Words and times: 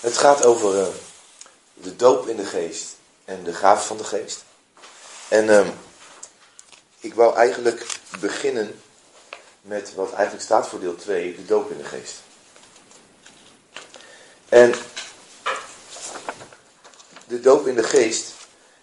Het 0.00 0.18
gaat 0.18 0.44
over 0.44 0.78
uh, 0.78 0.86
de 1.74 1.96
doop 1.96 2.28
in 2.28 2.36
de 2.36 2.44
geest 2.44 2.96
en 3.24 3.44
de 3.44 3.54
gaven 3.54 3.86
van 3.86 3.96
de 3.96 4.04
geest. 4.04 4.44
En 5.28 5.44
uh, 5.44 5.68
ik 7.00 7.14
wou 7.14 7.36
eigenlijk 7.36 7.86
beginnen 8.20 8.80
met 9.60 9.94
wat 9.94 10.12
eigenlijk 10.12 10.44
staat 10.44 10.68
voor 10.68 10.80
deel 10.80 10.96
2, 10.96 11.36
de 11.36 11.44
doop 11.44 11.70
in 11.70 11.78
de 11.78 11.84
geest. 11.84 12.14
En 14.48 14.74
de 17.26 17.40
doop 17.40 17.66
in 17.66 17.74
de 17.74 17.82
geest 17.82 18.32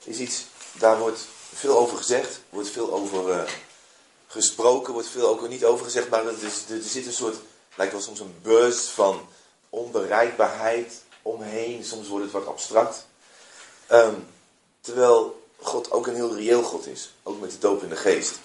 is 0.03 0.17
iets, 0.17 0.45
daar 0.71 0.99
wordt 0.99 1.19
veel 1.53 1.77
over 1.77 1.97
gezegd, 1.97 2.39
wordt 2.49 2.69
veel 2.69 2.93
over 2.93 3.29
uh, 3.29 3.43
gesproken, 4.27 4.93
wordt 4.93 5.07
veel 5.07 5.27
ook 5.27 5.47
niet 5.47 5.65
over 5.65 5.85
gezegd, 5.85 6.09
maar 6.09 6.25
er, 6.25 6.43
is, 6.43 6.69
er 6.69 6.81
zit 6.81 7.05
een 7.05 7.13
soort, 7.13 7.37
lijkt 7.75 7.93
wel 7.93 8.01
soms 8.01 8.19
een 8.19 8.35
buzz 8.41 8.89
van 8.89 9.27
onbereikbaarheid 9.69 11.03
omheen. 11.25 11.83
Soms 11.83 12.07
wordt 12.07 12.23
het 12.23 12.33
wat 12.33 12.47
abstract. 12.47 13.05
Um, 13.91 14.27
terwijl 14.81 15.43
God 15.59 15.91
ook 15.91 16.07
een 16.07 16.15
heel 16.15 16.35
reëel 16.35 16.63
God 16.63 16.87
is. 16.87 17.13
Ook 17.23 17.39
met 17.39 17.51
de 17.51 17.57
doop 17.57 17.83
in 17.83 17.89
de 17.89 17.95
geest. 17.95 18.39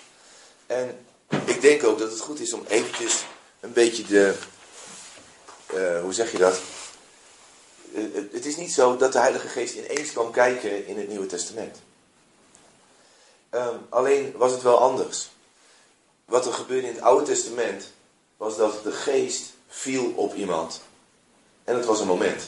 En 0.67 1.07
ik 1.45 1.61
denk 1.61 1.85
ook 1.85 1.99
dat 1.99 2.11
het 2.11 2.21
goed 2.21 2.41
is 2.41 2.53
om 2.53 2.65
eventjes 2.69 3.25
een 3.61 3.73
beetje 3.73 4.03
de... 4.03 4.35
Uh, 5.75 6.01
hoe 6.01 6.13
zeg 6.13 6.33
je 6.33 6.39
dat? 6.39 6.61
Uh, 7.93 8.33
het 8.33 8.47
is 8.47 8.57
niet 8.57 8.73
zo 8.73 8.97
dat 8.97 9.13
de 9.13 9.19
Heilige 9.19 9.49
Geest 9.49 9.75
ineens 9.75 10.13
kwam 10.13 10.31
kijken 10.31 10.87
in 10.87 10.99
het 10.99 11.09
Nieuwe 11.09 11.27
Testament. 11.27 11.81
Um, 13.51 13.87
alleen 13.89 14.33
was 14.37 14.53
het 14.53 14.63
wel 14.63 14.79
anders. 14.79 15.31
Wat 16.25 16.47
er 16.47 16.53
gebeurde 16.53 16.87
in 16.87 16.95
het 16.95 17.03
Oude 17.03 17.25
Testament 17.25 17.93
was 18.37 18.57
dat 18.57 18.83
de 18.83 18.93
geest 18.93 19.43
viel 19.69 20.13
op 20.17 20.35
iemand. 20.35 20.81
En 21.65 21.77
het 21.77 21.85
was 21.85 22.01
een 22.01 22.07
moment. 22.07 22.43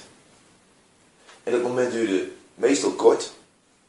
En 1.43 1.53
dat 1.53 1.63
moment 1.63 1.93
duurde 1.93 2.31
meestal 2.55 2.91
kort, 2.91 3.33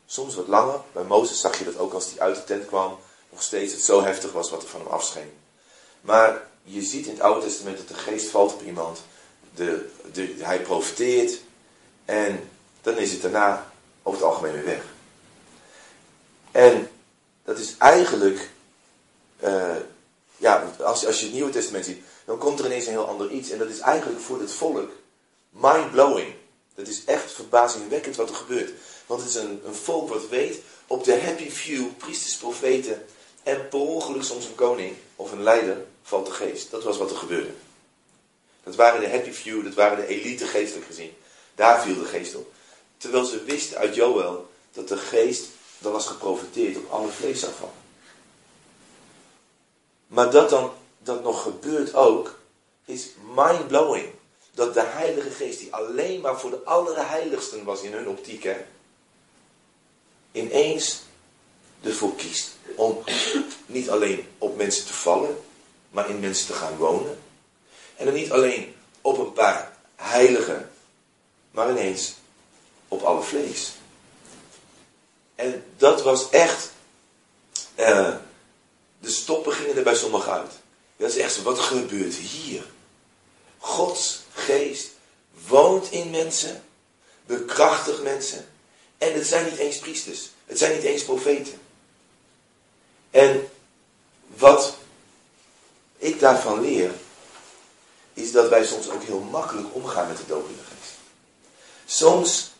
soms 0.05 0.35
wat 0.35 0.47
langer. 0.47 0.81
Bij 0.91 1.03
Mozes 1.03 1.39
zag 1.39 1.57
je 1.57 1.65
dat 1.65 1.77
ook 1.77 1.93
als 1.93 2.09
hij 2.09 2.19
uit 2.19 2.35
de 2.35 2.43
tent 2.43 2.65
kwam, 2.65 2.97
nog 3.29 3.41
steeds 3.41 3.73
het 3.73 3.81
zo 3.81 4.03
heftig 4.03 4.31
was 4.31 4.49
wat 4.49 4.61
er 4.61 4.69
van 4.69 4.79
hem 4.79 4.89
afscheen. 4.89 5.31
Maar 6.01 6.47
je 6.63 6.81
ziet 6.81 7.05
in 7.05 7.13
het 7.13 7.21
Oude 7.21 7.45
Testament 7.45 7.77
dat 7.77 7.87
de 7.87 7.93
geest 7.93 8.29
valt 8.29 8.53
op 8.53 8.61
iemand, 8.61 9.01
de, 9.55 9.89
de, 10.13 10.35
hij 10.37 10.61
profiteert 10.61 11.39
en 12.05 12.49
dan 12.81 12.97
is 12.97 13.11
het 13.11 13.21
daarna 13.21 13.71
over 14.03 14.19
het 14.19 14.29
algemeen 14.29 14.53
weer 14.53 14.65
weg. 14.65 14.83
En 16.51 16.89
dat 17.43 17.57
is 17.57 17.75
eigenlijk, 17.77 18.49
uh, 19.43 19.75
ja, 20.37 20.73
als, 20.79 21.05
als 21.05 21.19
je 21.19 21.25
het 21.25 21.33
Nieuwe 21.33 21.51
Testament 21.51 21.85
ziet, 21.85 22.03
dan 22.25 22.37
komt 22.37 22.59
er 22.59 22.65
ineens 22.65 22.85
een 22.85 22.91
heel 22.91 23.07
ander 23.07 23.29
iets. 23.29 23.49
En 23.49 23.57
dat 23.57 23.69
is 23.69 23.79
eigenlijk 23.79 24.21
voor 24.21 24.39
het 24.39 24.51
volk 24.51 24.91
mind-blowing. 25.49 26.33
Dat 26.75 26.87
is 26.87 27.05
echt 27.05 27.31
verbazingwekkend 27.31 28.15
wat 28.15 28.29
er 28.29 28.35
gebeurt. 28.35 28.71
Want 29.05 29.21
het 29.21 29.29
is 29.29 29.35
een, 29.35 29.61
een 29.65 29.75
volk 29.75 30.09
wat 30.09 30.29
weet, 30.29 30.59
op 30.87 31.03
de 31.03 31.19
happy 31.19 31.49
few, 31.49 31.97
priesters, 31.97 32.37
profeten 32.37 33.05
en 33.43 33.67
per 33.67 33.79
ongeluk 33.79 34.23
soms 34.23 34.45
een 34.45 34.55
koning 34.55 34.95
of 35.15 35.31
een 35.31 35.43
leider 35.43 35.85
valt 36.03 36.25
de 36.25 36.31
geest. 36.31 36.71
Dat 36.71 36.83
was 36.83 36.97
wat 36.97 37.09
er 37.09 37.17
gebeurde. 37.17 37.51
Dat 38.63 38.75
waren 38.75 39.01
de 39.01 39.09
happy 39.09 39.31
few, 39.31 39.63
dat 39.63 39.73
waren 39.73 39.97
de 39.97 40.07
elite 40.07 40.45
geestelijk 40.45 40.85
gezien. 40.85 41.13
Daar 41.55 41.81
viel 41.81 41.95
de 41.95 42.05
geest 42.05 42.35
op. 42.35 42.53
Terwijl 42.97 43.25
ze 43.25 43.43
wisten 43.43 43.77
uit 43.77 43.95
Joel 43.95 44.47
dat 44.71 44.87
de 44.87 44.97
geest, 44.97 45.45
dat 45.77 45.91
was 45.91 46.07
geprofiteerd 46.07 46.77
op 46.77 46.91
alle 46.91 47.07
vleesafval. 47.07 47.73
Maar 50.07 50.31
dat 50.31 50.49
dan, 50.49 50.71
dat 50.97 51.23
nog 51.23 51.41
gebeurt 51.41 51.93
ook, 51.93 52.39
is 52.85 53.09
mind-blowing 53.35 54.12
dat 54.53 54.73
de 54.73 54.81
Heilige 54.81 55.29
Geest, 55.29 55.59
die 55.59 55.73
alleen 55.73 56.21
maar 56.21 56.39
voor 56.39 56.49
de 56.49 56.63
allerheiligsten 56.63 57.63
was 57.63 57.81
in 57.81 57.93
hun 57.93 58.07
optiek, 58.07 58.43
hè, 58.43 58.65
ineens 60.31 61.01
ervoor 61.81 62.15
kiest 62.15 62.51
om 62.75 63.03
niet 63.65 63.89
alleen 63.89 64.27
op 64.37 64.57
mensen 64.57 64.85
te 64.85 64.93
vallen, 64.93 65.37
maar 65.89 66.09
in 66.09 66.19
mensen 66.19 66.47
te 66.47 66.53
gaan 66.53 66.77
wonen. 66.77 67.19
En 67.95 68.05
dan 68.05 68.13
niet 68.13 68.31
alleen 68.31 68.75
op 69.01 69.17
een 69.17 69.33
paar 69.33 69.77
heiligen, 69.95 70.71
maar 71.51 71.69
ineens 71.69 72.13
op 72.87 73.01
alle 73.01 73.21
vlees. 73.21 73.71
En 75.35 75.63
dat 75.77 76.01
was 76.01 76.29
echt, 76.29 76.71
uh, 77.75 78.15
de 78.99 79.09
stoppen 79.09 79.53
gingen 79.53 79.77
er 79.77 79.83
bij 79.83 79.95
sommigen 79.95 80.31
uit. 80.31 80.51
Dat 80.97 81.09
is 81.09 81.17
echt 81.17 81.33
zo, 81.33 81.41
wat 81.41 81.59
gebeurt 81.59 82.15
hier? 82.15 82.65
Gods 83.57 84.22
geest 84.45 84.89
woont 85.47 85.91
in 85.91 86.09
mensen, 86.09 86.63
bekrachtigt 87.25 88.03
mensen. 88.03 88.47
En 88.97 89.13
het 89.13 89.27
zijn 89.27 89.45
niet 89.45 89.57
eens 89.57 89.77
priesters, 89.77 90.29
het 90.45 90.57
zijn 90.57 90.75
niet 90.75 90.83
eens 90.83 91.03
profeten. 91.03 91.61
En 93.11 93.49
wat 94.37 94.77
ik 95.97 96.19
daarvan 96.19 96.61
leer, 96.61 96.91
is 98.13 98.31
dat 98.31 98.49
wij 98.49 98.65
soms 98.65 98.89
ook 98.89 99.03
heel 99.03 99.19
makkelijk 99.19 99.75
omgaan 99.75 100.07
met 100.07 100.17
de 100.17 100.25
doop 100.27 100.49
in 100.49 100.55
de 100.55 100.63
geest. 100.63 100.91
Soms 101.85 102.51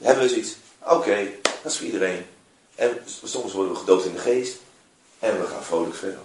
hebben 0.00 0.24
we 0.24 0.30
zoiets, 0.30 0.56
oké, 0.82 1.30
dat 1.42 1.72
is 1.72 1.76
voor 1.76 1.86
iedereen. 1.86 2.26
En 2.74 2.98
soms 3.24 3.52
worden 3.52 3.72
we 3.72 3.78
gedoopt 3.78 4.04
in 4.04 4.12
de 4.12 4.18
geest 4.18 4.56
en 5.18 5.40
we 5.40 5.46
gaan 5.46 5.64
vrolijk 5.64 5.94
verder. 5.94 6.22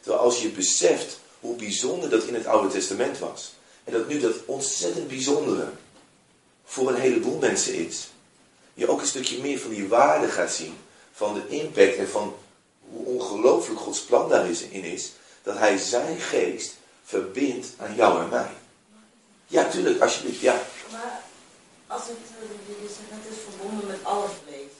Terwijl 0.00 0.22
als 0.22 0.42
je 0.42 0.48
beseft 0.48 1.18
hoe 1.40 1.56
bijzonder 1.56 2.10
dat 2.10 2.22
in 2.22 2.34
het 2.34 2.46
Oude 2.46 2.68
Testament 2.68 3.18
was. 3.18 3.52
En 3.90 3.98
dat 3.98 4.08
nu 4.08 4.20
dat 4.20 4.34
ontzettend 4.44 5.08
bijzondere 5.08 5.68
voor 6.64 6.88
een 6.88 7.00
heleboel 7.00 7.38
mensen 7.38 7.74
is. 7.74 8.08
Je 8.74 8.88
ook 8.88 9.00
een 9.00 9.06
stukje 9.06 9.40
meer 9.40 9.58
van 9.58 9.70
die 9.70 9.88
waarde 9.88 10.28
gaat 10.28 10.52
zien. 10.52 10.76
Van 11.12 11.34
de 11.34 11.56
impact 11.56 11.96
en 11.96 12.08
van 12.08 12.36
hoe 12.90 13.04
ongelooflijk 13.04 13.80
Gods 13.80 14.00
plan 14.00 14.28
daarin 14.28 14.84
is. 14.84 15.12
Dat 15.42 15.58
hij 15.58 15.78
zijn 15.78 16.20
geest 16.20 16.76
verbindt 17.04 17.66
aan 17.76 17.94
jou 17.94 18.22
en 18.22 18.28
mij. 18.28 18.50
Ja, 19.46 19.68
tuurlijk, 19.68 20.00
alsjeblieft, 20.00 20.40
ja. 20.40 20.62
Maar 20.92 21.22
als 21.86 22.02
het, 22.02 22.16
het 23.08 23.32
is 23.32 23.36
verbonden 23.48 23.86
met 23.86 23.98
alle 24.02 24.28
vlees. 24.44 24.72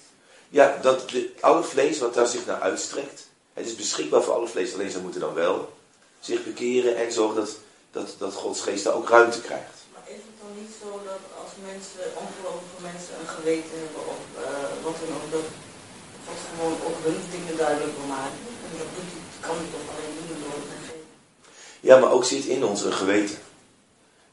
Ja, 0.49 0.78
dat 0.82 1.10
de, 1.10 1.32
alle 1.41 1.62
vlees 1.62 1.99
wat 1.99 2.15
daar 2.15 2.26
zich 2.26 2.47
naar 2.47 2.60
uitstrekt. 2.60 3.28
Het 3.53 3.66
is 3.66 3.76
beschikbaar 3.76 4.22
voor 4.22 4.34
alle 4.34 4.49
vlees, 4.49 4.75
alleen 4.75 4.91
ze 4.91 5.00
moeten 5.00 5.20
dan 5.20 5.34
wel 5.34 5.72
zich 6.20 6.44
bekeren 6.44 6.97
en 6.97 7.12
zorgen 7.12 7.37
dat, 7.37 7.56
dat, 7.91 8.09
dat 8.19 8.34
Gods 8.34 8.61
geest 8.61 8.84
daar 8.84 8.95
ook 8.95 9.09
ruimte 9.09 9.41
krijgt. 9.41 9.78
Maar 9.93 10.06
is 10.06 10.23
het 10.28 10.37
dan 10.43 10.53
niet 10.61 10.75
zo 10.81 10.89
dat 11.11 11.23
als 11.43 11.53
mensen, 11.71 12.05
ongelovige 12.25 12.81
mensen 12.91 13.15
een 13.21 13.33
geweten 13.39 13.77
hebben 13.83 14.03
of 14.15 14.23
uh, 14.45 14.84
wat 14.84 14.97
dan 15.01 15.17
ook, 15.17 15.31
dat 15.37 15.49
God 16.27 16.41
gewoon 16.50 16.77
ook 16.87 16.99
hun 17.06 17.21
dingen 17.31 17.56
duidelijk 17.56 17.97
wil 17.99 18.11
maken? 18.19 18.41
En 18.67 18.73
dat 18.81 18.91
kan 19.47 19.56
hij 19.61 19.69
toch 19.75 19.87
alleen 19.93 20.15
doen 20.29 20.43
door 20.43 20.59
het 20.61 20.71
geven? 20.89 21.06
Ja, 21.81 21.99
maar 21.99 22.12
ook 22.12 22.25
zit 22.25 22.45
in 22.45 22.65
ons 22.65 22.83
een 22.83 23.00
geweten. 23.05 23.39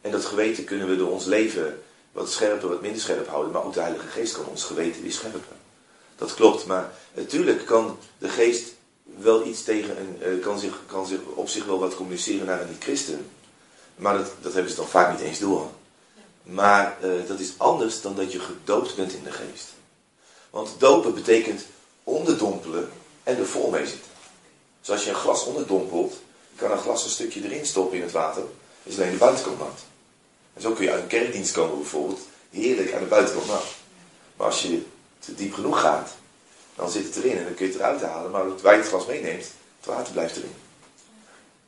En 0.02 0.12
dat 0.12 0.26
geweten 0.26 0.64
kunnen 0.64 0.88
we 0.90 0.96
door 0.96 1.12
ons 1.12 1.26
leven 1.26 1.84
wat 2.12 2.32
scherper, 2.32 2.70
wat 2.70 2.82
minder 2.82 3.02
scherp 3.02 3.28
houden. 3.28 3.52
Maar 3.52 3.64
ook 3.64 3.74
de 3.74 3.80
Heilige 3.80 4.08
Geest 4.08 4.34
kan 4.34 4.46
ons 4.46 4.64
geweten 4.64 5.02
weer 5.02 5.12
scherpen. 5.12 5.56
Dat 6.16 6.34
klopt, 6.34 6.66
maar 6.66 6.92
natuurlijk 7.14 7.66
kan 7.66 7.98
de 8.18 8.30
geest 8.30 8.74
wel 9.04 9.46
iets 9.46 9.64
tegen 9.64 9.98
een, 9.98 10.38
uh, 10.38 10.44
kan, 10.44 10.60
zich, 10.60 10.80
kan 10.86 11.08
zich 11.08 11.20
op 11.36 11.50
zich 11.50 11.66
wel 11.66 11.80
wat 11.80 11.96
communiceren 11.96 12.46
naar 12.46 12.62
een 12.62 12.70
niet-christen. 12.70 13.30
Maar 13.98 14.18
dat, 14.42 14.54
hebben 14.54 14.72
ze 14.72 14.78
dan 14.78 14.88
vaak 14.88 15.12
niet 15.12 15.28
eens 15.28 15.40
door. 15.40 15.70
Maar 16.44 16.98
uh, 17.04 17.28
dat 17.28 17.40
is 17.40 17.54
anders 17.58 18.02
dan 18.02 18.16
dat 18.16 18.32
je 18.32 18.40
gedoopt 18.40 18.96
bent 18.96 19.14
in 19.14 19.24
de 19.24 19.32
geest. 19.32 19.68
Want 20.50 20.76
dopen 20.78 21.14
betekent 21.14 21.66
onderdompelen 22.04 22.90
en 23.24 23.38
er 23.38 23.46
vol 23.46 23.70
mee 23.70 23.86
zitten. 23.86 24.12
Dus 24.82 25.04
je 25.04 25.10
een 25.10 25.16
glas 25.16 25.46
onderdompelt, 25.46 26.14
kan 26.56 26.72
een 26.72 26.78
glas 26.78 27.04
een 27.04 27.10
stukje 27.10 27.44
erin 27.44 27.66
stoppen 27.66 27.98
in 27.98 28.04
het 28.04 28.12
water, 28.12 28.44
is 28.84 28.96
alleen 28.96 29.12
de 29.12 29.18
buitenkant 29.18 29.60
nat. 29.60 29.80
En 30.54 30.62
zo 30.62 30.72
kun 30.72 30.86
je 30.86 30.92
uit 30.92 31.02
een 31.02 31.08
kerkdienst 31.08 31.52
komen 31.52 31.78
bijvoorbeeld, 31.78 32.20
heerlijk 32.50 32.94
aan 32.94 33.00
de 33.00 33.06
buitenkant 33.06 33.48
nat. 33.48 33.66
Maar 34.36 34.48
als 34.48 34.62
je 34.62 34.82
te 35.20 35.36
diep 35.36 35.54
genoeg 35.54 35.80
gaat, 35.80 36.10
dan 36.76 36.92
zit 36.92 37.06
het 37.06 37.16
erin 37.16 37.38
en 37.38 37.44
dan 37.44 37.54
kun 37.54 37.66
je 37.66 37.72
het 37.72 37.82
eruit 37.82 38.02
halen. 38.02 38.32
Maar 38.32 38.42
als 38.42 38.62
je 38.62 38.68
het 38.68 38.88
glas 38.88 39.06
meeneemt, 39.06 39.46
het 39.78 39.86
water 39.86 40.14
blijft 40.14 40.36
erin. 40.36 40.56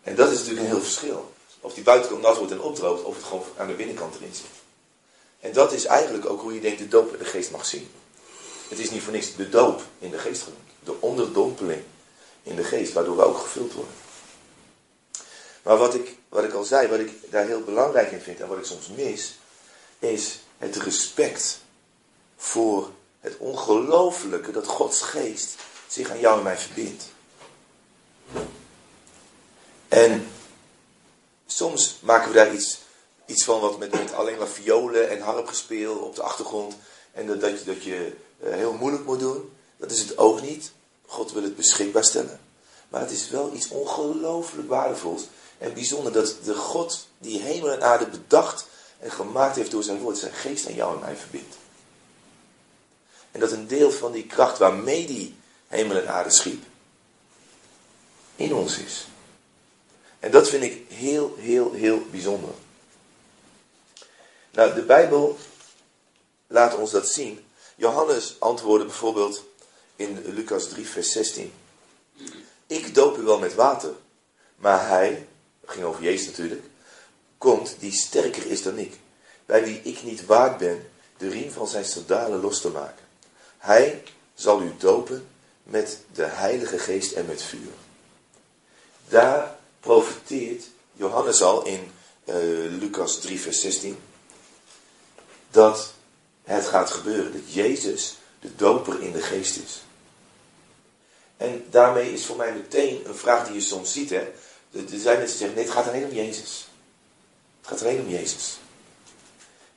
En 0.04 0.16
dat 0.16 0.32
is 0.32 0.38
natuurlijk 0.38 0.66
een 0.66 0.72
heel 0.72 0.82
verschil. 0.82 1.34
Of 1.62 1.74
die 1.74 1.84
buitenkant 1.84 2.22
nat 2.22 2.38
wordt 2.38 2.52
en 2.52 2.62
opdroogt, 2.62 3.04
of 3.04 3.16
het 3.16 3.26
gewoon 3.26 3.44
aan 3.58 3.68
de 3.68 3.74
binnenkant 3.74 4.16
erin 4.16 4.34
zit. 4.34 4.46
En 5.40 5.54
dat 5.54 5.72
is 5.72 5.86
eigenlijk 5.86 6.30
ook 6.30 6.42
hoe 6.42 6.54
je 6.54 6.60
denkt 6.60 6.80
de 6.80 6.88
doop 6.88 7.14
in 7.14 7.20
de 7.20 7.26
geest 7.26 7.52
mag 7.52 7.66
zien. 7.66 7.92
Het 8.70 8.80
is 8.80 8.90
niet 8.90 9.02
voor 9.02 9.14
niks 9.14 9.36
de 9.36 9.50
doop 9.50 9.82
in 10.00 10.12
de 10.12 10.20
geest 10.20 10.42
genoemd. 10.42 10.70
De 10.84 10.96
onderdompeling 11.00 11.84
in 12.44 12.56
de 12.56 12.64
geest, 12.64 12.94
waardoor 12.94 13.16
we 13.16 13.24
ook 13.24 13.38
gevuld 13.38 13.74
worden. 13.74 13.94
Maar 15.64 15.78
wat 15.78 15.94
ik, 15.94 16.16
wat 16.30 16.44
ik 16.44 16.54
al 16.54 16.64
zei, 16.64 16.88
wat 16.88 17.00
ik 17.00 17.32
daar 17.32 17.46
heel 17.46 17.64
belangrijk 17.64 18.12
in 18.12 18.22
vind 18.22 18.40
en 18.40 18.48
wat 18.48 18.58
ik 18.58 18.66
soms 18.66 18.88
mis, 18.88 19.38
is 20.00 20.40
het 20.58 20.76
respect 20.76 21.60
voor 22.38 22.90
het 23.20 23.38
ongelofelijke 23.38 24.52
dat 24.52 24.68
Gods 24.68 25.02
geest 25.02 25.56
zich 25.88 26.10
aan 26.10 26.20
jou 26.20 26.38
en 26.38 26.44
mij 26.44 26.58
verbindt. 26.58 27.04
En 29.88 30.32
soms 31.60 31.98
maken 32.02 32.28
we 32.28 32.34
daar 32.34 32.54
iets 32.54 32.80
iets 33.26 33.44
van 33.44 33.60
wat 33.60 33.78
met, 33.78 33.92
met 33.92 34.14
alleen 34.14 34.38
maar 34.38 34.48
violen 34.48 35.10
en 35.10 35.22
harpgespeel 35.22 35.96
op 35.96 36.16
de 36.16 36.22
achtergrond. 36.22 36.76
En 37.12 37.28
dat, 37.28 37.42
dat 37.42 37.60
je, 37.60 37.66
dat 37.66 37.84
je 37.84 38.16
eh, 38.40 38.54
heel 38.54 38.74
moeilijk 38.74 39.06
moet 39.06 39.20
doen. 39.20 39.52
Dat 39.78 39.92
is 39.92 40.00
het 40.00 40.18
ook 40.18 40.42
niet. 40.42 40.72
God 41.06 41.32
wil 41.32 41.44
het 41.44 41.56
beschikbaar 41.56 42.04
stellen. 42.04 42.40
Maar 42.90 43.02
het 43.02 43.12
is 43.12 43.30
wel 43.30 43.54
iets 43.54 43.68
ongelooflijk 43.68 44.70
waardevols 44.70 45.28
en 45.58 45.74
bijzonder 45.74 46.12
dat 46.12 46.36
de 46.44 46.56
God 46.56 47.08
die 47.18 47.42
hemel 47.42 47.72
en 47.72 47.84
aarde 47.84 48.08
bedacht 48.08 48.66
en 49.00 49.12
gemaakt 49.12 49.56
heeft 49.56 49.72
door 49.72 49.84
zijn 49.84 50.00
woord, 50.00 50.18
zijn 50.18 50.34
geest 50.34 50.68
aan 50.68 50.74
jou 50.74 50.94
en 50.94 51.00
mij 51.00 51.16
verbindt. 51.16 51.56
En 53.32 53.40
dat 53.40 53.52
een 53.52 53.68
deel 53.68 53.92
van 53.92 54.12
die 54.12 54.26
kracht 54.26 54.58
waarmee 54.58 55.06
die 55.06 55.36
hemel 55.68 55.98
en 55.98 56.10
aarde 56.10 56.32
schiep, 56.32 56.64
in 58.36 58.54
ons 58.54 58.78
is. 58.78 59.09
En 60.19 60.31
dat 60.31 60.50
vind 60.50 60.63
ik 60.63 60.86
heel, 60.88 61.36
heel, 61.38 61.74
heel 61.74 62.01
bijzonder. 62.12 62.54
Nou, 64.51 64.74
de 64.74 64.81
Bijbel 64.81 65.38
laat 66.48 66.75
ons 66.75 66.92
dat 66.92 67.07
zien. 67.07 67.45
Johannes 67.75 68.36
antwoordde 68.39 68.86
bijvoorbeeld 68.86 69.44
in 69.95 70.24
Lucas 70.25 70.68
3, 70.68 70.88
vers 70.88 71.12
16. 71.12 71.54
Ik 72.68 72.95
doop 72.95 73.18
u 73.18 73.21
wel 73.21 73.39
met 73.39 73.56
water, 73.56 73.94
maar 74.56 74.88
hij, 74.88 75.27
ging 75.66 75.86
over 75.86 76.04
Jezus 76.04 76.27
natuurlijk, 76.27 76.63
komt 77.38 77.75
die 77.80 77.92
sterker 77.92 78.45
is 78.45 78.63
dan 78.63 78.77
ik, 78.77 78.94
bij 79.45 79.63
wie 79.63 79.81
ik 79.81 80.04
niet 80.04 80.25
waard 80.25 80.57
ben 80.57 80.89
de 81.18 81.30
riem 81.30 81.51
van 81.51 81.68
zijn 81.68 81.86
sandalen 81.86 82.42
los 82.42 82.62
te 82.62 82.69
maken. 82.69 83.06
Hij 83.57 84.04
zal 84.33 84.62
u 84.62 84.74
dopen 84.77 85.27
met 85.63 86.00
de 86.13 86.24
Heilige 86.24 86.80
Geest 86.80 87.12
en 87.12 87.25
met 87.25 87.44
vuur. 87.44 87.72
Daar 89.07 89.59
profiteert 89.80 90.64
Johannes 90.94 91.42
al 91.42 91.66
in 91.66 91.92
uh, 92.26 92.36
Lucas 92.80 93.20
3, 93.20 93.40
vers 93.40 93.62
16, 93.62 93.98
dat 95.52 95.94
het 96.44 96.66
gaat 96.66 96.92
gebeuren, 96.92 97.34
dat 97.34 97.54
Jezus 97.54 98.18
de 98.40 98.56
doper 98.56 99.02
in 99.02 99.12
de 99.12 99.22
geest 99.22 99.58
is. 99.58 99.81
En 101.38 101.66
daarmee 101.70 102.14
is 102.14 102.26
voor 102.26 102.36
mij 102.36 102.54
meteen 102.54 103.02
een 103.06 103.16
vraag 103.16 103.46
die 103.46 103.54
je 103.54 103.62
soms 103.62 103.94
ziet. 103.94 104.10
Hè? 104.10 104.20
Er 104.72 105.00
zijn 105.00 105.18
mensen 105.18 105.20
die 105.20 105.28
zeggen, 105.28 105.56
nee, 105.56 105.64
het 105.64 105.74
gaat 105.74 105.88
alleen 105.88 106.06
om 106.06 106.14
Jezus. 106.14 106.68
Het 107.60 107.70
gaat 107.70 107.82
alleen 107.82 108.00
om 108.00 108.10
Jezus. 108.10 108.58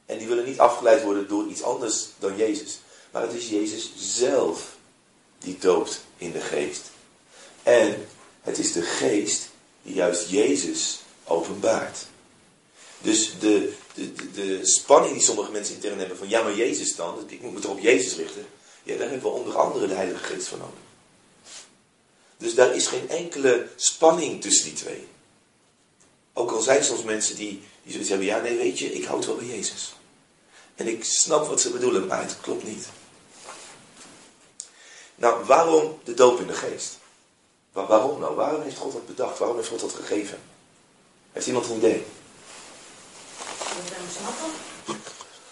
En 0.07 0.19
die 0.19 0.29
willen 0.29 0.45
niet 0.45 0.59
afgeleid 0.59 1.03
worden 1.03 1.29
door 1.29 1.47
iets 1.47 1.63
anders 1.63 2.07
dan 2.19 2.37
Jezus. 2.37 2.81
Maar 3.11 3.23
het 3.23 3.33
is 3.33 3.49
Jezus 3.49 3.93
zelf 3.97 4.77
die 5.39 5.59
doopt 5.59 6.01
in 6.17 6.33
de 6.33 6.41
geest. 6.41 6.91
En 7.63 8.07
het 8.41 8.59
is 8.59 8.73
de 8.73 8.83
geest 8.83 9.49
die 9.83 9.95
juist 9.95 10.29
Jezus 10.29 11.01
openbaart. 11.25 12.07
Dus 13.01 13.39
de, 13.39 13.73
de, 13.95 14.13
de, 14.33 14.61
spanning 14.67 15.13
die 15.13 15.23
sommige 15.23 15.51
mensen 15.51 15.75
intern 15.75 15.99
hebben 15.99 16.17
van 16.17 16.29
ja 16.29 16.43
maar 16.43 16.57
Jezus 16.57 16.97
dan, 16.97 17.25
ik 17.27 17.41
moet 17.41 17.53
me 17.53 17.61
toch 17.61 17.73
op 17.73 17.81
Jezus 17.81 18.17
richten. 18.17 18.47
Ja, 18.83 18.97
daar 18.97 19.11
hebben 19.11 19.31
we 19.31 19.39
onder 19.39 19.57
andere 19.57 19.87
de 19.87 19.95
Heilige 19.95 20.25
Geest 20.25 20.49
voor 20.49 20.59
nodig. 20.59 20.75
Dus 22.37 22.55
daar 22.55 22.75
is 22.75 22.87
geen 22.87 23.09
enkele 23.09 23.69
spanning 23.77 24.41
tussen 24.41 24.65
die 24.65 24.75
twee. 24.75 25.07
Ook 26.33 26.51
al 26.51 26.61
zijn 26.61 26.85
soms 26.85 27.03
mensen 27.03 27.37
die, 27.37 27.63
die 27.83 27.93
zoiets 27.93 28.09
hebben, 28.09 28.27
ja 28.27 28.41
nee 28.41 28.57
weet 28.57 28.79
je, 28.79 28.93
ik 28.93 29.05
houd 29.05 29.27
wel 29.27 29.37
bij 29.37 29.47
Jezus. 29.47 29.95
En 30.75 30.89
ik 30.89 31.05
snap 31.05 31.47
wat 31.47 31.61
ze 31.61 31.71
bedoelen, 31.71 32.07
maar 32.07 32.23
het 32.23 32.41
klopt 32.41 32.65
niet. 32.65 32.87
Nou, 35.15 35.45
waarom 35.45 36.01
de 36.05 36.15
doop 36.15 36.41
in 36.41 36.47
de 36.47 36.55
geest? 36.55 36.99
Waarom 37.73 38.21
nou? 38.21 38.35
Waarom 38.35 38.63
heeft 38.63 38.79
God 38.79 38.93
dat 38.93 39.07
bedacht? 39.07 39.39
Waarom 39.39 39.57
heeft 39.57 39.69
God 39.69 39.81
dat 39.81 39.93
gegeven? 39.93 40.39
Heeft 41.33 41.47
iemand 41.47 41.67
een 41.67 41.77
idee? 41.77 42.07
Om 43.59 43.85
hem 43.85 44.07
te 44.09 44.13
snappen. 44.19 44.51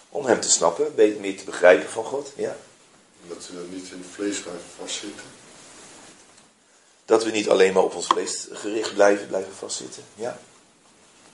Om 0.08 0.26
hem 0.26 0.40
te 0.40 0.50
snappen, 0.50 0.94
beter 0.94 1.20
meer 1.20 1.38
te 1.38 1.44
begrijpen 1.44 1.90
van 1.90 2.04
God, 2.04 2.32
ja. 2.36 2.56
Dat 3.28 3.48
we 3.48 3.66
niet 3.70 3.90
in 3.90 3.98
het 3.98 4.10
vlees 4.12 4.40
blijven 4.40 4.70
vastzitten. 4.78 5.24
Dat 7.04 7.24
we 7.24 7.30
niet 7.30 7.48
alleen 7.48 7.72
maar 7.72 7.82
op 7.82 7.94
ons 7.94 8.06
vlees 8.06 8.46
gericht 8.52 8.94
blijven, 8.94 9.26
blijven 9.26 9.54
vastzitten. 9.54 10.02
Ja. 10.14 10.38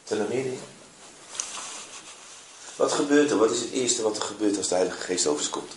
Zijn 0.04 0.20
er 0.20 0.28
meer 0.28 0.42
dingen? 0.42 0.60
Wat 2.76 2.92
gebeurt 2.92 3.30
er? 3.30 3.36
Wat 3.36 3.50
is 3.50 3.60
het 3.60 3.70
eerste 3.70 4.02
wat 4.02 4.16
er 4.16 4.22
gebeurt 4.22 4.56
als 4.56 4.68
de 4.68 4.74
Heilige 4.74 5.00
Geest 5.00 5.26
over 5.26 5.50
komt? 5.50 5.72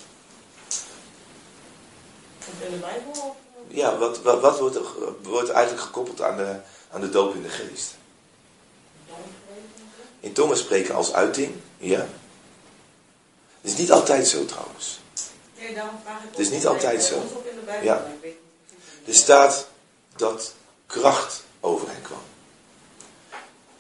In 2.60 2.72
de 2.72 2.78
Bijbel? 2.78 3.36
Ja, 3.72 3.98
wat, 3.98 4.22
wat, 4.22 4.40
wat 4.42 4.60
wordt, 4.60 4.76
er, 4.76 4.84
wordt 5.22 5.50
eigenlijk 5.50 5.86
gekoppeld 5.86 6.22
aan 6.22 6.38
de, 6.38 6.60
aan 6.92 7.02
de 7.02 7.10
doop 7.10 7.36
in 7.36 7.42
de 7.42 7.50
geest? 7.50 7.96
In 10.20 10.34
tongen 10.34 10.58
spreken 10.58 10.96
als 10.96 11.14
uiting, 11.14 11.56
ja. 11.78 12.08
Het 13.62 13.72
is 13.72 13.78
niet 13.78 13.92
altijd 13.92 14.28
zo 14.28 14.46
trouwens. 14.46 15.00
Nee, 15.58 15.74
daarom 15.74 15.96
vraag 16.04 16.24
ik 16.24 16.30
Het 16.30 16.40
is 16.40 16.50
niet 16.50 16.68
altijd 16.68 17.04
zo. 17.04 17.24
Ja. 17.82 18.06
Er 19.06 19.16
staat 19.16 19.68
dat 20.16 20.54
kracht 20.86 21.44
over 21.60 21.88
hen 21.88 22.02
kwam. 22.02 22.22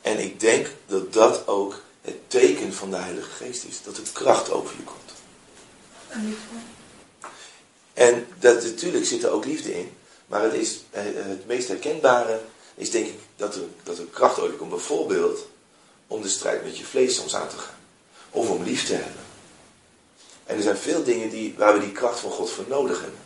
En 0.01 0.19
ik 0.19 0.39
denk 0.39 0.67
dat 0.85 1.13
dat 1.13 1.47
ook 1.47 1.81
het 2.01 2.29
teken 2.29 2.73
van 2.73 2.89
de 2.89 2.97
Heilige 2.97 3.29
Geest 3.29 3.63
is. 3.63 3.83
Dat 3.83 3.97
er 3.97 4.03
kracht 4.13 4.51
over 4.51 4.75
je 4.75 4.83
komt. 4.83 4.97
En 7.99 8.27
dat, 8.39 8.63
natuurlijk 8.63 9.05
zit 9.05 9.23
er 9.23 9.31
ook 9.31 9.45
liefde 9.45 9.73
in. 9.73 9.91
Maar 10.27 10.43
het, 10.43 10.53
is, 10.53 10.79
eh, 10.89 11.03
het 11.03 11.47
meest 11.47 11.67
herkenbare 11.67 12.39
is 12.75 12.91
denk 12.91 13.05
ik 13.05 13.19
dat 13.35 13.55
er, 13.55 13.61
dat 13.83 13.97
er 13.97 14.05
kracht 14.05 14.39
over 14.39 14.51
je 14.51 14.57
komt. 14.57 14.69
Bijvoorbeeld 14.69 15.47
om 16.07 16.21
de 16.21 16.29
strijd 16.29 16.63
met 16.63 16.77
je 16.77 16.85
vlees 16.85 17.15
soms 17.15 17.35
aan 17.35 17.47
te 17.47 17.57
gaan. 17.57 17.77
Of 18.29 18.49
om 18.49 18.63
lief 18.63 18.85
te 18.85 18.93
hebben. 18.93 19.21
En 20.45 20.55
er 20.55 20.61
zijn 20.61 20.77
veel 20.77 21.03
dingen 21.03 21.29
die, 21.29 21.55
waar 21.57 21.73
we 21.73 21.79
die 21.79 21.91
kracht 21.91 22.19
van 22.19 22.31
God 22.31 22.51
voor 22.51 22.65
nodig 22.67 23.01
hebben. 23.01 23.19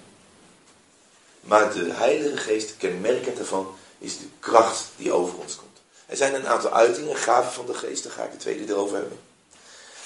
Maar 1.42 1.74
de 1.74 1.92
Heilige 1.92 2.38
Geest, 2.38 2.78
kenmerkend 2.78 3.38
daarvan, 3.38 3.76
is 3.98 4.18
de 4.18 4.28
kracht 4.40 4.84
die 4.96 5.12
over 5.12 5.38
ons 5.38 5.56
komt. 5.56 5.82
Er 6.06 6.18
zijn 6.18 6.34
een 6.34 6.48
aantal 6.48 6.72
uitingen, 6.72 7.16
gaven 7.16 7.52
van 7.52 7.66
de 7.66 7.74
Geest, 7.74 8.04
daar 8.04 8.14
ga 8.14 8.24
ik 8.24 8.32
de 8.32 8.38
tweede 8.38 8.74
erover 8.74 8.98
hebben. 8.98 9.20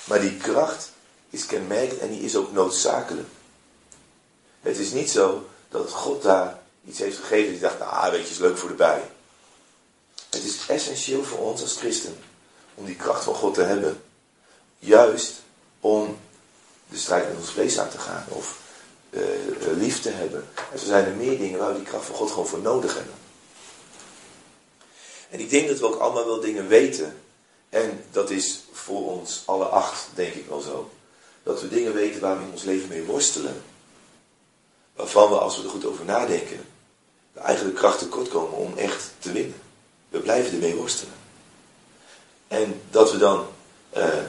Maar 0.03 0.21
die 0.21 0.37
kracht 0.37 0.91
is 1.29 1.45
kenmerkend 1.45 1.99
en 1.99 2.09
die 2.09 2.21
is 2.21 2.35
ook 2.35 2.51
noodzakelijk. 2.51 3.27
Het 4.67 4.77
is 4.77 4.91
niet 4.91 5.09
zo 5.09 5.47
dat 5.69 5.91
God 5.91 6.23
daar 6.23 6.59
iets 6.87 6.99
heeft 6.99 7.17
gegeven 7.17 7.51
die 7.51 7.59
dacht, 7.59 7.79
nou 7.79 8.11
weet 8.11 8.25
je, 8.25 8.31
is 8.31 8.37
leuk 8.37 8.57
voor 8.57 8.69
de 8.69 8.75
bij. 8.75 9.11
Het 10.29 10.43
is 10.43 10.67
essentieel 10.67 11.23
voor 11.23 11.39
ons 11.39 11.61
als 11.61 11.75
christen 11.75 12.17
om 12.73 12.85
die 12.85 12.95
kracht 12.95 13.23
van 13.23 13.33
God 13.33 13.53
te 13.53 13.61
hebben. 13.61 14.03
Juist 14.79 15.33
om 15.79 16.17
de 16.89 16.97
strijd 16.97 17.27
met 17.27 17.37
ons 17.37 17.49
vlees 17.49 17.79
aan 17.79 17.89
te 17.89 17.97
gaan. 17.97 18.25
Of 18.27 18.59
eh, 19.09 19.21
lief 19.77 20.01
te 20.01 20.09
hebben. 20.09 20.47
En 20.71 20.79
zo 20.79 20.85
zijn 20.85 21.05
er 21.05 21.15
meer 21.15 21.37
dingen 21.37 21.59
waar 21.59 21.71
we 21.71 21.79
die 21.79 21.87
kracht 21.87 22.05
van 22.05 22.15
God 22.15 22.29
gewoon 22.29 22.47
voor 22.47 22.59
nodig 22.59 22.95
hebben. 22.95 23.13
En 25.29 25.39
ik 25.39 25.49
denk 25.49 25.67
dat 25.67 25.79
we 25.79 25.85
ook 25.85 25.99
allemaal 25.99 26.25
wel 26.25 26.39
dingen 26.39 26.67
weten. 26.67 27.21
En 27.69 28.03
dat 28.11 28.29
is 28.29 28.59
voor 28.71 29.11
ons 29.11 29.43
alle 29.45 29.65
acht, 29.65 30.07
denk 30.13 30.33
ik 30.33 30.47
wel 30.47 30.61
zo. 30.61 30.91
Dat 31.43 31.61
we 31.61 31.67
dingen 31.67 31.93
weten 31.93 32.21
waar 32.21 32.37
we 32.37 32.43
in 32.43 32.51
ons 32.51 32.63
leven 32.63 32.87
mee 32.87 33.03
worstelen. 33.03 33.63
Waarvan 34.97 35.29
we, 35.29 35.37
als 35.37 35.57
we 35.57 35.63
er 35.63 35.69
goed 35.69 35.85
over 35.85 36.05
nadenken, 36.05 36.65
de 37.33 37.39
eigenlijk 37.39 37.77
kracht 37.77 37.99
tekort 37.99 38.27
komen 38.27 38.57
om 38.57 38.77
echt 38.77 39.11
te 39.19 39.31
winnen. 39.31 39.61
We 40.09 40.19
blijven 40.19 40.53
ermee 40.53 40.75
worstelen. 40.75 41.13
En 42.47 42.81
dat 42.89 43.11
we 43.11 43.17
dan 43.17 43.47
eh, 43.89 44.19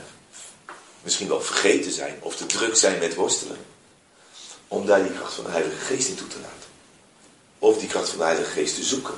misschien 1.03 1.29
wel 1.29 1.41
vergeten 1.41 1.93
zijn 1.93 2.19
of 2.21 2.37
te 2.37 2.47
druk 2.47 2.77
zijn 2.77 2.99
met 2.99 3.15
worstelen. 3.15 3.57
Om 4.69 4.87
daar 4.87 5.03
die 5.03 5.13
kracht 5.13 5.35
van 5.35 5.45
de 5.45 5.51
Heilige 5.51 5.77
Geest 5.77 6.09
in 6.09 6.15
toe 6.15 6.27
te 6.27 6.41
laten. 6.41 6.69
Of 7.59 7.79
die 7.79 7.89
kracht 7.89 8.09
van 8.09 8.19
de 8.19 8.25
Heilige 8.25 8.51
Geest 8.51 8.75
te 8.75 8.85
zoeken. 8.85 9.15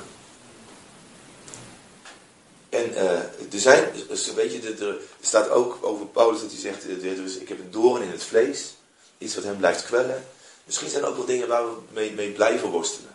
En 2.69 2.95
eh, 2.95 3.53
er 3.53 3.59
zijn, 3.59 3.91
weet 4.35 4.51
je, 4.51 4.75
er, 4.79 4.97
staat 5.21 5.49
ook 5.49 5.77
over 5.81 6.05
Paulus 6.05 6.41
dat 6.41 6.51
hij 6.51 6.59
zegt, 6.59 6.87
eh, 6.87 7.41
ik 7.41 7.47
heb 7.47 7.59
een 7.59 7.71
doorn 7.71 8.01
in 8.01 8.11
het 8.11 8.23
vlees. 8.23 8.73
Iets 9.17 9.35
wat 9.35 9.43
hem 9.43 9.57
blijft 9.57 9.85
kwellen. 9.85 10.25
Misschien 10.65 10.89
zijn 10.89 11.03
er 11.03 11.09
ook 11.09 11.15
wel 11.15 11.25
dingen 11.25 11.47
waar 11.47 11.65
we 11.65 11.75
mee, 11.91 12.11
mee 12.11 12.31
blijven 12.31 12.69
worstelen. 12.69 13.11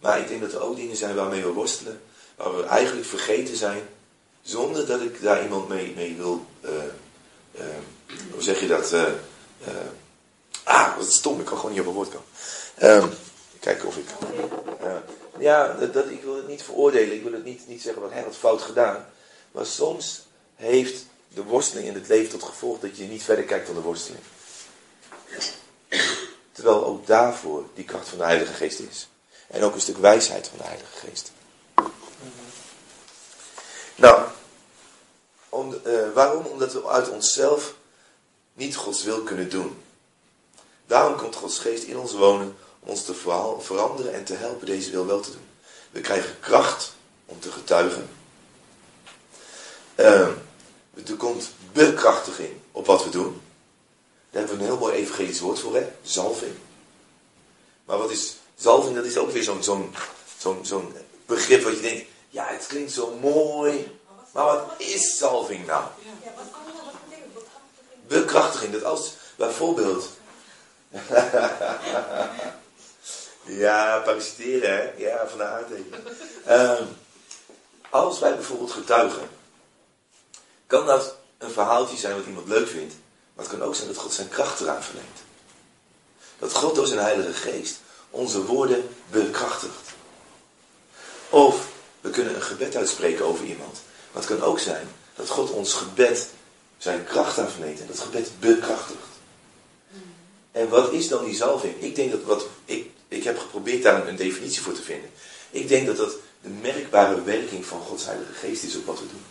Maar 0.00 0.18
ik 0.20 0.28
denk 0.28 0.40
dat 0.40 0.52
er 0.52 0.60
ook 0.60 0.76
dingen 0.76 0.96
zijn 0.96 1.14
waarmee 1.14 1.42
we 1.42 1.48
worstelen. 1.52 2.00
Waar 2.36 2.56
we 2.56 2.62
eigenlijk 2.62 3.06
vergeten 3.06 3.56
zijn. 3.56 3.82
Zonder 4.42 4.86
dat 4.86 5.00
ik 5.00 5.22
daar 5.22 5.42
iemand 5.42 5.68
mee, 5.68 5.92
mee 5.96 6.16
wil. 6.16 6.46
eh, 6.60 6.72
eh, 7.54 7.64
hoe 8.32 8.42
zeg 8.42 8.60
je 8.60 8.66
dat? 8.66 8.92
eh, 8.92 9.04
ah, 10.64 10.96
wat 10.96 11.12
stom, 11.12 11.40
ik 11.40 11.46
kan 11.46 11.56
gewoon 11.56 11.72
niet 11.72 11.80
op 11.80 11.86
een 11.86 11.92
woord 11.92 12.08
komen. 12.08 12.26
Ehm, 12.74 13.08
kijken 13.60 13.88
of 13.88 13.96
ik. 13.96 14.06
ja, 15.38 15.72
dat, 15.72 15.92
dat, 15.92 16.08
ik 16.08 16.22
wil 16.22 16.36
het 16.36 16.48
niet 16.48 16.62
veroordelen. 16.62 17.14
Ik 17.14 17.22
wil 17.22 17.32
het 17.32 17.44
niet, 17.44 17.68
niet 17.68 17.82
zeggen 17.82 18.02
wat 18.02 18.12
hij 18.12 18.22
had 18.22 18.36
fout 18.36 18.62
gedaan. 18.62 19.06
Maar 19.52 19.66
soms 19.66 20.22
heeft 20.54 21.06
de 21.34 21.42
worsteling 21.42 21.86
in 21.88 21.94
het 21.94 22.08
leven 22.08 22.30
tot 22.30 22.42
gevolg 22.42 22.80
dat 22.80 22.96
je 22.96 23.04
niet 23.04 23.22
verder 23.22 23.44
kijkt 23.44 23.66
dan 23.66 23.74
de 23.74 23.80
worsteling. 23.80 24.22
Terwijl 26.54 26.84
ook 26.84 27.06
daarvoor 27.06 27.64
die 27.74 27.84
kracht 27.84 28.08
van 28.08 28.18
de 28.18 28.24
Heilige 28.24 28.52
Geest 28.52 28.78
is. 28.78 29.08
En 29.46 29.62
ook 29.62 29.74
een 29.74 29.80
stuk 29.80 29.98
wijsheid 29.98 30.48
van 30.48 30.58
de 30.58 30.64
Heilige 30.64 30.96
Geest. 31.06 31.32
Nou, 33.94 34.24
eh, 35.84 36.12
waarom? 36.14 36.46
Omdat 36.46 36.72
we 36.72 36.88
uit 36.88 37.08
onszelf 37.08 37.74
niet 38.52 38.76
Gods 38.76 39.02
wil 39.02 39.22
kunnen 39.22 39.50
doen. 39.50 39.82
Daarom 40.86 41.16
komt 41.16 41.36
Gods 41.36 41.58
geest 41.58 41.84
in 41.84 41.98
ons 41.98 42.12
wonen 42.12 42.56
om 42.80 42.88
ons 42.88 43.04
te 43.04 43.14
veranderen 43.58 44.14
en 44.14 44.24
te 44.24 44.34
helpen 44.34 44.66
deze 44.66 44.90
wil 44.90 45.06
wel 45.06 45.20
te 45.20 45.30
doen. 45.30 45.46
We 45.90 46.00
krijgen 46.00 46.40
kracht 46.40 46.94
om 47.26 47.40
te 47.40 47.52
getuigen. 47.52 48.08
Eh, 49.94 50.28
er 51.06 51.16
komt 51.16 51.50
bekrachtiging 51.72 52.52
op 52.72 52.86
wat 52.86 53.04
we 53.04 53.10
doen. 53.10 53.40
Daar 54.34 54.42
hebben 54.42 54.58
we 54.58 54.64
een 54.64 54.78
heel 54.78 54.86
mooi 54.86 54.94
evangelisch 54.94 55.40
woord 55.40 55.58
voor, 55.58 55.74
hè? 55.74 55.92
Zalving. 56.02 56.56
Maar 57.84 57.98
wat 57.98 58.10
is 58.10 58.36
zalving? 58.54 58.96
Dat 58.96 59.04
is 59.04 59.16
ook 59.16 59.30
weer 59.30 59.42
zo'n 59.42 59.62
zo'n 60.38 60.64
zo'n 60.64 60.96
begrip 61.26 61.62
wat 61.62 61.74
je 61.74 61.80
denkt, 61.80 62.06
ja, 62.28 62.46
het 62.46 62.66
klinkt 62.66 62.92
zo 62.92 63.18
mooi. 63.20 63.98
Maar 64.32 64.44
wat 64.44 64.74
is 64.78 65.16
zalving 65.16 65.66
nou? 65.66 65.84
Bekrachtiging? 68.06 68.72
Dat 68.72 68.84
als 68.84 69.12
bijvoorbeeld. 69.36 70.10
ja, 73.64 73.98
parasiteren, 74.04 74.70
hè? 74.70 74.92
Ja, 74.96 75.28
van 75.28 75.38
de 75.38 75.44
aardteken. 75.44 76.04
Ehm, 76.44 76.84
als 77.90 78.18
wij 78.18 78.34
bijvoorbeeld 78.34 78.72
getuigen, 78.72 79.28
kan 80.66 80.86
dat 80.86 81.16
een 81.38 81.50
verhaaltje 81.50 81.96
zijn 81.96 82.16
wat 82.16 82.26
iemand 82.26 82.48
leuk 82.48 82.68
vindt, 82.68 82.94
maar 83.34 83.44
het 83.44 83.54
kan 83.54 83.62
ook 83.62 83.74
zijn 83.74 83.88
dat 83.88 83.96
God 83.96 84.12
zijn 84.12 84.28
kracht 84.28 84.60
eraan 84.60 84.82
verleent. 84.82 85.18
Dat 86.38 86.52
God 86.52 86.74
door 86.74 86.86
zijn 86.86 86.98
Heilige 86.98 87.32
Geest 87.32 87.76
onze 88.10 88.44
woorden 88.44 88.88
bekrachtigt. 89.10 89.90
Of 91.28 91.66
we 92.00 92.10
kunnen 92.10 92.34
een 92.34 92.42
gebed 92.42 92.76
uitspreken 92.76 93.24
over 93.24 93.44
iemand. 93.44 93.82
Maar 94.12 94.22
het 94.22 94.30
kan 94.30 94.42
ook 94.42 94.58
zijn 94.58 94.88
dat 95.14 95.28
God 95.28 95.50
ons 95.50 95.72
gebed 95.72 96.28
zijn 96.78 97.04
kracht 97.04 97.38
aan 97.38 97.50
verleent 97.50 97.80
en 97.80 97.86
dat 97.86 98.00
gebed 98.00 98.30
bekrachtigt. 98.40 98.98
En 100.52 100.68
wat 100.68 100.92
is 100.92 101.08
dan 101.08 101.24
die 101.24 101.34
zalving? 101.34 101.82
Ik 101.82 101.94
denk 101.94 102.10
dat 102.10 102.22
wat 102.22 102.46
ik, 102.64 102.90
ik 103.08 103.24
heb 103.24 103.38
geprobeerd 103.38 103.82
daar 103.82 104.08
een, 104.08 104.16
definitie 104.16 104.62
voor 104.62 104.72
te 104.72 104.82
vinden. 104.82 105.10
Ik 105.50 105.68
denk 105.68 105.86
dat 105.86 105.96
dat 105.96 106.14
de 106.42 106.48
merkbare 106.48 107.22
werking 107.22 107.66
van 107.66 107.80
Gods 107.80 108.04
Heilige 108.04 108.32
Geest 108.32 108.62
is 108.62 108.76
op 108.76 108.86
wat 108.86 108.98
we 108.98 109.06
doen. 109.06 109.24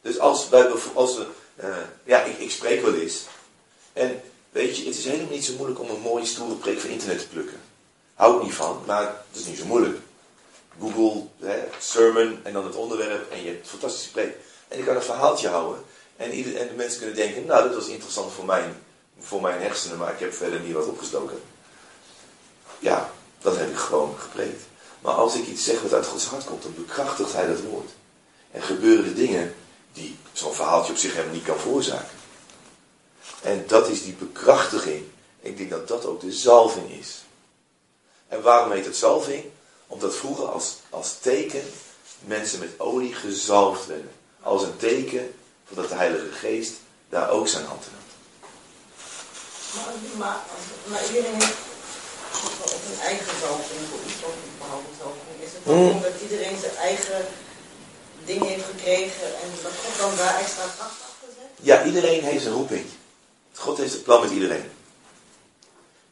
Dus 0.00 0.18
als, 0.18 0.48
wij, 0.48 0.70
als 0.94 1.16
we, 1.16 1.26
eh, 1.54 1.76
ja, 2.04 2.22
ik, 2.22 2.38
ik 2.38 2.50
spreek 2.50 2.82
wel 2.82 2.94
eens. 2.94 3.26
En 3.92 4.20
weet 4.50 4.76
je, 4.76 4.84
het 4.86 4.96
is 4.96 5.04
helemaal 5.04 5.32
niet 5.32 5.44
zo 5.44 5.54
moeilijk 5.56 5.80
om 5.80 5.90
een 5.90 6.00
mooie 6.00 6.26
stoere 6.26 6.54
preek 6.54 6.80
van 6.80 6.90
internet 6.90 7.18
te 7.18 7.28
plukken. 7.28 7.60
Hou 8.14 8.36
ik 8.36 8.42
niet 8.42 8.54
van, 8.54 8.82
maar 8.86 9.02
het 9.02 9.40
is 9.40 9.46
niet 9.46 9.58
zo 9.58 9.64
moeilijk. 9.64 9.98
Google, 10.80 11.22
hè, 11.38 11.64
sermon 11.78 12.40
en 12.42 12.52
dan 12.52 12.64
het 12.64 12.76
onderwerp 12.76 13.32
en 13.32 13.42
je 13.42 13.48
hebt 13.48 13.62
een 13.62 13.70
fantastische 13.70 14.10
preek. 14.10 14.36
En 14.68 14.78
ik 14.78 14.84
kan 14.84 14.96
een 14.96 15.02
verhaaltje 15.02 15.48
houden. 15.48 15.82
En, 16.16 16.30
en 16.30 16.68
de 16.68 16.74
mensen 16.76 16.98
kunnen 16.98 17.16
denken, 17.16 17.46
nou 17.46 17.68
dat 17.68 17.74
was 17.74 17.88
interessant 17.88 18.32
voor 18.32 18.44
mijn, 18.44 18.76
voor 19.18 19.40
mijn 19.40 19.60
hersenen, 19.60 19.98
maar 19.98 20.12
ik 20.12 20.18
heb 20.18 20.34
verder 20.34 20.60
niet 20.60 20.74
wat 20.74 20.86
opgestoken. 20.86 21.40
Ja, 22.78 23.10
dat 23.40 23.56
heb 23.56 23.70
ik 23.70 23.76
gewoon 23.76 24.18
gepreekt. 24.18 24.62
Maar 25.00 25.14
als 25.14 25.34
ik 25.34 25.46
iets 25.46 25.64
zeg 25.64 25.82
wat 25.82 25.92
uit 25.92 26.06
Gods 26.06 26.26
hart 26.26 26.44
komt, 26.44 26.62
dan 26.62 26.74
bekrachtigt 26.74 27.32
hij 27.32 27.46
dat 27.46 27.60
woord. 27.60 27.90
En 28.50 28.62
gebeuren 28.62 29.04
de 29.04 29.14
dingen 29.14 29.54
die 29.92 30.18
zo'n 30.32 30.54
verhaaltje 30.54 30.92
op 30.92 30.98
zich 30.98 31.12
helemaal 31.12 31.34
niet 31.34 31.44
kan 31.44 31.58
veroorzaken. 31.58 32.20
En 33.42 33.64
dat 33.66 33.88
is 33.88 34.02
die 34.02 34.14
bekrachtiging. 34.14 35.04
Ik 35.40 35.56
denk 35.56 35.70
dat 35.70 35.88
dat 35.88 36.06
ook 36.06 36.20
de 36.20 36.32
zalving 36.32 36.90
is. 36.90 37.22
En 38.28 38.42
waarom 38.42 38.72
heet 38.72 38.84
het 38.84 38.96
zalving? 38.96 39.44
Omdat 39.86 40.16
vroeger 40.16 40.46
als, 40.46 40.76
als 40.90 41.18
teken 41.20 41.62
mensen 42.24 42.58
met 42.58 42.80
olie 42.80 43.14
gezalfd 43.14 43.86
werden. 43.86 44.12
Als 44.40 44.62
een 44.62 44.76
teken 44.76 45.34
van 45.66 45.76
dat 45.76 45.88
de 45.88 45.94
Heilige 45.94 46.32
Geest 46.32 46.72
daar 47.08 47.30
ook 47.30 47.48
zijn 47.48 47.64
hand 47.64 47.84
in 47.84 47.92
had. 47.94 48.10
Maar, 49.74 49.94
maar, 50.16 50.40
maar 50.84 51.06
iedereen 51.06 51.40
heeft 51.40 51.56
op 52.74 52.80
een 52.90 53.00
eigen 53.00 53.38
zalving 53.40 53.80
of 53.92 54.34
een 54.34 54.50
bepaalde 54.58 54.92
zalving. 54.98 55.36
Is 55.46 55.52
het 55.52 55.64
dan 55.64 55.74
Hmm. 55.74 55.90
omdat 55.90 56.20
iedereen 56.22 56.58
zijn 56.58 56.76
eigen 56.76 57.26
ding 58.26 58.46
heeft 58.46 58.64
gekregen 58.64 59.26
en 59.26 59.50
dat 59.62 59.72
God 59.84 59.98
dan 59.98 60.16
daar 60.16 60.38
extra 60.38 60.62
kracht 60.62 61.00
achter 61.00 61.28
zet? 61.36 61.66
Ja, 61.66 61.84
iedereen 61.84 62.22
heeft 62.22 62.44
een 62.44 62.52
roeping. 62.52 62.86
God 63.54 63.78
heeft 63.78 63.94
een 63.94 64.02
plan 64.02 64.20
met 64.20 64.30
iedereen. 64.30 64.70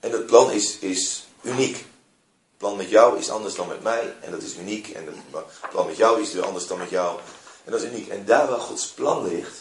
En 0.01 0.11
dat 0.11 0.27
plan 0.27 0.51
is, 0.51 0.79
is 0.79 1.27
uniek. 1.43 1.77
Het 1.77 2.59
plan 2.69 2.77
met 2.77 2.89
jou 2.89 3.19
is 3.19 3.31
anders 3.31 3.55
dan 3.55 3.69
met 3.69 3.83
mij. 3.83 4.15
En 4.21 4.31
dat 4.31 4.43
is 4.43 4.57
uniek. 4.57 4.89
En 4.89 5.07
het 5.07 5.71
plan 5.71 5.87
met 5.87 5.97
jou 5.97 6.21
is 6.23 6.33
weer 6.33 6.45
anders 6.47 6.67
dan 6.67 6.79
met 6.79 6.91
jou. 6.91 7.19
En 7.65 7.73
dat 7.73 7.83
is 7.83 7.89
uniek. 7.89 8.09
En 8.09 8.25
daar 8.25 8.49
waar 8.49 8.61
Gods 8.61 8.87
plan 8.87 9.29
ligt, 9.29 9.57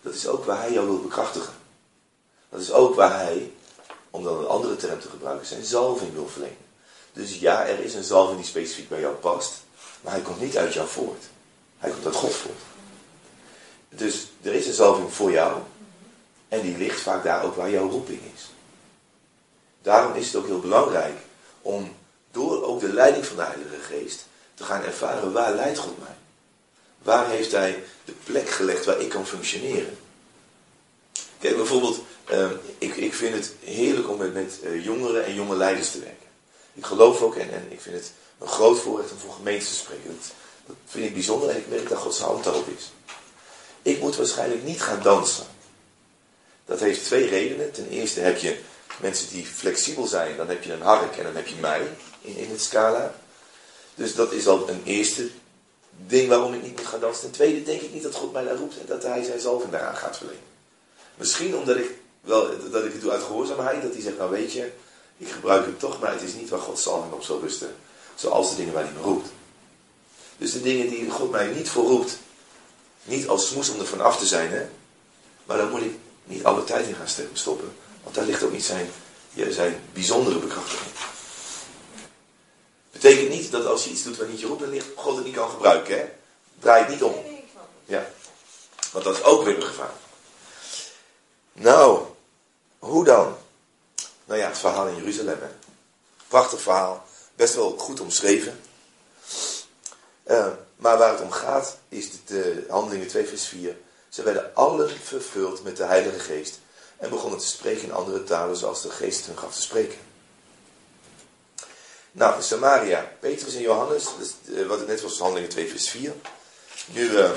dat 0.00 0.14
is 0.14 0.26
ook 0.26 0.44
waar 0.44 0.60
Hij 0.60 0.72
jou 0.72 0.86
wil 0.86 1.00
bekrachtigen. 1.00 1.54
Dat 2.48 2.60
is 2.60 2.72
ook 2.72 2.94
waar 2.94 3.20
Hij, 3.20 3.52
om 4.10 4.24
dan 4.24 4.38
een 4.38 4.46
andere 4.46 4.76
term 4.76 5.00
te 5.00 5.08
gebruiken, 5.08 5.46
zijn 5.46 5.64
zalving 5.64 6.12
wil 6.12 6.28
verlenen. 6.28 6.64
Dus 7.12 7.38
ja, 7.38 7.66
er 7.66 7.80
is 7.80 7.94
een 7.94 8.04
zalving 8.04 8.36
die 8.36 8.48
specifiek 8.48 8.88
bij 8.88 9.00
jou 9.00 9.14
past. 9.14 9.52
Maar 10.00 10.12
hij 10.12 10.22
komt 10.22 10.40
niet 10.40 10.56
uit 10.56 10.72
jou 10.72 10.88
voort. 10.88 11.24
Uit 11.86 12.14
God 12.14 12.34
voort. 12.34 12.62
Dus 13.88 14.26
er 14.42 14.54
is 14.54 14.66
een 14.66 14.72
zalving 14.72 15.12
voor 15.12 15.30
jou. 15.30 15.60
En 16.48 16.60
die 16.60 16.76
ligt 16.76 17.00
vaak 17.00 17.24
daar 17.24 17.44
ook 17.44 17.56
waar 17.56 17.70
jouw 17.70 17.90
roeping 17.90 18.20
is. 18.34 18.50
Daarom 19.82 20.14
is 20.14 20.26
het 20.26 20.36
ook 20.36 20.46
heel 20.46 20.60
belangrijk 20.60 21.16
om 21.62 21.92
door 22.30 22.64
ook 22.64 22.80
de 22.80 22.92
leiding 22.92 23.26
van 23.26 23.36
de 23.36 23.42
Heilige 23.42 23.80
Geest 23.80 24.26
te 24.54 24.64
gaan 24.64 24.82
ervaren 24.82 25.32
waar 25.32 25.54
leidt 25.54 25.78
God 25.78 25.98
mij. 25.98 26.16
Waar 27.02 27.28
heeft 27.28 27.52
Hij 27.52 27.82
de 28.04 28.12
plek 28.24 28.48
gelegd 28.48 28.84
waar 28.84 29.00
ik 29.00 29.08
kan 29.08 29.26
functioneren. 29.26 29.98
Kijk, 31.38 31.56
bijvoorbeeld, 31.56 32.00
eh, 32.24 32.50
ik, 32.78 32.96
ik 32.96 33.14
vind 33.14 33.34
het 33.34 33.52
heerlijk 33.60 34.08
om 34.08 34.16
met, 34.16 34.34
met 34.34 34.60
eh, 34.62 34.84
jongeren 34.84 35.24
en 35.24 35.34
jonge 35.34 35.56
leiders 35.56 35.90
te 35.90 35.98
werken. 35.98 36.26
Ik 36.74 36.86
geloof 36.86 37.22
ook 37.22 37.36
en, 37.36 37.52
en 37.52 37.66
ik 37.68 37.80
vind 37.80 37.96
het 37.96 38.12
een 38.38 38.48
groot 38.48 38.78
voorrecht 38.78 39.12
om 39.12 39.18
voor 39.18 39.32
gemeentes 39.32 39.68
te 39.68 39.74
spreken. 39.74 40.18
Dat 40.66 40.76
vind 40.86 41.04
ik 41.04 41.12
bijzonder 41.12 41.48
en 41.48 41.56
ik 41.56 41.68
merk 41.68 41.88
dat 41.88 41.98
Gods 41.98 42.20
hand 42.20 42.44
daarop 42.44 42.68
is. 42.76 42.92
Ik 43.82 44.00
moet 44.00 44.16
waarschijnlijk 44.16 44.64
niet 44.64 44.82
gaan 44.82 45.02
dansen. 45.02 45.46
Dat 46.64 46.80
heeft 46.80 47.04
twee 47.04 47.28
redenen. 47.28 47.72
Ten 47.72 47.88
eerste 47.88 48.20
heb 48.20 48.38
je 48.38 48.58
mensen 49.00 49.28
die 49.28 49.46
flexibel 49.46 50.06
zijn. 50.06 50.36
Dan 50.36 50.48
heb 50.48 50.62
je 50.62 50.72
een 50.72 50.82
hark 50.82 51.16
en 51.16 51.24
dan 51.24 51.36
heb 51.36 51.46
je 51.46 51.54
mij 51.60 51.80
in, 52.20 52.36
in 52.36 52.50
het 52.50 52.62
scala. 52.62 53.14
Dus 53.94 54.14
dat 54.14 54.32
is 54.32 54.46
al 54.46 54.68
een 54.68 54.82
eerste 54.84 55.28
ding 56.06 56.28
waarom 56.28 56.54
ik 56.54 56.62
niet 56.62 56.76
moet 56.76 56.86
gaan 56.86 57.00
dansen. 57.00 57.22
Ten 57.22 57.30
tweede 57.30 57.62
denk 57.62 57.80
ik 57.80 57.92
niet 57.92 58.02
dat 58.02 58.14
God 58.14 58.32
mij 58.32 58.44
daar 58.44 58.56
roept 58.56 58.78
en 58.78 58.86
dat 58.86 59.02
hij 59.02 59.22
zijn 59.22 59.40
zalving 59.40 59.72
daaraan 59.72 59.96
gaat 59.96 60.16
verlenen. 60.16 60.42
Misschien 61.14 61.56
omdat 61.56 61.76
ik, 61.76 61.90
wel, 62.20 62.70
dat 62.70 62.84
ik 62.84 62.92
het 62.92 63.00
doe 63.00 63.10
uit 63.10 63.22
gehoorzaamheid. 63.22 63.82
Dat 63.82 63.92
hij 63.92 64.02
zegt, 64.02 64.18
nou 64.18 64.30
weet 64.30 64.52
je, 64.52 64.72
ik 65.18 65.28
gebruik 65.28 65.64
hem 65.64 65.78
toch, 65.78 66.00
maar 66.00 66.12
het 66.12 66.22
is 66.22 66.34
niet 66.34 66.48
waar 66.48 66.60
Gods 66.60 66.82
zalving 66.82 67.12
op 67.12 67.22
zal 67.22 67.40
rusten. 67.40 67.74
Zoals 68.14 68.50
de 68.50 68.56
dingen 68.56 68.72
waar 68.72 68.84
hij 68.84 68.92
me 68.92 69.00
roept. 69.00 69.28
Dus 70.36 70.52
de 70.52 70.62
dingen 70.62 70.88
die 70.88 71.10
God 71.10 71.30
mij 71.30 71.46
niet 71.46 71.68
voor 71.68 71.84
roept. 71.84 72.18
Niet 73.02 73.28
als 73.28 73.46
smoes 73.46 73.68
om 73.68 73.80
er 73.80 73.86
van 73.86 74.00
af 74.00 74.18
te 74.18 74.26
zijn, 74.26 74.50
hè. 74.50 74.66
Maar 75.44 75.56
daar 75.56 75.68
moet 75.68 75.82
ik 75.82 75.94
niet 76.24 76.44
alle 76.44 76.64
tijd 76.64 76.86
in 76.86 76.94
gaan 76.94 77.28
stoppen. 77.32 77.76
Want 78.02 78.14
daar 78.14 78.24
ligt 78.24 78.42
ook 78.42 78.52
niet 78.52 78.64
zijn, 78.64 78.90
zijn 79.48 79.80
bijzondere 79.92 80.38
bekrachtiging. 80.38 80.90
Betekent 82.92 83.28
niet 83.28 83.50
dat 83.50 83.66
als 83.66 83.84
je 83.84 83.90
iets 83.90 84.02
doet 84.02 84.16
waar 84.16 84.28
niet 84.28 84.40
je 84.40 84.46
roept, 84.46 84.60
dan 84.60 84.70
ligt 84.70 84.86
God 84.96 85.16
het 85.16 85.24
niet 85.24 85.34
kan 85.34 85.50
gebruiken. 85.50 85.98
Hè? 85.98 86.04
Draai 86.58 86.82
het 86.82 86.92
niet 86.92 87.02
om. 87.02 87.14
Ja. 87.84 88.10
Want 88.92 89.04
dat 89.04 89.16
is 89.16 89.22
ook 89.22 89.44
weer 89.44 89.56
een 89.56 89.62
gevaar. 89.62 89.94
Nou, 91.52 92.02
hoe 92.78 93.04
dan? 93.04 93.36
Nou 94.24 94.40
ja, 94.40 94.48
het 94.48 94.58
verhaal 94.58 94.86
in 94.86 94.96
Jeruzalem. 94.96 95.38
Prachtig 96.28 96.60
verhaal. 96.60 97.06
Best 97.34 97.54
wel 97.54 97.74
goed 97.78 98.00
omschreven. 98.00 98.60
Eh, 100.26 100.46
maar 100.76 100.98
waar 100.98 101.12
het 101.12 101.20
om 101.20 101.30
gaat, 101.30 101.76
is 101.88 102.08
de 102.24 102.64
handelingen 102.68 103.08
2 103.08 103.26
vers 103.26 103.46
4. 103.46 103.76
Ze 104.08 104.22
werden 104.22 104.54
allen 104.54 104.90
vervuld 104.90 105.62
met 105.62 105.76
de 105.76 105.84
Heilige 105.84 106.18
Geest. 106.18 106.58
En 106.96 107.10
begonnen 107.10 107.38
te 107.38 107.46
spreken 107.46 107.82
in 107.82 107.92
andere 107.92 108.24
talen 108.24 108.56
zoals 108.56 108.82
de 108.82 108.90
Geest 108.90 109.26
hun 109.26 109.38
gaf 109.38 109.54
te 109.54 109.62
spreken. 109.62 109.98
Nou, 112.12 112.42
Samaria, 112.42 113.12
Petrus 113.20 113.54
en 113.54 113.60
Johannes, 113.60 114.06
eh, 114.54 114.66
wat 114.66 114.78
het 114.78 114.88
net 114.88 115.00
was, 115.00 115.18
handelingen 115.18 115.50
2 115.50 115.68
vers 115.68 115.90
4. 115.90 116.12
Nu 116.86 117.18
eh, 117.18 117.30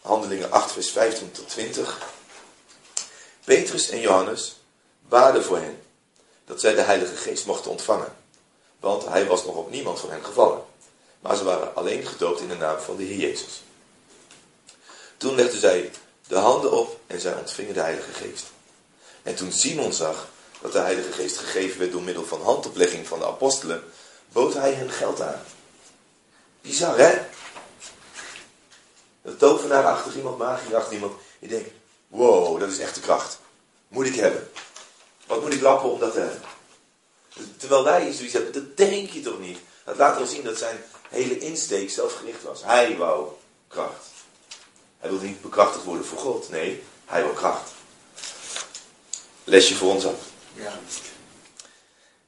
handelingen 0.00 0.50
8 0.50 0.72
vers 0.72 0.90
15 0.90 1.30
tot 1.32 1.48
20. 1.48 1.98
Petrus 3.44 3.88
en 3.88 4.00
Johannes 4.00 4.60
baden 5.08 5.44
voor 5.44 5.56
hen, 5.56 5.82
dat 6.44 6.60
zij 6.60 6.74
de 6.74 6.80
Heilige 6.80 7.16
Geest 7.16 7.46
mochten 7.46 7.70
ontvangen. 7.70 8.16
Want 8.80 9.04
hij 9.04 9.26
was 9.26 9.44
nog 9.44 9.54
op 9.54 9.70
niemand 9.70 10.00
van 10.00 10.10
hen 10.10 10.24
gevallen. 10.24 10.68
Maar 11.20 11.36
ze 11.36 11.44
waren 11.44 11.74
alleen 11.74 12.06
gedoopt 12.06 12.40
in 12.40 12.48
de 12.48 12.56
naam 12.56 12.78
van 12.78 12.96
de 12.96 13.02
Heer 13.02 13.16
Jezus. 13.16 13.62
Toen 15.16 15.34
legden 15.34 15.60
zij 15.60 15.90
de 16.26 16.36
handen 16.36 16.72
op 16.72 17.00
en 17.06 17.20
zij 17.20 17.34
ontvingen 17.34 17.74
de 17.74 17.80
Heilige 17.80 18.12
Geest. 18.12 18.46
En 19.22 19.34
toen 19.34 19.52
Simon 19.52 19.92
zag 19.92 20.28
dat 20.60 20.72
de 20.72 20.78
Heilige 20.78 21.12
Geest 21.12 21.38
gegeven 21.38 21.78
werd 21.78 21.92
door 21.92 22.02
middel 22.02 22.26
van 22.26 22.42
handoplegging 22.42 23.06
van 23.06 23.18
de 23.18 23.26
apostelen, 23.26 23.84
bood 24.32 24.54
hij 24.54 24.72
hen 24.72 24.90
geld 24.90 25.20
aan. 25.20 25.42
Bizar, 26.60 26.98
hè? 26.98 27.18
Dat 29.22 29.38
tovenaarachtig 29.38 30.16
iemand, 30.16 30.38
magierachtig 30.38 30.92
iemand. 30.92 31.12
Je 31.38 31.48
denkt, 31.48 31.70
wow, 32.08 32.60
dat 32.60 32.70
is 32.70 32.78
echt 32.78 32.94
de 32.94 33.00
kracht. 33.00 33.38
Moet 33.88 34.06
ik 34.06 34.14
hebben. 34.14 34.50
Wat 35.26 35.42
moet 35.42 35.52
ik 35.52 35.60
lappen 35.60 35.90
om 35.90 35.98
dat 35.98 36.12
te 36.12 36.20
hebben? 36.20 36.42
Terwijl 37.56 37.84
wij 37.84 38.12
zoiets 38.12 38.32
hebben, 38.32 38.52
dat 38.52 38.76
denk 38.76 39.10
je 39.10 39.20
toch 39.20 39.38
niet. 39.38 39.58
Dat 39.84 39.96
laat 39.96 40.16
wel 40.16 40.26
zien 40.26 40.44
dat 40.44 40.58
zijn 40.58 40.84
hele 41.10 41.38
insteek 41.38 41.90
zelfgericht 41.90 42.42
was. 42.42 42.64
Hij 42.64 42.96
wou 42.96 43.28
kracht. 43.68 44.06
Hij 44.98 45.10
wilde 45.10 45.26
niet 45.26 45.42
bekrachtigd 45.42 45.84
worden 45.84 46.04
voor 46.04 46.18
God. 46.18 46.48
Nee, 46.48 46.82
hij 47.04 47.22
wou 47.22 47.34
kracht. 47.34 47.70
Lesje 49.44 49.74
voor 49.74 49.92
ons 49.92 50.04
ook. 50.04 50.20
Ja. 50.52 50.78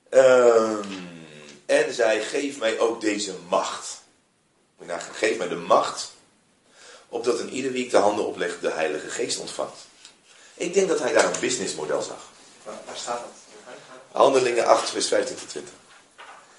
Ehm, 0.08 0.88
en 1.66 1.94
zij, 1.94 2.22
geef 2.22 2.58
mij 2.58 2.78
ook 2.78 3.00
deze 3.00 3.34
macht. 3.48 4.00
Nagaan, 4.78 5.14
geef 5.14 5.38
mij 5.38 5.48
de 5.48 5.56
macht. 5.56 6.12
Opdat 7.08 7.38
een 7.38 7.52
ieder 7.52 7.72
wie 7.72 7.84
ik 7.84 7.90
de 7.90 7.96
handen 7.96 8.26
oplegt 8.26 8.60
de 8.60 8.70
Heilige 8.70 9.08
Geest 9.10 9.38
ontvangt. 9.38 9.78
Ik 10.54 10.74
denk 10.74 10.88
dat 10.88 10.98
hij 10.98 11.12
daar 11.12 11.24
een 11.24 11.40
businessmodel 11.40 12.02
zag. 12.02 12.30
Waar, 12.62 12.80
waar 12.86 12.96
staat 12.96 13.20
dat? 13.20 13.42
Handelingen 14.12 14.66
8, 14.66 14.90
vers 14.90 15.08
15 15.08 15.36
tot 15.36 15.48
20. 15.48 15.74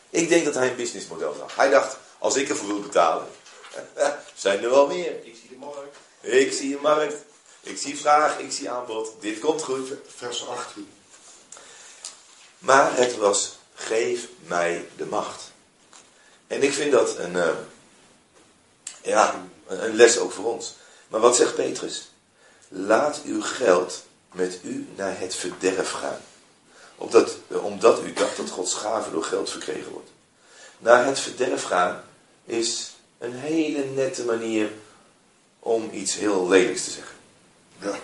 Ik 0.10 0.30
denk 0.30 0.46
dat 0.46 0.54
hij 0.54 0.70
een 0.70 0.76
businessmodel 0.76 1.34
zag. 1.34 1.56
Hij 1.56 1.70
dacht, 1.70 1.98
als 2.24 2.36
ik 2.36 2.50
ervoor 2.50 2.68
wil 2.68 2.80
betalen, 2.80 3.28
zijn 4.36 4.64
er 4.64 4.70
wel 4.70 4.88
meer. 4.88 5.26
Ik 5.26 5.36
zie 5.42 5.50
de 5.50 5.56
markt. 5.56 5.98
Ik 6.20 6.54
zie 6.54 6.76
een 6.76 6.82
markt, 6.82 7.16
ik 7.62 7.78
zie 7.78 7.98
vraag, 7.98 8.40
ik 8.40 8.52
zie 8.52 8.70
aanbod. 8.70 9.12
Dit 9.20 9.40
komt 9.40 9.64
goed. 9.64 9.92
Vers 10.16 10.48
18. 10.48 10.92
Maar 12.60 12.98
het 12.98 13.18
was, 13.18 13.58
geef 13.74 14.28
mij 14.46 14.88
de 14.96 15.06
macht. 15.06 15.52
En 16.48 16.64
ik 16.64 16.74
vind 16.74 16.92
dat 16.92 17.18
een, 17.18 17.36
eh, 17.36 17.56
ja, 19.02 19.46
een 19.68 19.96
les 19.96 20.18
ook 20.18 20.32
voor 20.32 20.54
ons. 20.54 20.76
Maar 21.08 21.20
wat 21.20 21.36
zegt 21.36 21.56
Petrus? 21.56 22.12
Laat 22.68 23.22
uw 23.26 23.42
geld 23.42 24.04
met 24.32 24.60
u 24.64 24.88
naar 24.96 25.20
het 25.20 25.36
verderf 25.36 25.92
gaan. 25.92 26.22
Opdat, 26.96 27.38
eh, 27.48 27.66
omdat 27.66 28.02
u 28.04 28.14
dacht 28.14 28.38
dat 28.38 28.50
Gods 28.50 28.74
gave 28.74 29.12
door 29.12 29.24
geld 29.24 29.50
verkregen 29.50 29.92
wordt. 29.92 30.10
Naar 30.78 31.06
het 31.06 31.20
verderf 31.20 31.64
gaan 31.64 32.04
is 32.46 32.96
een 33.18 33.34
hele 33.34 33.86
nette 33.86 34.26
manier 34.26 34.72
om 35.60 35.90
iets 35.92 36.16
heel 36.16 36.48
lelijks 36.48 36.84
te 36.84 36.92
zeggen. 36.92 37.16
Ja. 37.80 38.00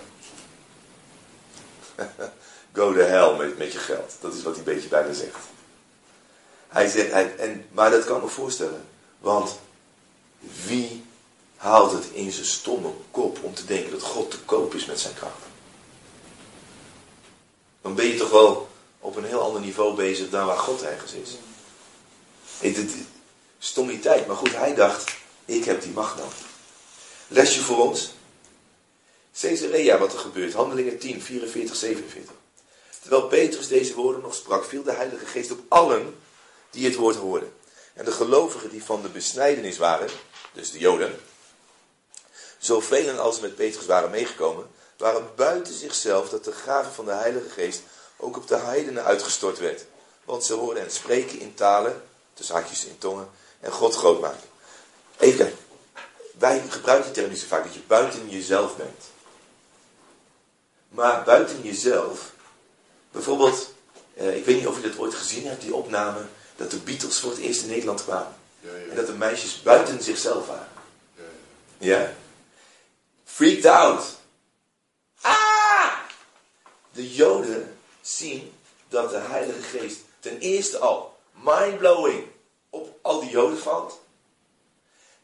Go 2.73 2.93
to 2.93 2.99
hell 2.99 3.37
met, 3.37 3.57
met 3.57 3.71
je 3.71 3.77
geld. 3.77 4.15
Dat 4.21 4.33
is 4.33 4.43
wat 4.43 4.55
hij 4.55 4.65
een 4.65 4.73
beetje 4.73 4.89
bijna 4.89 5.13
zegt. 5.13 5.37
Hij 6.67 6.87
zegt, 6.87 7.11
hij, 7.11 7.35
en, 7.35 7.65
maar 7.71 7.91
dat 7.91 8.05
kan 8.05 8.15
ik 8.15 8.23
me 8.23 8.29
voorstellen. 8.29 8.85
Want 9.19 9.59
wie 10.65 11.03
haalt 11.55 11.91
het 11.91 12.05
in 12.11 12.31
zijn 12.31 12.45
stomme 12.45 12.91
kop 13.11 13.43
om 13.43 13.53
te 13.53 13.65
denken 13.65 13.91
dat 13.91 14.01
God 14.01 14.31
te 14.31 14.39
koop 14.39 14.73
is 14.73 14.85
met 14.85 14.99
zijn 14.99 15.13
kracht? 15.13 15.41
Dan 17.81 17.95
ben 17.95 18.05
je 18.05 18.17
toch 18.17 18.29
wel 18.29 18.69
op 18.99 19.15
een 19.15 19.23
heel 19.23 19.41
ander 19.41 19.61
niveau 19.61 19.95
bezig 19.95 20.29
dan 20.29 20.45
waar 20.45 20.57
God 20.57 20.81
ergens 20.81 21.13
is. 21.13 21.37
Het, 22.57 22.75
het, 22.75 22.91
stommiteit. 23.59 24.27
Maar 24.27 24.35
goed, 24.35 24.55
hij 24.55 24.75
dacht, 24.75 25.11
ik 25.45 25.65
heb 25.65 25.81
die 25.81 25.91
macht 25.91 26.17
nodig. 26.17 26.47
Lesje 27.27 27.61
voor 27.61 27.87
ons. 27.87 28.13
Caesarea, 29.39 29.97
wat 29.97 30.13
er 30.13 30.19
gebeurt. 30.19 30.53
Handelingen 30.53 30.99
10, 30.99 31.21
44, 31.21 31.75
47. 31.75 32.33
Terwijl 33.01 33.27
Petrus 33.27 33.67
deze 33.67 33.95
woorden 33.95 34.21
nog 34.21 34.35
sprak, 34.35 34.65
viel 34.65 34.83
de 34.83 34.91
Heilige 34.91 35.25
Geest 35.25 35.51
op 35.51 35.59
allen 35.67 36.15
die 36.69 36.85
het 36.85 36.95
woord 36.95 37.15
hoorden. 37.15 37.53
En 37.93 38.05
de 38.05 38.11
gelovigen 38.11 38.69
die 38.69 38.83
van 38.83 39.01
de 39.01 39.09
besnijdenis 39.09 39.77
waren, 39.77 40.09
dus 40.53 40.71
de 40.71 40.79
Joden, 40.79 41.19
zoveel 42.57 43.17
als 43.17 43.39
met 43.39 43.55
Petrus 43.55 43.85
waren 43.85 44.09
meegekomen, 44.09 44.67
waren 44.97 45.29
buiten 45.35 45.73
zichzelf 45.73 46.29
dat 46.29 46.43
de 46.43 46.51
gave 46.51 46.91
van 46.91 47.05
de 47.05 47.11
Heilige 47.11 47.49
Geest 47.49 47.81
ook 48.17 48.37
op 48.37 48.47
de 48.47 48.57
heidenen 48.57 49.03
uitgestort 49.03 49.59
werd. 49.59 49.85
Want 50.23 50.43
ze 50.43 50.53
hoorden 50.53 50.83
hen 50.83 50.91
spreken 50.91 51.39
in 51.39 51.53
talen, 51.53 52.03
tussen 52.33 52.55
haakjes 52.55 52.85
in 52.85 52.97
tongen, 52.97 53.29
en 53.59 53.71
God 53.71 53.95
groot 53.95 54.21
maken. 54.21 54.47
Even 55.17 55.37
kijken. 55.37 55.57
Wij 56.37 56.63
gebruiken 56.69 57.05
die 57.05 57.13
term 57.13 57.29
niet 57.29 57.39
zo 57.39 57.47
vaak, 57.47 57.63
dat 57.63 57.73
je 57.73 57.81
buiten 57.87 58.29
jezelf 58.29 58.75
bent. 58.77 59.03
Maar 60.89 61.23
buiten 61.23 61.61
jezelf, 61.61 62.31
bijvoorbeeld, 63.11 63.73
eh, 64.13 64.35
ik 64.37 64.45
weet 64.45 64.55
niet 64.55 64.67
of 64.67 64.75
je 64.81 64.89
dat 64.89 64.97
ooit 64.97 65.13
gezien 65.15 65.47
hebt, 65.47 65.61
die 65.61 65.73
opname, 65.75 66.25
dat 66.55 66.71
de 66.71 66.77
Beatles 66.77 67.19
voor 67.19 67.31
het 67.31 67.39
eerst 67.39 67.61
in 67.61 67.69
Nederland 67.69 68.03
kwamen. 68.03 68.35
Ja, 68.59 68.69
En 68.69 68.89
ja. 68.89 68.95
dat 68.95 69.07
de 69.07 69.13
meisjes 69.13 69.61
buiten 69.61 70.03
zichzelf 70.03 70.47
waren. 70.47 70.67
ja? 71.77 72.13
Freaked 73.25 73.65
out. 73.65 74.03
Ah! 75.21 75.93
De 76.91 77.13
Joden 77.13 77.77
zien 78.01 78.53
dat 78.89 79.09
de 79.09 79.17
Heilige 79.17 79.61
Geest 79.61 79.99
ten 80.19 80.39
eerste 80.39 80.77
al 80.77 81.19
mindblowing 81.31 82.23
op 82.23 82.27
al 83.09 83.19
die 83.19 83.29
Joden 83.29 83.57
valt. 83.57 83.99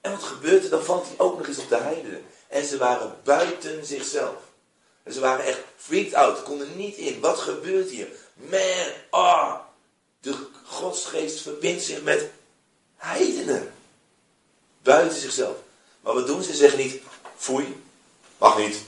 En 0.02 0.12
wat 0.12 0.24
gebeurt 0.24 0.64
er? 0.64 0.70
Dan 0.70 0.84
valt 0.84 1.08
hij 1.08 1.16
ook 1.18 1.38
nog 1.38 1.48
eens 1.48 1.58
op 1.58 1.70
de 1.70 1.78
heidenen. 1.78 2.26
En 2.48 2.66
ze 2.66 2.78
waren 2.78 3.18
buiten 3.24 3.86
zichzelf. 3.86 4.36
En 5.04 5.14
ze 5.14 5.20
waren 5.20 5.46
echt 5.46 5.60
freaked 5.76 6.14
out, 6.14 6.44
konden 6.44 6.78
niet 6.78 6.96
in. 6.96 7.20
Wat 7.20 7.38
gebeurt 7.38 7.90
hier? 7.90 8.08
Man, 8.34 8.88
ah! 9.10 9.60
De 10.20 10.36
godsgeest 10.64 11.42
verbindt 11.42 11.84
zich 11.84 12.02
met 12.02 12.30
heidenen. 12.96 13.74
Buiten 14.82 15.20
zichzelf. 15.20 15.56
Maar 16.02 16.14
wat 16.14 16.28
doen 16.28 16.44
ze? 16.44 16.52
Ze 16.52 16.58
zeggen 16.58 16.80
niet, 16.80 17.02
foei, 17.36 17.84
mag 18.38 18.58
niet. 18.58 18.84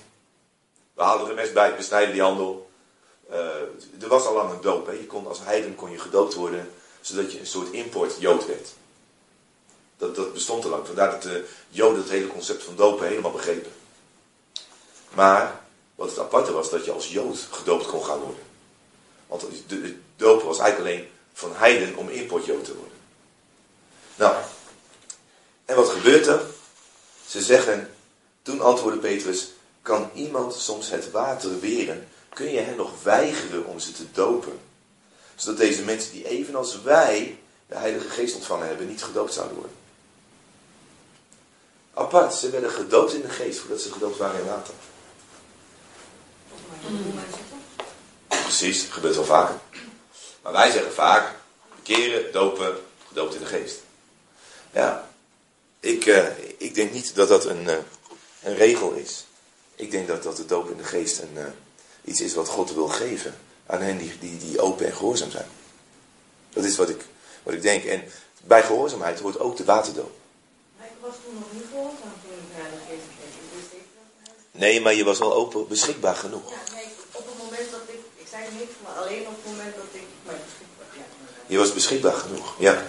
We 0.93 1.03
halen 1.03 1.29
er 1.29 1.35
mes 1.35 1.53
bij, 1.53 1.75
we 1.75 1.81
snijden 1.81 2.13
die 2.13 2.21
handel. 2.21 2.69
Eh, 3.29 4.01
er 4.01 4.07
was 4.07 4.25
al 4.25 4.33
lang 4.33 4.51
een 4.51 4.61
doop. 4.61 4.85
Hè. 4.85 4.91
Je 4.91 5.05
kon, 5.05 5.27
als 5.27 5.39
heiden 5.39 5.75
kon 5.75 5.91
je 5.91 5.99
gedoopt 5.99 6.33
worden, 6.33 6.73
zodat 7.01 7.31
je 7.31 7.39
een 7.39 7.47
soort 7.47 7.71
import-jood 7.71 8.45
werd. 8.45 8.69
Dat, 10.17 10.33
bestond 10.33 10.63
al 10.63 10.69
lang. 10.69 10.85
Vandaar 10.85 11.11
dat 11.11 11.21
de 11.21 11.45
joden 11.69 12.01
het 12.01 12.09
hele 12.09 12.27
concept 12.27 12.63
van 12.63 12.75
dopen 12.75 13.07
helemaal 13.07 13.31
begrepen. 13.31 13.71
Maar 15.13 15.61
wat 15.95 16.09
het 16.09 16.19
aparte 16.19 16.51
was, 16.51 16.69
dat 16.69 16.85
je 16.85 16.91
als 16.91 17.11
jood 17.11 17.47
gedoopt 17.51 17.85
kon 17.85 18.05
gaan 18.05 18.19
worden. 18.19 18.43
Want 19.27 19.45
de, 19.67 19.95
dopen 20.15 20.47
was 20.47 20.59
eigenlijk 20.59 20.89
alleen 20.89 21.09
van 21.33 21.55
heiden 21.55 21.95
om 21.95 22.09
import-jood 22.09 22.65
te 22.65 22.75
worden. 22.75 22.97
Nou, 24.15 24.35
en 25.65 25.75
wat 25.75 25.89
gebeurt 25.89 26.27
er? 26.27 26.41
Ze 27.27 27.41
zeggen, 27.41 27.93
toen 28.41 28.61
antwoordde 28.61 28.99
Petrus, 28.99 29.47
kan 29.81 30.09
iemand 30.13 30.55
soms 30.55 30.89
het 30.89 31.11
water 31.11 31.59
weren? 31.59 32.07
Kun 32.29 32.51
je 32.51 32.59
hen 32.59 32.75
nog 32.75 33.03
weigeren 33.03 33.65
om 33.65 33.79
ze 33.79 33.91
te 33.91 34.11
dopen? 34.11 34.59
Zodat 35.35 35.57
deze 35.57 35.83
mensen 35.83 36.11
die 36.11 36.27
evenals 36.27 36.81
wij 36.81 37.39
de 37.67 37.75
Heilige 37.75 38.09
Geest 38.09 38.35
ontvangen 38.35 38.67
hebben, 38.67 38.87
niet 38.87 39.03
gedoopt 39.03 39.33
zouden 39.33 39.57
worden. 39.57 39.75
Apart, 41.97 42.33
ze 42.33 42.49
werden 42.49 42.71
gedoopt 42.71 43.13
in 43.13 43.21
de 43.21 43.29
geest 43.29 43.59
voordat 43.59 43.81
ze 43.81 43.91
gedoopt 43.91 44.17
waren 44.17 44.39
in 44.39 44.45
water. 44.45 44.73
Precies, 48.27 48.83
gebeurt 48.83 49.15
wel 49.15 49.23
vaker. 49.23 49.59
Maar 50.41 50.51
wij 50.51 50.71
zeggen 50.71 50.93
vaak, 50.93 51.35
bekeren, 51.75 52.31
dopen, 52.31 52.77
gedoopt 53.07 53.33
in 53.33 53.39
de 53.39 53.45
geest. 53.45 53.79
Ja, 54.71 55.09
ik, 55.79 56.05
eh, 56.05 56.25
ik 56.57 56.75
denk 56.75 56.91
niet 56.91 57.15
dat 57.15 57.27
dat 57.27 57.45
een, 57.45 57.69
eh, 57.69 57.77
een 58.43 58.55
regel 58.55 58.91
is. 58.91 59.25
Ik 59.75 59.91
denk 59.91 60.07
dat, 60.07 60.23
dat 60.23 60.37
de 60.37 60.45
doop 60.45 60.69
in 60.69 60.77
de 60.77 60.83
geest 60.83 61.19
een, 61.19 61.37
eh, 61.37 61.45
iets 62.03 62.21
is 62.21 62.33
wat 62.33 62.47
God 62.47 62.73
wil 62.73 62.87
geven 62.87 63.37
aan 63.65 63.81
hen 63.81 63.97
die, 63.97 64.19
die, 64.19 64.37
die 64.37 64.61
open 64.61 64.85
en 64.85 64.95
gehoorzaam 64.95 65.31
zijn. 65.31 65.47
Dat 66.49 66.63
is 66.63 66.77
wat 66.77 66.89
ik, 66.89 67.05
wat 67.43 67.53
ik 67.53 67.61
denk. 67.61 67.83
En 67.83 68.03
bij 68.43 68.63
gehoorzaamheid 68.63 69.19
hoort 69.19 69.39
ook 69.39 69.57
de 69.57 69.65
waterdoop. 69.65 70.11
Maar 70.77 70.87
ik 70.87 70.93
was 71.01 71.15
toen 71.25 71.33
nog 71.33 71.51
niet 71.53 71.69
gehoorzaam 71.69 72.13
toen 72.23 72.37
ik 72.43 72.49
naar 72.57 72.69
de 72.75 72.81
geest 72.87 73.07
kreeg. 73.15 73.33
Ik 73.43 73.49
wist 73.55 73.71
niet 73.73 73.89
dat 73.97 74.09
hij... 74.21 74.35
Nee, 74.57 74.81
maar 74.81 74.93
je 74.93 75.03
was 75.03 75.19
wel 75.19 75.33
open, 75.33 75.67
beschikbaar 75.67 76.15
genoeg. 76.15 76.49
Ja, 76.49 76.73
nee, 76.73 76.85
op 77.11 77.25
het 77.25 77.37
moment 77.37 77.71
dat 77.71 77.81
ik... 77.87 77.99
Ik 78.15 78.27
zei 78.29 78.43
niks, 78.59 78.71
maar 78.83 79.03
alleen 79.03 79.27
op 79.27 79.35
het 79.35 79.45
moment 79.45 79.75
dat 79.75 79.85
ik 79.91 80.07
beschikbaar... 80.23 80.87
Ja. 80.93 81.03
Je 81.47 81.57
was 81.57 81.73
beschikbaar 81.73 82.13
genoeg, 82.13 82.55
ja. 82.59 82.85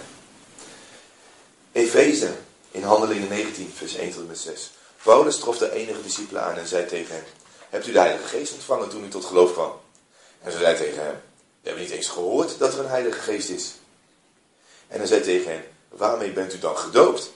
Efeze, 1.73 2.35
in 2.71 2.83
Handelingen 2.83 3.29
19, 3.29 3.73
vers 3.77 3.95
1 3.95 4.11
tot 4.11 4.21
en 4.21 4.27
met 4.27 4.39
6. 4.39 4.71
Paulus 5.03 5.39
trof 5.39 5.59
de 5.59 5.73
enige 5.73 6.03
discipelen 6.03 6.43
aan 6.43 6.57
en 6.57 6.67
zei 6.67 6.87
tegen 6.87 7.15
hen, 7.15 7.25
hebt 7.69 7.87
u 7.87 7.93
de 7.93 7.99
Heilige 7.99 8.29
Geest 8.29 8.53
ontvangen 8.53 8.89
toen 8.89 9.05
u 9.05 9.09
tot 9.09 9.25
geloof 9.25 9.53
kwam? 9.53 9.73
En 10.43 10.53
ze 10.53 10.59
zei 10.59 10.77
tegen 10.77 11.03
hem, 11.03 11.21
we 11.61 11.69
hebben 11.69 11.83
niet 11.83 11.93
eens 11.93 12.09
gehoord 12.09 12.59
dat 12.59 12.73
er 12.73 12.81
een 12.81 12.89
Heilige 12.89 13.21
Geest 13.21 13.49
is. 13.49 13.73
En 14.89 14.99
hij 14.99 15.07
zei 15.07 15.21
tegen 15.21 15.51
hen, 15.51 15.65
waarmee 15.89 16.33
bent 16.33 16.55
u 16.55 16.59
dan 16.59 16.79
gedoopt? 16.79 17.33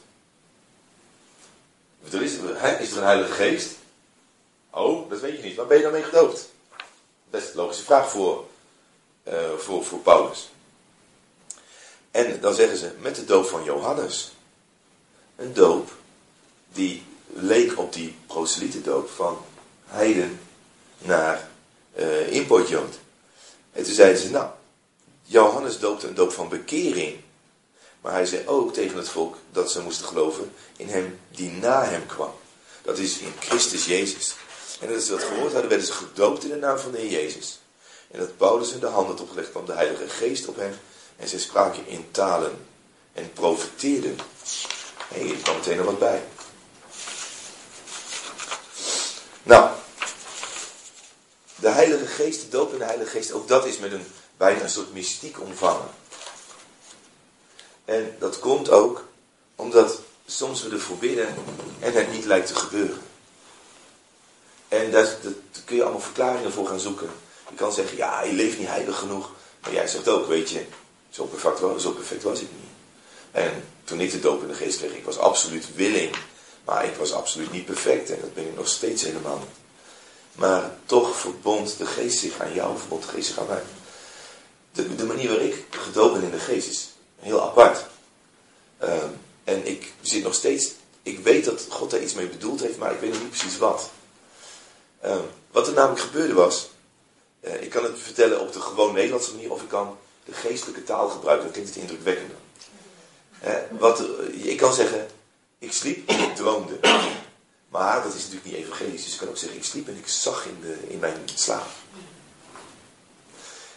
Er 2.13 2.23
is, 2.23 2.33
is 2.81 2.91
er 2.91 2.97
een 2.97 3.05
Heilige 3.05 3.33
Geest? 3.33 3.81
Oh, 4.75 5.11
dat 5.11 5.21
weet 5.21 5.37
je 5.37 5.43
niet. 5.43 5.57
Waar 5.57 5.67
ben 5.67 5.77
je 5.77 5.83
dan 5.83 5.93
mee 5.93 6.03
gedoopt? 6.03 6.51
Best 7.31 7.49
een 7.49 7.57
logische 7.57 7.85
vraag 7.85 8.11
voor, 8.11 8.45
eh, 9.23 9.53
voor, 9.59 9.85
voor 9.85 9.99
Paulus. 9.99 10.51
En 12.11 12.41
dan 12.41 12.55
zeggen 12.55 12.77
ze, 12.77 12.93
met 13.01 13.17
de 13.17 13.25
doop 13.25 13.47
van 13.47 13.65
Johannes. 13.65 14.33
Een 15.37 15.55
doop 15.55 15.91
die 16.73 17.03
leek 17.27 17.79
op 17.79 17.93
die 17.93 18.17
doop 18.83 19.11
van 19.11 19.45
heiden 19.87 20.41
naar 20.99 21.51
uh. 21.99 22.45
En 23.73 23.85
toen 23.85 23.95
zeiden 23.95 24.23
ze, 24.23 24.31
nou, 24.31 24.51
Johannes 25.23 25.79
doopte 25.79 26.09
een 26.09 26.15
doop 26.15 26.33
van 26.33 26.49
bekering. 26.49 27.21
Maar 28.01 28.13
hij 28.13 28.27
zei 28.27 28.47
ook 28.47 28.73
tegen 28.73 28.97
het 28.97 29.09
volk 29.09 29.37
dat 29.51 29.71
ze 29.71 29.83
moesten 29.83 30.07
geloven 30.07 30.53
in 30.77 30.89
hem 30.89 31.19
die 31.31 31.51
na 31.51 31.85
hem 31.85 32.07
kwam. 32.07 32.33
Dat 32.83 32.99
is 32.99 33.19
in 33.19 33.33
Christus 33.39 33.85
Jezus. 33.85 34.35
En 34.83 34.89
dat 34.89 35.03
ze 35.03 35.11
dat 35.11 35.23
gehoord 35.23 35.53
hadden, 35.53 35.69
werden 35.69 35.87
ze 35.87 35.93
gedoopt 35.93 36.45
in 36.45 36.51
de 36.51 36.57
naam 36.57 36.79
van 36.79 36.91
de 36.91 36.99
Heer 36.99 37.11
Jezus. 37.11 37.61
En 38.11 38.19
dat 38.19 38.37
Paulus 38.37 38.71
hun 38.71 38.81
de 38.81 38.87
handen 38.87 39.19
opgelegd 39.19 39.51
kwam 39.51 39.67
de 39.67 39.73
Heilige 39.73 40.09
Geest 40.09 40.49
op 40.49 40.57
hem. 40.57 40.75
En 41.17 41.29
zij 41.29 41.39
spraken 41.39 41.87
in 41.87 42.11
talen 42.11 42.67
en 43.13 43.33
profeteerden. 43.33 44.17
En 45.09 45.21
hier 45.21 45.37
kwam 45.37 45.57
meteen 45.57 45.77
nog 45.77 45.87
wat 45.87 45.99
bij. 45.99 46.23
Nou, 49.43 49.71
de 51.55 51.69
Heilige 51.69 52.07
Geest, 52.07 52.41
de 52.41 52.49
doop 52.49 52.73
in 52.73 52.79
de 52.79 52.85
Heilige 52.85 53.11
Geest, 53.11 53.33
ook 53.33 53.49
dat 53.49 53.67
is 53.67 53.79
met 53.79 53.93
een 53.93 54.07
bijna 54.37 54.63
een 54.63 54.71
soort 54.71 54.93
mystiek 54.93 55.41
omvangen. 55.41 55.89
En 57.85 58.17
dat 58.19 58.39
komt 58.39 58.71
ook 58.71 59.05
omdat 59.57 59.99
soms 60.27 60.63
we 60.63 60.71
ervoor 60.71 60.97
bidden 60.97 61.35
en 61.81 61.93
het 61.93 62.13
niet 62.13 62.25
lijkt 62.25 62.47
te 62.47 62.55
gebeuren. 62.55 63.12
En 64.73 64.91
daar, 64.91 65.17
kun 65.65 65.77
je 65.77 65.83
allemaal 65.83 66.01
verklaringen 66.01 66.53
voor 66.53 66.67
gaan 66.67 66.81
zoeken. 66.81 67.11
Je 67.49 67.55
kan 67.55 67.73
zeggen, 67.73 67.97
ja, 67.97 68.23
je 68.23 68.33
leeft 68.33 68.59
niet 68.59 68.69
heilig 68.69 68.99
genoeg. 68.99 69.31
Maar 69.63 69.73
jij 69.73 69.87
zegt 69.87 70.09
ook, 70.09 70.27
weet 70.27 70.51
je, 70.51 70.65
zo 71.11 71.25
perfect, 71.25 71.61
was, 71.61 71.83
zo 71.83 71.91
perfect 71.91 72.23
was 72.23 72.41
ik 72.41 72.49
niet. 72.61 72.71
En 73.31 73.65
toen 73.85 74.01
ik 74.01 74.11
de 74.11 74.21
doop 74.21 74.43
in 74.43 74.49
de 74.49 74.55
geest 74.55 74.79
kreeg, 74.79 74.95
ik 74.95 75.05
was 75.05 75.19
absoluut 75.19 75.75
willing. 75.75 76.17
Maar 76.65 76.85
ik 76.85 76.95
was 76.95 77.13
absoluut 77.13 77.53
niet 77.53 77.65
perfect. 77.65 78.11
En 78.11 78.19
dat 78.21 78.35
ben 78.35 78.47
ik 78.47 78.57
nog 78.57 78.69
steeds 78.69 79.03
helemaal 79.03 79.39
niet. 79.39 79.57
Maar 80.33 80.77
toch 80.87 81.17
verbond 81.17 81.79
de 81.79 81.87
geest 81.87 82.19
zich 82.19 82.41
aan 82.41 82.55
jou, 82.55 82.79
verbond 82.79 83.03
de 83.03 83.09
geest 83.09 83.27
zich 83.27 83.39
aan 83.39 83.47
mij. 83.47 83.63
De, 84.73 84.95
de 84.95 85.05
manier 85.05 85.29
waarop 85.29 85.47
ik 85.47 85.65
gedoopt 85.71 86.13
ben 86.13 86.23
in 86.23 86.31
de 86.31 86.39
geest 86.39 86.69
is 86.69 86.89
heel 87.19 87.43
apart. 87.43 87.85
Ehm, 88.79 89.09
en 89.45 89.67
ik 89.67 89.93
zit 90.01 90.23
nog 90.23 90.35
steeds, 90.35 90.71
ik 91.03 91.19
weet 91.19 91.45
dat 91.45 91.67
God 91.69 91.91
daar 91.91 92.03
iets 92.03 92.15
mee 92.15 92.29
bedoeld 92.29 92.61
heeft, 92.61 92.79
maar 92.79 92.93
ik 92.93 93.01
weet 93.01 93.13
nog 93.13 93.21
niet 93.21 93.31
precies 93.31 93.59
wat. 93.59 93.91
Ehm, 95.03 95.23
wat 95.51 95.67
er 95.67 95.73
namelijk 95.73 96.01
gebeurde 96.01 96.35
was, 96.35 96.71
uh, 97.41 97.63
ik 97.63 97.71
kan 97.71 97.85
het 97.85 97.99
vertellen 97.99 98.41
op 98.41 98.53
de 98.53 98.61
gewoon 98.61 98.95
Nederlandse 98.95 99.35
manier, 99.35 99.53
of 99.53 99.63
ik 99.63 99.69
kan 99.69 99.99
de 100.25 100.33
geestelijke 100.33 100.85
taal 100.85 101.09
gebruiken, 101.09 101.45
dan 101.45 101.53
klinkt 101.53 101.75
het 101.75 101.83
indrukwekkender. 101.83 102.37
Wat, 103.71 104.03
ik 104.31 104.57
kan 104.57 104.75
zeggen, 104.75 105.09
ik 105.59 105.73
sliep 105.73 106.09
en 106.09 106.19
ik 106.19 106.37
droomde. 106.37 106.79
Maar 107.69 108.03
dat 108.03 108.15
is 108.15 108.23
natuurlijk 108.23 108.45
niet 108.45 108.55
evangelisch, 108.55 109.05
dus 109.05 109.13
ik 109.13 109.19
kan 109.19 109.29
ook 109.29 109.37
zeggen, 109.37 109.59
ik 109.59 109.65
sliep 109.65 109.89
en 109.89 109.97
ik 109.97 110.09
zag 110.09 110.47
in, 110.47 110.59
de, 110.61 110.77
in 110.89 110.99
mijn 110.99 111.17
slaap. 111.35 111.67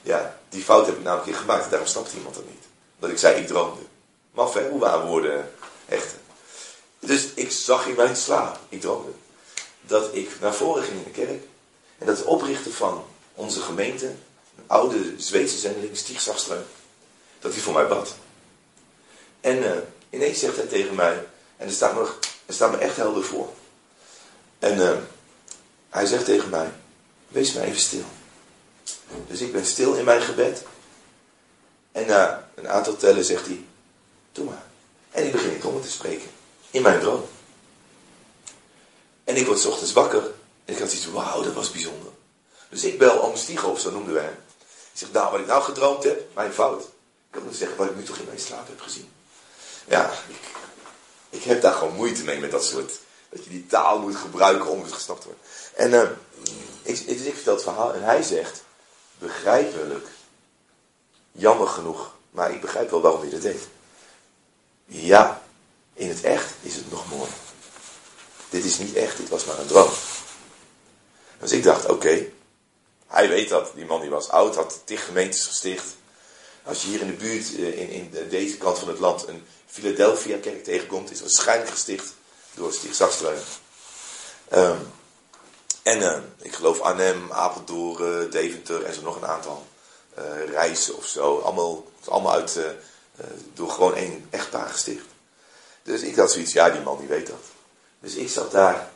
Ja, 0.01 0.39
die 0.49 0.63
fout 0.63 0.85
heb 0.85 0.97
ik 0.97 1.03
namelijk 1.03 1.37
gemaakt 1.37 1.63
en 1.63 1.69
daarom 1.69 1.87
snapte 1.87 2.15
iemand 2.15 2.35
dat 2.35 2.45
niet. 2.45 2.63
Dat 2.99 3.09
ik 3.09 3.17
zei, 3.17 3.41
ik 3.41 3.47
droomde. 3.47 3.81
Maf 4.31 4.53
hè, 4.53 4.69
hoe 4.69 4.79
waar 4.79 5.05
woorden 5.05 5.51
hechten. 5.85 6.19
Dus 6.99 7.25
ik 7.33 7.51
zag 7.51 7.87
in 7.87 7.95
mijn 7.95 8.15
slaap, 8.15 8.59
ik 8.69 8.81
droomde, 8.81 9.11
dat 9.87 10.15
ik 10.15 10.39
naar 10.41 10.53
voren 10.53 10.83
ging 10.83 10.97
in 10.97 11.03
de 11.03 11.25
kerk. 11.25 11.43
En 11.97 12.05
dat 12.05 12.17
de 12.17 12.25
oprichter 12.25 12.71
van 12.71 13.05
onze 13.33 13.61
gemeente, 13.61 14.05
een 14.05 14.63
oude 14.67 15.13
Zweedse 15.17 15.57
zendeling, 15.57 15.97
Stieg 15.97 16.23
dat 17.39 17.53
hij 17.53 17.61
voor 17.61 17.73
mij 17.73 17.87
bad. 17.87 18.15
En 19.41 19.57
uh, 19.57 19.71
ineens 20.09 20.39
zegt 20.39 20.55
hij 20.55 20.65
tegen 20.65 20.95
mij, 20.95 21.27
en 21.57 21.67
er 21.67 21.73
staat 21.73 21.93
me, 21.93 22.11
er 22.45 22.53
staat 22.53 22.71
me 22.71 22.77
echt 22.77 22.95
helder 22.95 23.23
voor. 23.23 23.49
En 24.59 24.77
uh, 24.77 24.97
hij 25.89 26.05
zegt 26.05 26.25
tegen 26.25 26.49
mij, 26.49 26.71
wees 27.27 27.53
maar 27.53 27.63
even 27.63 27.79
stil. 27.79 28.03
Dus 29.27 29.41
ik 29.41 29.51
ben 29.51 29.65
stil 29.65 29.93
in 29.93 30.05
mijn 30.05 30.21
gebed. 30.21 30.63
En 31.91 32.07
na 32.07 32.49
een 32.55 32.69
aantal 32.69 32.95
tellen 32.95 33.25
zegt 33.25 33.45
hij, 33.45 33.65
doe 34.31 34.45
maar. 34.45 34.63
En 35.11 35.25
ik 35.25 35.31
begin 35.31 35.51
in 35.51 35.59
tongen 35.59 35.81
te 35.81 35.89
spreken. 35.89 36.29
In 36.71 36.81
mijn 36.81 36.99
droom. 36.99 37.23
En 39.35 39.41
ik 39.41 39.47
word 39.47 39.65
ochtends 39.65 39.93
wakker. 39.93 40.23
En 40.65 40.73
ik 40.73 40.79
had 40.79 40.89
zoiets, 40.89 41.11
wauw, 41.11 41.41
dat 41.41 41.53
was 41.53 41.71
bijzonder. 41.71 42.11
Dus 42.69 42.83
ik 42.83 42.97
bel 42.97 43.17
om 43.17 43.35
Stieghoff, 43.35 43.81
zo 43.81 43.91
noemden 43.91 44.13
wij 44.13 44.23
hem. 44.23 44.37
Ik 44.91 44.99
zeg, 44.99 45.11
nou, 45.11 45.31
wat 45.31 45.39
ik 45.39 45.45
nou 45.45 45.63
gedroomd 45.63 46.03
heb, 46.03 46.35
mijn 46.35 46.53
fout. 46.53 46.81
Ik 46.83 46.87
kan 47.31 47.53
zeggen 47.53 47.77
wat 47.77 47.89
ik 47.89 47.95
nu 47.95 48.03
toch 48.03 48.17
in 48.17 48.25
mijn 48.25 48.39
slaap 48.39 48.67
heb 48.67 48.81
gezien. 48.81 49.11
Ja, 49.87 50.11
ik, 51.29 51.43
heb 51.43 51.61
daar 51.61 51.73
gewoon 51.73 51.95
moeite 51.95 52.23
mee 52.23 52.39
met 52.39 52.51
dat 52.51 52.65
soort... 52.65 52.91
Dat 53.29 53.43
je 53.43 53.49
die 53.49 53.67
taal 53.67 53.99
moet 53.99 54.15
gebruiken 54.15 54.69
om 54.69 54.83
het 54.83 54.93
gesnapt 54.93 55.21
te 55.21 55.27
worden. 55.27 55.45
En 55.73 55.91
uh, 55.91 56.11
ik, 56.81 56.99
ik, 56.99 57.19
ik 57.19 57.35
vertel 57.35 57.53
het 57.53 57.63
verhaal 57.63 57.93
en 57.93 58.03
hij 58.03 58.23
zegt 58.23 58.63
begrijpelijk. 59.17 60.07
Jammer 61.31 61.67
genoeg, 61.67 62.15
maar 62.31 62.51
ik 62.51 62.61
begrijp 62.61 62.89
wel 62.89 63.01
waarom 63.01 63.21
hij 63.21 63.29
dat 63.29 63.41
deed. 63.41 63.67
Ja, 64.85 65.41
in 65.93 66.09
het 66.09 66.23
echt 66.23 66.53
is 66.61 66.75
het 66.75 66.91
nog 66.91 67.09
mooi. 67.09 67.29
Dit 68.49 68.65
is 68.65 68.77
niet 68.77 68.95
echt, 68.95 69.17
dit 69.17 69.29
was 69.29 69.45
maar 69.45 69.59
een 69.59 69.67
droom. 69.67 69.91
Dus 71.39 71.51
ik 71.51 71.63
dacht, 71.63 71.89
oké, 71.89 72.25
hij 73.07 73.29
weet 73.29 73.49
dat. 73.49 73.71
Die 73.75 73.85
man 73.85 74.01
die 74.01 74.09
was 74.09 74.29
oud, 74.29 74.55
had 74.55 74.81
tig 74.83 75.05
gemeentes 75.05 75.45
gesticht. 75.45 75.85
Als 76.63 76.81
je 76.81 76.87
hier 76.87 77.01
in 77.01 77.07
de 77.07 77.13
buurt, 77.13 77.55
eh, 77.55 77.79
in, 77.79 77.89
in 77.89 78.29
deze 78.29 78.57
kant 78.57 78.79
van 78.79 78.87
het 78.87 78.99
land, 78.99 79.27
een 79.27 79.45
Philadelphia 79.65 80.37
kerk 80.37 80.63
tegenkomt, 80.63 81.11
is 81.11 81.21
waarschijnlijk 81.21 81.69
gesticht 81.69 82.13
door 82.53 82.73
Stieg 82.73 82.95
Zakstreun. 82.95 83.41
Um, 84.53 84.93
en 85.83 86.01
uh, 86.01 86.17
ik 86.41 86.53
geloof 86.53 86.79
Arnhem, 86.79 87.31
Apeldoorn, 87.31 88.29
Deventer 88.29 88.83
en 88.83 88.93
zo 88.93 89.01
nog 89.01 89.15
een 89.15 89.27
aantal 89.27 89.67
uh, 90.19 90.49
reizen 90.49 90.97
of 90.97 91.05
zo. 91.05 91.39
Allemaal, 91.39 91.83
allemaal 92.05 92.33
uit, 92.33 92.59
door 93.53 93.69
gewoon 93.69 93.95
één 93.95 94.27
echtpaar 94.29 94.69
gesticht. 94.69 95.05
Dus 95.83 96.01
ik 96.01 96.15
had 96.15 96.31
zoiets, 96.31 96.53
ja 96.53 96.69
die 96.69 96.81
man 96.81 96.97
die 96.97 97.07
weet 97.07 97.27
dat. 97.27 97.54
Dus 98.05 98.15
ik 98.15 98.29
zat 98.29 98.51
daar 98.51 98.89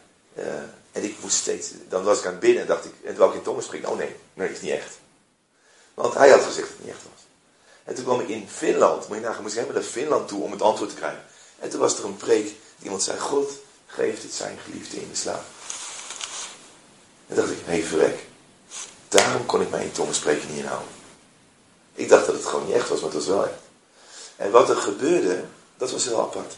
en 0.91 1.03
ik 1.03 1.15
moest 1.21 1.35
steeds, 1.35 1.71
dan 1.87 2.03
was 2.03 2.19
ik 2.19 2.25
aan 2.25 2.31
het 2.31 2.39
binnen 2.39 2.61
en 2.61 2.67
dacht 2.67 2.85
ik, 2.85 2.93
en 3.03 3.15
wou 3.15 3.29
ik 3.29 3.37
in 3.37 3.43
tongen 3.43 3.63
spreken, 3.63 3.89
oh 3.89 3.97
nee, 3.97 4.15
nee, 4.33 4.51
is 4.51 4.61
niet 4.61 4.71
echt. 4.71 4.97
Want 5.93 6.13
hij 6.13 6.29
had 6.29 6.41
gezegd 6.41 6.67
dat 6.67 6.77
het 6.77 6.85
niet 6.85 6.93
echt 6.93 7.03
was. 7.03 7.21
En 7.83 7.95
toen 7.95 8.03
kwam 8.03 8.19
ik 8.19 8.27
in 8.27 8.49
Finland, 8.49 9.07
moet 9.07 9.17
je 9.17 9.23
nagaan, 9.23 9.41
moest 9.41 9.53
ik 9.53 9.59
helemaal 9.59 9.81
naar 9.81 9.91
Finland 9.91 10.27
toe 10.27 10.43
om 10.43 10.51
het 10.51 10.61
antwoord 10.61 10.89
te 10.89 10.95
krijgen. 10.95 11.23
En 11.59 11.69
toen 11.69 11.79
was 11.79 11.97
er 11.97 12.05
een 12.05 12.17
preek, 12.17 12.43
die 12.43 12.55
iemand 12.83 13.03
zei, 13.03 13.19
God 13.19 13.51
geeft 13.85 14.23
het 14.23 14.33
zijn 14.33 14.57
geliefde 14.63 15.01
in 15.01 15.09
de 15.09 15.15
slaap. 15.15 15.43
En 17.27 17.35
dacht 17.35 17.49
ik, 17.49 17.57
hé 17.65 17.71
hey, 17.71 17.83
verrek. 17.83 18.19
Daarom 19.07 19.45
kon 19.45 19.61
ik 19.61 19.69
mijn 19.69 19.83
in 19.83 19.91
tongen 19.91 20.15
spreken 20.15 20.47
niet 20.49 20.59
inhouden. 20.59 20.93
Ik 21.93 22.09
dacht 22.09 22.25
dat 22.25 22.35
het 22.35 22.45
gewoon 22.45 22.65
niet 22.65 22.75
echt 22.75 22.89
was, 22.89 22.99
maar 22.99 23.09
het 23.09 23.25
was 23.25 23.35
wel 23.35 23.45
echt. 23.45 23.61
En 24.35 24.51
wat 24.51 24.69
er 24.69 24.75
gebeurde, 24.75 25.43
dat 25.77 25.91
was 25.91 26.05
heel 26.05 26.21
apart. 26.21 26.55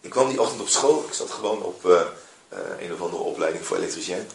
Ik 0.00 0.10
kwam 0.10 0.28
die 0.28 0.40
ochtend 0.40 0.60
op 0.60 0.68
school. 0.68 1.04
Ik 1.06 1.12
zat 1.12 1.30
gewoon 1.30 1.62
op 1.62 1.84
uh, 1.84 2.00
uh, 2.52 2.58
een 2.80 2.92
of 2.92 3.00
andere 3.00 3.22
opleiding 3.22 3.64
voor 3.64 3.76
elektricien. 3.76 4.28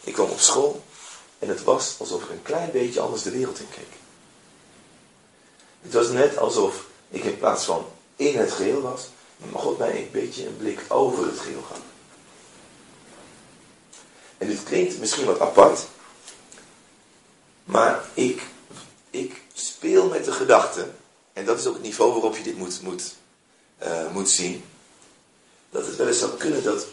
Ik 0.00 0.12
kwam 0.12 0.30
op 0.30 0.40
school. 0.40 0.82
En 1.38 1.48
het 1.48 1.64
was 1.64 1.94
alsof 1.98 2.22
ik 2.22 2.30
een 2.30 2.42
klein 2.42 2.70
beetje 2.70 3.00
anders 3.00 3.22
de 3.22 3.30
wereld 3.30 3.58
in 3.58 3.68
keek. 3.70 3.98
Het 5.80 5.92
was 5.92 6.08
net 6.08 6.36
alsof 6.36 6.84
ik 7.08 7.24
in 7.24 7.38
plaats 7.38 7.64
van 7.64 7.86
in 8.16 8.38
het 8.38 8.52
geheel 8.52 8.80
was, 8.80 9.08
maar 9.36 9.60
God 9.60 9.78
mij 9.78 9.96
een 9.96 10.10
beetje 10.12 10.46
een 10.46 10.56
blik 10.56 10.80
over 10.88 11.26
het 11.26 11.38
geheel 11.38 11.62
gaf. 11.68 11.80
En 14.38 14.46
dit 14.46 14.62
klinkt 14.62 14.98
misschien 14.98 15.24
wat 15.24 15.40
apart. 15.40 15.86
Maar 17.64 18.04
ik, 18.14 18.42
ik 19.10 19.42
speel 19.52 20.08
met 20.08 20.24
de 20.24 20.32
gedachte. 20.32 20.88
En 21.32 21.44
dat 21.44 21.58
is 21.58 21.66
ook 21.66 21.74
het 21.74 21.82
niveau 21.82 22.12
waarop 22.12 22.36
je 22.36 22.42
dit 22.42 22.56
moet, 22.56 22.82
moet, 22.82 23.14
uh, 23.82 24.10
moet 24.12 24.30
zien. 24.30 24.64
Dat 25.70 25.86
het 25.86 25.96
wel 25.96 26.06
eens 26.06 26.18
zou 26.18 26.36
kunnen 26.36 26.62
dat 26.62 26.86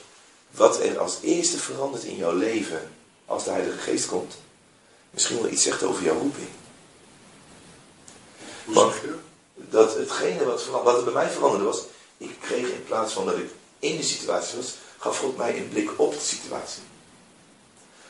wat 0.52 0.80
er 0.80 1.00
als 1.00 1.18
eerste 1.22 1.58
verandert 1.58 2.04
in 2.04 2.16
jouw 2.16 2.36
leven. 2.36 2.92
Als 3.26 3.44
de 3.44 3.50
Heilige 3.50 3.78
Geest 3.78 4.08
komt. 4.08 4.36
Misschien 5.12 5.42
wel 5.42 5.52
iets 5.52 5.64
zegt 5.64 5.84
over 5.84 6.04
jouw 6.04 6.20
roeping. 6.20 6.48
Want 8.64 8.94
dat 9.56 9.96
hetgene 9.96 10.46
wat, 10.46 10.66
wat 10.66 10.98
er 10.98 11.04
bij 11.04 11.14
mij 11.14 11.30
veranderde 11.30 11.66
was. 11.66 11.84
Ik 12.18 12.36
kreeg 12.40 12.70
in 12.70 12.84
plaats 12.84 13.14
van 13.14 13.26
dat 13.26 13.38
ik 13.38 13.50
in 13.80 13.98
de 13.98 14.04
situatie 14.04 14.58
was. 14.58 14.74
Gaf 14.98 15.20
God 15.20 15.38
mij 15.38 15.58
een 15.58 15.70
blik 15.70 16.00
op 16.00 16.14
de 16.14 16.20
situatie. 16.20 16.84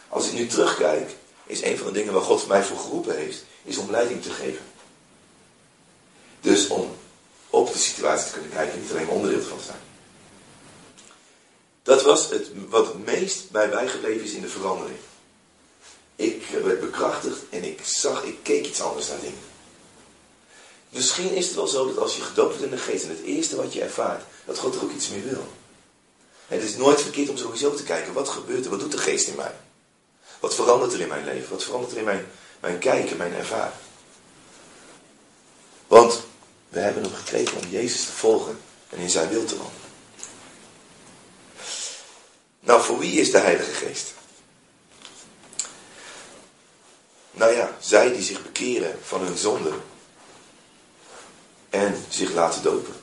Als 0.09 0.27
ik 0.27 0.33
nu 0.33 0.47
terugkijk, 0.47 1.15
is 1.45 1.61
een 1.61 1.77
van 1.77 1.87
de 1.87 1.93
dingen 1.93 2.13
waar 2.13 2.21
God 2.21 2.47
mij 2.47 2.63
voor 2.63 2.77
geroepen 2.77 3.17
heeft, 3.17 3.43
is 3.63 3.77
om 3.77 3.91
leiding 3.91 4.21
te 4.21 4.29
geven. 4.29 4.65
Dus 6.41 6.67
om 6.67 6.95
op 7.49 7.73
de 7.73 7.79
situatie 7.79 8.25
te 8.25 8.31
kunnen 8.31 8.51
kijken, 8.51 8.81
niet 8.81 8.91
alleen 8.91 9.09
onderdeel 9.09 9.41
van 9.41 9.57
te 9.57 9.63
zijn. 9.63 9.79
Dat 11.87 12.03
was 12.03 12.29
het, 12.29 12.47
wat 12.69 12.87
het 12.87 13.05
meest 13.05 13.51
bij 13.51 13.69
bijgebleven 13.69 14.23
is 14.23 14.33
in 14.33 14.41
de 14.41 14.49
verandering. 14.49 14.97
Ik 16.15 16.45
werd 16.63 16.79
bekrachtigd 16.79 17.37
en 17.49 17.63
ik 17.63 17.79
zag, 17.83 18.23
ik 18.23 18.37
keek 18.43 18.65
iets 18.65 18.81
anders 18.81 19.07
naar 19.07 19.19
dingen. 19.19 19.39
Misschien 20.89 21.35
is 21.35 21.45
het 21.45 21.55
wel 21.55 21.67
zo 21.67 21.87
dat 21.87 21.97
als 21.97 22.15
je 22.15 22.21
gedoopt 22.21 22.49
wordt 22.49 22.63
in 22.63 22.77
de 22.77 22.83
geest 22.83 23.03
en 23.03 23.09
het 23.09 23.21
eerste 23.21 23.55
wat 23.55 23.73
je 23.73 23.81
ervaart, 23.81 24.23
dat 24.45 24.57
God 24.57 24.75
er 24.75 24.83
ook 24.83 24.91
iets 24.91 25.09
mee 25.09 25.21
wil. 25.21 25.47
Het 26.47 26.63
is 26.63 26.75
nooit 26.75 27.01
verkeerd 27.01 27.29
om 27.29 27.37
sowieso 27.37 27.73
te 27.73 27.83
kijken, 27.83 28.13
wat 28.13 28.29
gebeurt 28.29 28.63
er? 28.65 28.71
Wat 28.71 28.79
doet 28.79 28.91
de 28.91 28.97
geest 28.97 29.27
in 29.27 29.35
mij? 29.35 29.55
Wat 30.39 30.55
verandert 30.55 30.93
er 30.93 31.01
in 31.01 31.07
mijn 31.07 31.25
leven? 31.25 31.49
Wat 31.49 31.63
verandert 31.63 31.91
er 31.91 31.97
in 31.97 32.03
mijn, 32.03 32.25
mijn 32.59 32.79
kijken, 32.79 33.17
mijn 33.17 33.33
ervaring? 33.33 33.75
Want 35.87 36.21
we 36.69 36.79
hebben 36.79 37.03
hem 37.03 37.13
gekregen 37.13 37.57
om 37.57 37.69
Jezus 37.69 38.05
te 38.05 38.11
volgen 38.11 38.59
en 38.89 38.99
in 38.99 39.09
zijn 39.09 39.29
wil 39.29 39.45
te 39.45 39.57
wandelen. 39.57 39.86
Nou, 42.67 42.81
voor 42.81 42.99
wie 42.99 43.19
is 43.19 43.31
de 43.31 43.37
Heilige 43.37 43.71
Geest? 43.71 44.13
Nou 47.31 47.53
ja, 47.53 47.75
zij 47.79 48.11
die 48.11 48.21
zich 48.21 48.43
bekeren 48.43 48.99
van 49.03 49.21
hun 49.21 49.37
zonde 49.37 49.71
en 51.69 52.05
zich 52.09 52.31
laten 52.31 52.63
dopen. 52.63 52.93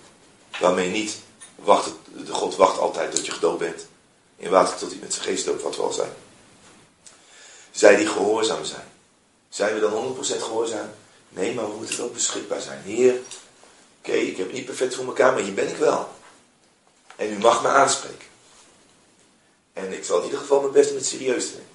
Waarmee 0.60 0.90
niet, 0.90 1.16
wacht, 1.54 1.90
de 2.26 2.32
God 2.32 2.56
wacht 2.56 2.78
altijd 2.78 3.14
tot 3.14 3.26
je 3.26 3.32
gedoopt 3.32 3.58
bent. 3.58 3.86
In 4.36 4.50
water 4.50 4.76
tot 4.76 4.90
hij 4.90 4.98
met 5.00 5.12
zijn 5.12 5.24
geest 5.24 5.44
doopt, 5.44 5.62
wat 5.62 5.76
we 5.76 5.82
al 5.82 5.92
zijn. 5.92 6.12
Zij 7.70 7.96
die 7.96 8.08
gehoorzaam 8.08 8.64
zijn. 8.64 8.88
Zijn 9.48 9.74
we 9.74 9.80
dan 9.80 10.16
100% 10.16 10.18
gehoorzaam? 10.20 10.90
Nee, 11.28 11.54
maar 11.54 11.70
we 11.70 11.76
moeten 11.76 12.04
ook 12.04 12.12
beschikbaar 12.12 12.60
zijn. 12.60 12.82
Heer, 12.82 13.20
oké, 13.98 14.12
ik 14.12 14.36
heb 14.36 14.52
niet 14.52 14.64
perfect 14.64 14.94
voor 14.94 15.06
elkaar, 15.06 15.32
maar 15.32 15.42
hier 15.42 15.54
ben 15.54 15.68
ik 15.68 15.76
wel. 15.76 16.08
En 17.16 17.32
u 17.32 17.38
mag 17.38 17.62
me 17.62 17.68
aanspreken. 17.68 18.32
En 19.74 19.92
ik 19.92 20.04
zal 20.04 20.18
in 20.18 20.24
ieder 20.24 20.38
geval 20.38 20.60
mijn 20.60 20.72
best 20.72 20.90
om 20.90 20.96
het 20.96 21.06
serieus 21.06 21.46
te 21.46 21.52
nemen. 21.52 21.72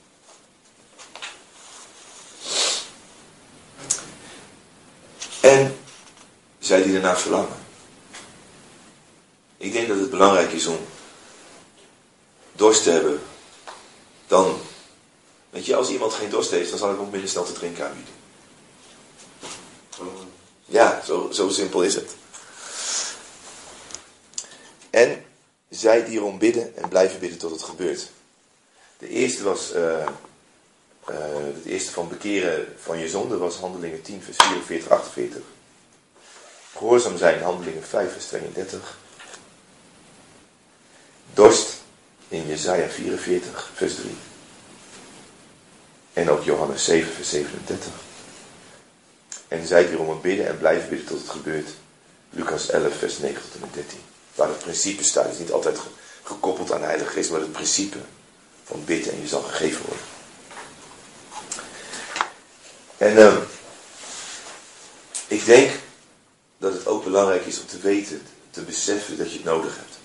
En 5.41 5.79
zij 6.59 6.83
die 6.83 6.95
ernaar 6.95 7.19
verlangen. 7.19 7.57
Ik 9.57 9.71
denk 9.71 9.87
dat 9.87 9.97
het 9.97 10.09
belangrijk 10.09 10.51
is 10.51 10.65
om 10.65 10.79
dorst 12.51 12.83
te 12.83 12.89
hebben. 12.89 13.21
Dan, 14.27 14.61
weet 15.49 15.65
je, 15.65 15.75
als 15.75 15.89
iemand 15.89 16.13
geen 16.13 16.29
dorst 16.29 16.51
heeft, 16.51 16.69
dan 16.69 16.79
zal 16.79 16.93
ik 16.93 16.99
ook 16.99 17.11
minder 17.11 17.29
snel 17.29 17.43
te 17.43 17.51
drinken 17.53 17.87
aanbieden. 17.87 18.13
Ja, 20.65 21.01
zo, 21.05 21.29
zo 21.31 21.49
simpel 21.49 21.83
is 21.83 21.95
het. 21.95 22.15
En 24.89 25.25
zij 25.69 26.05
die 26.05 26.17
erom 26.17 26.39
bidden 26.39 26.77
en 26.77 26.89
blijven 26.89 27.19
bidden 27.19 27.39
tot 27.39 27.51
het 27.51 27.63
gebeurt. 27.63 28.09
De 28.97 29.07
eerste 29.07 29.43
was, 29.43 29.75
uh, 29.75 30.07
het 31.55 31.65
eerste 31.65 31.91
van 31.91 32.09
bekeren 32.09 32.67
van 32.81 32.99
je 32.99 33.09
zonde 33.09 33.37
was 33.37 33.55
handelingen 33.55 34.01
10 34.01 34.21
vers 34.21 34.37
44, 34.37 34.89
48. 34.89 35.41
Gehoorzaam 36.75 37.17
zijn, 37.17 37.41
handelingen 37.41 37.83
5 37.83 38.11
vers 38.11 38.25
32. 38.25 38.97
Dorst 41.33 41.73
in 42.27 42.47
Jezaja 42.47 42.89
44 42.89 43.71
vers 43.73 43.95
3. 43.95 44.15
En 46.13 46.29
ook 46.29 46.43
Johannes 46.43 46.83
7 46.83 47.13
vers 47.13 47.29
37. 47.29 47.93
En 49.47 49.67
zij 49.67 49.85
die 49.85 49.93
erom 49.93 50.21
bidden 50.21 50.47
en 50.47 50.57
blijven 50.57 50.89
bidden 50.89 51.07
tot 51.07 51.19
het 51.19 51.29
gebeurt. 51.29 51.69
Lucas 52.29 52.69
11 52.69 52.97
vers 52.97 53.17
9 53.17 53.41
tot 53.41 53.53
en 53.53 53.59
met 53.59 53.73
13 53.73 54.08
waar 54.39 54.47
het 54.47 54.59
principe 54.59 55.03
staat. 55.03 55.23
Het 55.23 55.33
is 55.33 55.39
niet 55.39 55.51
altijd 55.51 55.77
gekoppeld 56.23 56.71
aan 56.71 56.79
de 56.79 56.85
Heilige 56.85 57.11
Geest, 57.11 57.31
maar 57.31 57.39
het 57.39 57.51
principe 57.51 57.97
van 58.63 58.83
bidden 58.85 59.13
en 59.13 59.21
je 59.21 59.27
zal 59.27 59.41
gegeven 59.41 59.85
worden. 59.85 60.05
En 62.97 63.17
uh, 63.17 63.37
ik 65.27 65.45
denk 65.45 65.71
dat 66.57 66.73
het 66.73 66.87
ook 66.87 67.03
belangrijk 67.03 67.45
is 67.45 67.59
om 67.59 67.67
te 67.67 67.79
weten, 67.79 68.21
te 68.51 68.61
beseffen 68.61 69.17
dat 69.17 69.29
je 69.29 69.35
het 69.35 69.45
nodig 69.45 69.75
hebt. 69.75 69.97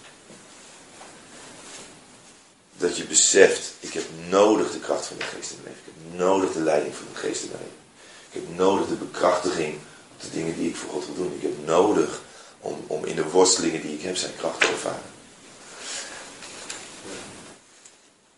Dat 2.77 2.97
je 2.97 3.05
beseft, 3.05 3.73
ik 3.81 3.93
heb 3.93 4.05
nodig 4.29 4.73
de 4.73 4.79
kracht 4.79 5.07
van 5.07 5.17
de 5.17 5.25
geest 5.25 5.51
in 5.51 5.59
mijn 5.63 5.75
leven. 5.75 5.93
Ik 5.93 6.03
heb 6.03 6.19
nodig 6.19 6.53
de 6.53 6.61
leiding 6.61 6.95
van 6.95 7.07
de 7.13 7.19
geest 7.19 7.43
in 7.43 7.49
mijn 7.49 7.63
leven. 7.63 7.83
Ik 8.31 8.35
heb 8.41 8.57
nodig 8.57 8.89
de 8.89 8.95
bekrachtiging 8.95 9.75
op 10.15 10.21
de 10.21 10.31
dingen 10.31 10.57
die 10.57 10.69
ik 10.69 10.77
voor 10.77 10.91
God 10.91 11.07
wil 11.07 11.15
doen. 11.15 11.35
Ik 11.35 11.43
heb 11.43 11.67
nodig 11.67 12.21
om, 12.65 12.85
om 12.87 13.05
in 13.05 13.17
de 13.17 13.31
worstelingen 13.31 13.81
die 13.81 13.95
ik 13.95 14.03
heb 14.03 14.17
zijn 14.17 14.37
kracht 14.37 14.61
te 14.61 14.67
ervaren. 14.67 15.13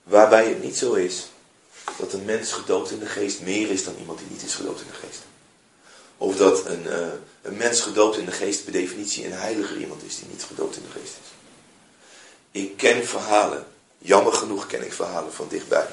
Waarbij 0.03 0.49
het 0.49 0.62
niet 0.62 0.77
zo 0.77 0.93
is 0.93 1.27
dat 1.99 2.12
een 2.12 2.25
mens 2.25 2.53
gedoopt 2.53 2.91
in 2.91 2.99
de 2.99 3.07
geest 3.07 3.41
meer 3.41 3.71
is 3.71 3.85
dan 3.85 3.95
iemand 3.99 4.19
die 4.19 4.29
niet 4.31 4.43
is 4.43 4.55
gedoopt 4.55 4.81
in 4.81 4.87
de 4.87 5.07
geest. 5.07 5.21
Of 6.19 6.37
dat 6.37 6.67
een, 6.67 6.83
uh, 6.87 7.07
een 7.43 7.57
mens 7.57 7.81
gedoopt 7.81 8.17
in 8.17 8.25
de 8.25 8.33
geest 8.33 8.65
per 8.65 8.73
definitie 8.73 9.25
een 9.25 9.33
heiliger 9.33 9.77
iemand 9.77 10.03
is 10.03 10.17
die 10.17 10.29
niet 10.31 10.43
gedoopt 10.43 10.77
in 10.77 10.83
de 10.83 10.99
geest 11.01 11.15
is. 11.23 11.31
Ik 12.51 12.77
ken 12.77 13.07
verhalen, 13.07 13.67
jammer 13.99 14.33
genoeg 14.33 14.67
ken 14.67 14.85
ik 14.85 14.93
verhalen 14.93 15.33
van 15.33 15.49
dichtbij. 15.49 15.87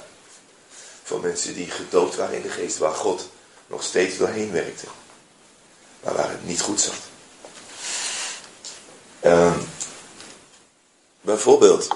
Van 1.04 1.22
mensen 1.22 1.54
die 1.54 1.70
gedoopt 1.70 2.16
waren 2.16 2.36
in 2.36 2.42
de 2.42 2.50
geest, 2.50 2.78
waar 2.78 2.94
God 2.94 3.30
nog 3.68 3.84
steeds 3.84 4.18
doorheen 4.18 4.52
werkte. 4.52 4.86
Maar 6.04 6.14
waar 6.14 6.30
het 6.30 6.46
niet 6.46 6.62
goed 6.62 6.82
zat. 6.82 7.13
Um, 9.26 9.68
bijvoorbeeld, 11.22 11.88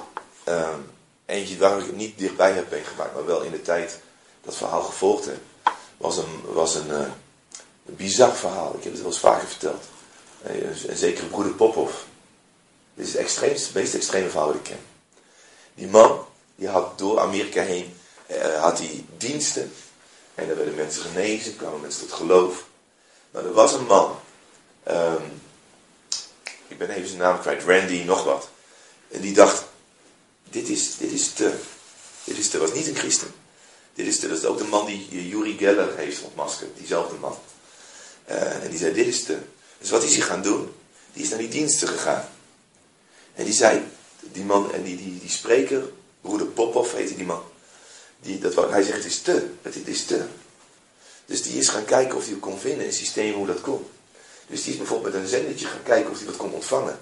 um, 0.45 0.91
eentje 1.25 1.57
waar 1.57 1.79
ik 1.79 1.95
niet 1.95 2.17
dichtbij 2.17 2.51
heb 2.51 2.71
meegemaakt, 2.71 3.13
maar 3.13 3.25
wel 3.25 3.41
in 3.41 3.51
de 3.51 3.61
tijd 3.61 3.99
dat 4.41 4.55
verhaal 4.55 4.81
gevolgd 4.81 5.25
heb, 5.25 5.39
was 5.97 6.17
een, 6.17 6.41
was 6.53 6.75
een, 6.75 6.89
uh, 6.89 7.09
bizar 7.83 8.35
verhaal. 8.35 8.75
Ik 8.75 8.83
heb 8.83 8.91
het 8.91 9.01
wel 9.01 9.11
eens 9.11 9.19
vaker 9.19 9.47
verteld. 9.47 9.83
Een, 10.43 10.89
een 10.89 10.97
zekere 10.97 11.27
broeder 11.27 11.53
Popov. 11.53 11.91
Dit 12.93 13.07
is 13.07 13.35
het, 13.39 13.71
meest 13.73 13.93
extreme 13.93 14.29
verhaal 14.29 14.47
dat 14.47 14.55
ik 14.55 14.63
ken. 14.63 14.79
Die 15.75 15.87
man, 15.87 16.25
die 16.55 16.67
had 16.67 16.97
door 16.97 17.19
Amerika 17.19 17.61
heen, 17.61 17.97
uh, 18.31 18.61
had 18.61 18.77
hij 18.77 19.05
diensten. 19.17 19.73
En 20.35 20.47
daar 20.47 20.55
werden 20.55 20.75
mensen 20.75 21.01
genezen, 21.01 21.55
kwamen 21.55 21.81
mensen 21.81 22.07
tot 22.07 22.17
geloof. 22.17 22.65
Maar 23.31 23.45
er 23.45 23.53
was 23.53 23.73
een 23.73 23.85
man, 23.85 24.19
um, 24.87 25.41
ik 26.77 26.87
ben 26.87 26.95
even 26.95 27.07
zijn 27.07 27.21
naam 27.21 27.39
kwijt, 27.39 27.63
Randy, 27.63 28.03
nog 28.03 28.23
wat. 28.23 28.49
En 29.11 29.21
die 29.21 29.33
dacht, 29.33 29.65
dit 30.49 30.69
is, 30.69 30.97
dit 30.97 31.11
is 31.11 31.33
te, 31.33 31.53
dit 32.23 32.37
is 32.37 32.49
te, 32.49 32.57
was 32.57 32.73
niet 32.73 32.87
een 32.87 32.95
christen. 32.95 33.33
Dit 33.93 34.07
is 34.07 34.19
te, 34.19 34.27
dat 34.27 34.37
is 34.37 34.45
ook 34.45 34.57
de 34.57 34.63
man 34.63 34.85
die 34.85 35.27
Yuri 35.27 35.57
Geller 35.57 35.97
heeft 35.97 36.21
ontmaskerd, 36.21 36.77
diezelfde 36.77 37.15
man. 37.15 37.37
Uh, 38.29 38.63
en 38.63 38.69
die 38.69 38.79
zei, 38.79 38.93
dit 38.93 39.07
is 39.07 39.23
te. 39.23 39.37
Dus 39.77 39.89
wat 39.89 40.03
is 40.03 40.15
hij 40.15 40.25
gaan 40.25 40.41
doen? 40.41 40.71
Die 41.13 41.23
is 41.23 41.29
naar 41.29 41.39
die 41.39 41.47
diensten 41.47 41.87
gegaan. 41.87 42.29
En 43.33 43.45
die 43.45 43.53
zei, 43.53 43.83
die 44.19 44.43
man, 44.43 44.73
en 44.73 44.83
die, 44.83 44.97
die, 44.97 45.19
die 45.19 45.29
spreker, 45.29 45.91
broeder 46.21 46.47
Popov 46.47 46.93
heette 46.93 47.15
die 47.15 47.25
man. 47.25 47.43
Die, 48.19 48.39
dat, 48.39 48.69
hij 48.69 48.83
zegt, 48.83 48.97
het 48.97 49.05
is 49.05 49.19
te, 49.21 49.49
het, 49.61 49.75
het 49.75 49.87
is 49.87 50.05
te. 50.05 50.25
Dus 51.25 51.41
die 51.41 51.57
is 51.57 51.69
gaan 51.69 51.85
kijken 51.85 52.17
of 52.17 52.25
hij 52.25 52.35
kon 52.35 52.59
vinden, 52.59 52.85
een 52.85 52.93
systeem 52.93 53.33
hoe 53.33 53.47
dat 53.47 53.61
kon. 53.61 53.87
Dus 54.47 54.63
die 54.63 54.71
is 54.71 54.77
bijvoorbeeld 54.77 55.13
met 55.13 55.23
een 55.23 55.29
zendertje 55.29 55.67
gaan 55.67 55.83
kijken 55.83 56.11
of 56.11 56.17
hij 56.17 56.25
wat 56.25 56.35
kon 56.35 56.53
ontvangen. 56.53 56.99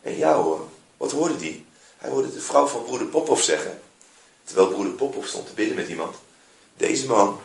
En 0.00 0.16
ja 0.16 0.34
hoor, 0.34 0.68
wat 0.96 1.12
hoorde 1.12 1.36
die? 1.36 1.64
Hij 1.96 2.10
hoorde 2.10 2.32
de 2.32 2.40
vrouw 2.40 2.66
van 2.66 2.84
broeder 2.84 3.06
Popov 3.06 3.42
zeggen, 3.42 3.80
terwijl 4.44 4.68
broeder 4.68 4.92
Popov 4.92 5.26
stond 5.26 5.46
te 5.46 5.52
bidden 5.52 5.76
met 5.76 5.88
iemand. 5.88 6.16
Deze 6.76 7.06
man 7.06 7.40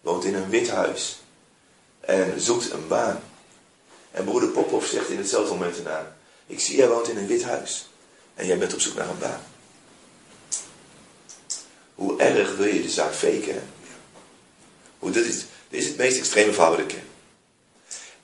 woont 0.00 0.24
in 0.24 0.34
een 0.34 0.48
wit 0.48 0.70
huis 0.70 1.20
en 2.00 2.40
zoekt 2.40 2.70
een 2.70 2.88
baan. 2.88 3.22
En 4.10 4.24
broeder 4.24 4.48
Popov 4.48 4.86
zegt 4.86 5.08
in 5.08 5.18
hetzelfde 5.18 5.52
moment 5.52 5.76
erna, 5.76 6.16
ik 6.46 6.60
zie 6.60 6.76
jij 6.76 6.88
woont 6.88 7.08
in 7.08 7.16
een 7.16 7.26
wit 7.26 7.42
huis 7.42 7.88
en 8.34 8.46
jij 8.46 8.58
bent 8.58 8.74
op 8.74 8.80
zoek 8.80 8.94
naar 8.94 9.08
een 9.08 9.18
baan. 9.18 9.42
Hoe 11.94 12.20
erg 12.20 12.56
wil 12.56 12.66
je 12.66 12.82
de 12.82 12.90
zaak 12.90 13.14
faken? 13.14 13.62
Hoe, 14.98 15.10
dit, 15.10 15.26
is, 15.26 15.36
dit 15.68 15.80
is 15.80 15.86
het 15.86 15.96
meest 15.96 16.18
extreme 16.18 16.52
verhaal 16.52 16.70
dat 16.70 16.80
ik 16.80 16.88
ken. 16.88 17.08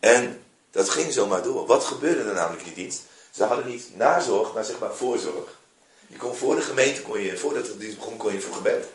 En 0.00 0.42
dat 0.70 0.88
ging 0.88 1.12
zomaar 1.12 1.42
door. 1.42 1.66
Wat 1.66 1.85
gebeurde 1.85 2.22
er 2.22 2.35
namelijk 2.35 2.62
in 2.62 2.72
die 2.74 2.83
dienst? 2.83 3.02
Ze 3.31 3.44
hadden 3.44 3.66
niet 3.66 3.96
nazorg, 3.96 4.54
maar 4.54 4.64
zeg 4.64 4.78
maar 4.78 4.94
voorzorg. 4.94 5.59
Je 6.07 6.16
kon 6.16 6.35
voor 6.35 6.54
de 6.54 6.62
gemeente, 6.62 7.02
kon 7.02 7.20
je, 7.20 7.37
voordat 7.37 7.66
het 7.66 7.81
dienst 7.81 7.98
begon, 7.98 8.16
kon 8.16 8.33
je 8.33 8.40
voor 8.40 8.54
gebed. 8.54 8.87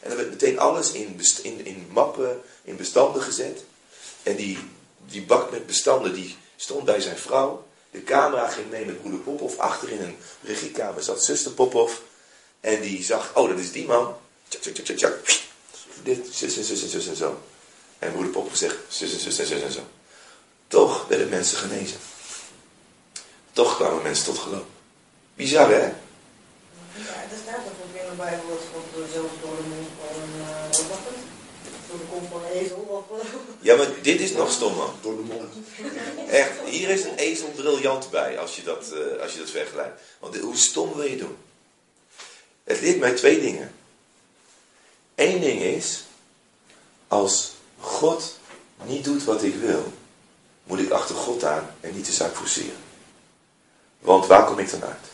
En 0.00 0.08
dan 0.08 0.18
werd 0.18 0.30
meteen 0.30 0.58
alles 0.58 0.92
in, 0.92 1.20
in, 1.42 1.66
in 1.66 1.88
mappen, 1.92 2.42
in 2.64 2.76
bestanden 2.76 3.22
gezet. 3.22 3.64
En 4.22 4.36
die, 4.36 4.58
die 5.06 5.22
bak 5.22 5.50
met 5.50 5.66
bestanden, 5.66 6.14
die 6.14 6.36
stond 6.56 6.84
bij 6.84 7.00
zijn 7.00 7.18
vrouw. 7.18 7.66
De 7.90 8.04
camera 8.04 8.48
ging 8.48 8.70
mee 8.70 8.84
met 8.84 9.00
broeder 9.00 9.20
Popov. 9.20 9.58
Achter 9.58 9.90
in 9.90 10.00
een 10.00 10.16
regiekamer 10.42 11.02
zat 11.02 11.24
zuster 11.24 11.52
Popov. 11.52 11.92
En 12.60 12.80
die 12.80 13.04
zag, 13.04 13.30
oh 13.34 13.48
dat 13.48 13.58
is 13.58 13.72
die 13.72 13.86
man. 13.86 14.16
Tjak, 14.48 14.62
tjak, 14.62 14.84
tjak, 14.84 14.96
tjak, 14.96 15.42
Dit, 16.02 16.26
zus 16.30 16.56
en 16.56 16.64
zus 16.64 16.82
en 16.82 16.88
zus 16.88 17.06
en 17.06 17.16
zo. 17.16 17.42
En 17.98 18.12
broeder 18.12 18.32
Popov 18.32 18.54
zegt, 18.54 18.76
zus 18.88 19.12
en 19.12 19.20
zus 19.20 19.38
en 19.38 19.46
zus 19.46 19.62
en 19.62 19.72
zo. 19.72 19.80
Toch 20.68 21.06
werden 21.08 21.28
mensen 21.28 21.58
genezen. 21.58 21.98
Toch 23.52 23.76
kwamen 23.76 24.02
mensen 24.02 24.24
tot 24.24 24.38
geloof. 24.38 24.64
Bizar, 25.34 25.70
hè? 25.70 25.76
Ja, 25.76 25.92
er 27.30 27.38
staat 27.42 27.64
toch 27.64 27.72
ook 27.84 28.02
in 28.02 28.10
de 28.10 28.16
Bijbel 28.16 28.48
dat 28.48 28.58
God 28.72 29.10
zelfs 29.12 29.32
door 29.42 29.56
de 29.56 29.62
mond 29.62 29.88
van 29.98 30.22
een, 30.22 30.30
Door 31.88 31.98
de 31.98 32.04
kont 32.10 32.28
van 32.30 32.44
een 32.44 32.50
ezel 32.50 32.76
of... 32.76 33.18
Uh... 33.18 33.32
Ja, 33.60 33.76
maar 33.76 33.86
dit 34.02 34.20
is 34.20 34.32
nog 34.32 34.50
stom, 34.50 34.76
man. 34.76 34.94
Door 35.00 35.16
de 35.16 35.22
mond. 35.22 35.52
Echt, 36.30 36.50
hier 36.64 36.88
is 36.88 37.04
een 37.04 37.16
ezel 37.16 37.48
briljant 37.48 38.10
bij 38.10 38.38
als 38.38 38.56
je 38.56 38.62
dat, 38.62 38.92
uh, 38.94 39.22
als 39.22 39.32
je 39.32 39.38
dat 39.38 39.50
vergelijkt. 39.50 40.00
Want 40.18 40.32
dit, 40.32 40.42
hoe 40.42 40.56
stom 40.56 40.94
wil 40.94 41.06
je 41.06 41.16
doen? 41.16 41.36
Het 42.64 42.80
leert 42.80 42.98
mij 42.98 43.12
twee 43.12 43.40
dingen. 43.40 43.74
Eén 45.14 45.40
ding 45.40 45.60
is, 45.60 46.04
als 47.08 47.52
God 47.80 48.38
niet 48.84 49.04
doet 49.04 49.24
wat 49.24 49.42
ik 49.42 49.54
wil, 49.54 49.92
moet 50.64 50.78
ik 50.78 50.90
achter 50.90 51.14
God 51.14 51.44
aan 51.44 51.70
en 51.80 51.94
niet 51.94 52.06
de 52.06 52.12
zaak 52.12 52.36
forceren. 52.36 52.82
Want 53.98 54.26
waar 54.26 54.44
kom 54.44 54.58
ik 54.58 54.70
dan 54.70 54.84
uit? 54.84 55.06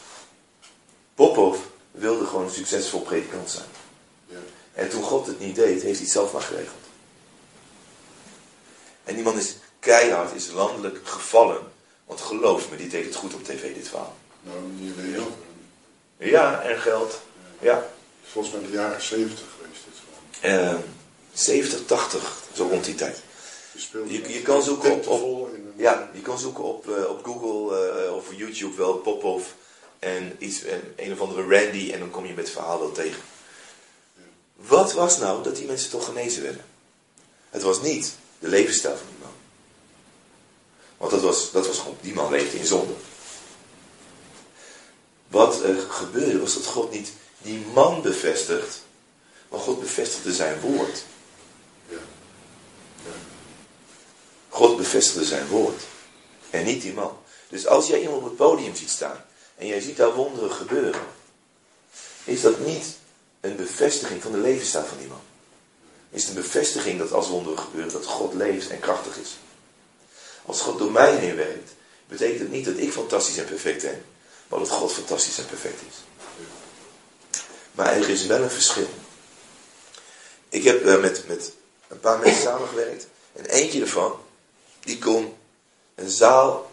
Popov 1.14 1.58
wilde 1.90 2.26
gewoon 2.26 2.44
een 2.44 2.50
succesvol 2.50 3.00
predikant 3.00 3.50
zijn. 3.50 3.68
Ja. 4.26 4.36
En 4.72 4.88
toen 4.88 5.02
God 5.02 5.26
het 5.26 5.40
niet 5.40 5.54
deed, 5.54 5.82
heeft 5.82 5.82
hij 5.82 5.92
het 5.92 6.10
zelf 6.10 6.32
maar 6.32 6.42
geregeld. 6.42 6.74
En 9.04 9.14
die 9.14 9.24
man 9.24 9.38
is 9.38 9.56
keihard, 9.78 10.34
is 10.34 10.50
landelijk 10.50 10.98
gevallen. 11.04 11.60
Want 12.06 12.20
geloof 12.20 12.70
me, 12.70 12.76
die 12.76 12.88
deed 12.88 13.04
het 13.04 13.14
goed 13.14 13.34
op 13.34 13.44
tv, 13.44 13.74
dit 13.74 13.88
verhaal. 13.88 14.16
Nou, 14.40 14.58
niet 14.62 14.96
alleen 14.96 15.12
heel 15.12 15.22
veel. 15.22 16.28
Ja, 16.28 16.60
en 16.60 16.78
geld. 16.78 17.20
Ja. 17.58 17.86
Volgens 18.24 18.54
mij 18.54 18.62
in 18.62 18.70
de 18.70 18.76
jaren 18.76 19.02
70 19.02 19.46
geweest 19.56 19.84
dit. 19.84 20.50
Eh 20.50 20.74
70, 21.32 21.86
80, 21.86 22.42
zo 22.54 22.66
rond 22.66 22.84
die 22.84 22.94
tijd. 22.94 23.22
Je, 24.08 24.12
Je- 24.22 24.32
je 24.32 24.42
kan 24.42 24.62
zoeken 24.62 24.90
op- 25.08 25.20
Ja, 25.76 26.10
je 26.14 26.20
kan 26.20 26.38
zoeken 26.38 26.64
op, 26.64 26.88
eh, 26.90 27.04
op 27.08 27.24
Google 27.24 27.88
eh, 28.04 28.14
of 28.14 28.34
YouTube 28.34 28.76
wel 28.76 28.94
Popov 28.94 29.46
en 29.98 30.36
iets, 30.38 30.62
en 30.64 30.92
een 30.96 31.12
of 31.12 31.20
andere 31.20 31.42
Randy 31.42 31.90
en 31.92 31.98
dan 31.98 32.10
kom 32.10 32.26
je 32.26 32.34
met 32.34 32.44
het 32.44 32.52
verhaal 32.54 32.78
wel 32.78 32.92
tegen. 32.92 33.22
Wat 34.56 34.92
was 34.92 35.18
nou 35.18 35.42
dat 35.42 35.56
die 35.56 35.66
mensen 35.66 35.90
toch 35.90 36.04
genezen 36.04 36.42
werden? 36.42 36.64
Het 37.50 37.62
was 37.62 37.80
niet 37.82 38.14
de 38.38 38.48
levensstijl 38.48 38.96
van 38.96 39.06
die 39.08 39.18
man. 39.22 39.32
Want 40.96 41.10
dat 41.10 41.20
was, 41.20 41.50
dat 41.52 41.66
was 41.66 41.78
gewoon, 41.78 41.96
die 42.00 42.14
man 42.14 42.30
leefde 42.30 42.58
in 42.58 42.66
zonde. 42.66 42.92
Wat 45.28 45.62
er 45.62 45.76
gebeurde 45.88 46.40
was 46.40 46.54
dat 46.54 46.64
God 46.66 46.90
niet 46.90 47.12
die 47.38 47.58
man 47.74 48.02
bevestigt, 48.02 48.82
maar 49.48 49.60
God 49.60 49.80
bevestigde 49.80 50.32
zijn 50.32 50.60
woord. 50.60 51.04
Ja. 51.88 51.96
Ja. 53.04 53.10
God 54.60 54.76
bevestigde 54.76 55.24
zijn 55.24 55.46
woord. 55.46 55.82
En 56.50 56.64
niet 56.64 56.82
die 56.82 56.92
man. 56.92 57.18
Dus 57.48 57.66
als 57.66 57.86
jij 57.86 58.00
iemand 58.00 58.18
op 58.18 58.24
het 58.24 58.36
podium 58.36 58.74
ziet 58.74 58.90
staan. 58.90 59.24
En 59.56 59.66
jij 59.66 59.80
ziet 59.80 59.96
daar 59.96 60.14
wonderen 60.14 60.50
gebeuren. 60.50 61.00
Is 62.24 62.40
dat 62.40 62.58
niet 62.58 62.86
een 63.40 63.56
bevestiging 63.56 64.22
van 64.22 64.32
de 64.32 64.38
levensstijl 64.38 64.84
van 64.84 64.98
die 64.98 65.06
man. 65.06 65.20
Is 66.10 66.24
het 66.24 66.36
een 66.36 66.42
bevestiging 66.42 66.98
dat 66.98 67.12
als 67.12 67.28
wonderen 67.28 67.58
gebeuren 67.58 67.92
dat 67.92 68.04
God 68.06 68.34
leeft 68.34 68.70
en 68.70 68.80
krachtig 68.80 69.16
is. 69.16 69.36
Als 70.46 70.60
God 70.60 70.78
door 70.78 70.90
mij 70.90 71.16
heen 71.16 71.36
werkt. 71.36 71.70
Betekent 72.08 72.40
het 72.40 72.50
niet 72.50 72.64
dat 72.64 72.78
ik 72.78 72.92
fantastisch 72.92 73.36
en 73.36 73.44
perfect 73.44 73.82
ben. 73.82 74.04
Maar 74.48 74.58
dat 74.58 74.70
God 74.70 74.92
fantastisch 74.92 75.38
en 75.38 75.46
perfect 75.46 75.80
is. 75.88 75.96
Maar 77.72 77.92
er 77.92 78.08
is 78.08 78.26
wel 78.26 78.42
een 78.42 78.50
verschil. 78.50 78.88
Ik 80.48 80.64
heb 80.64 80.86
eh, 80.86 81.00
met, 81.00 81.26
met 81.26 81.52
een 81.88 82.00
paar 82.00 82.18
mensen 82.18 82.42
samengewerkt. 82.42 83.06
En 83.32 83.44
eentje 83.44 83.80
ervan, 83.80 84.20
die 84.80 84.98
kon 84.98 85.34
een 85.94 86.10
zaal 86.10 86.70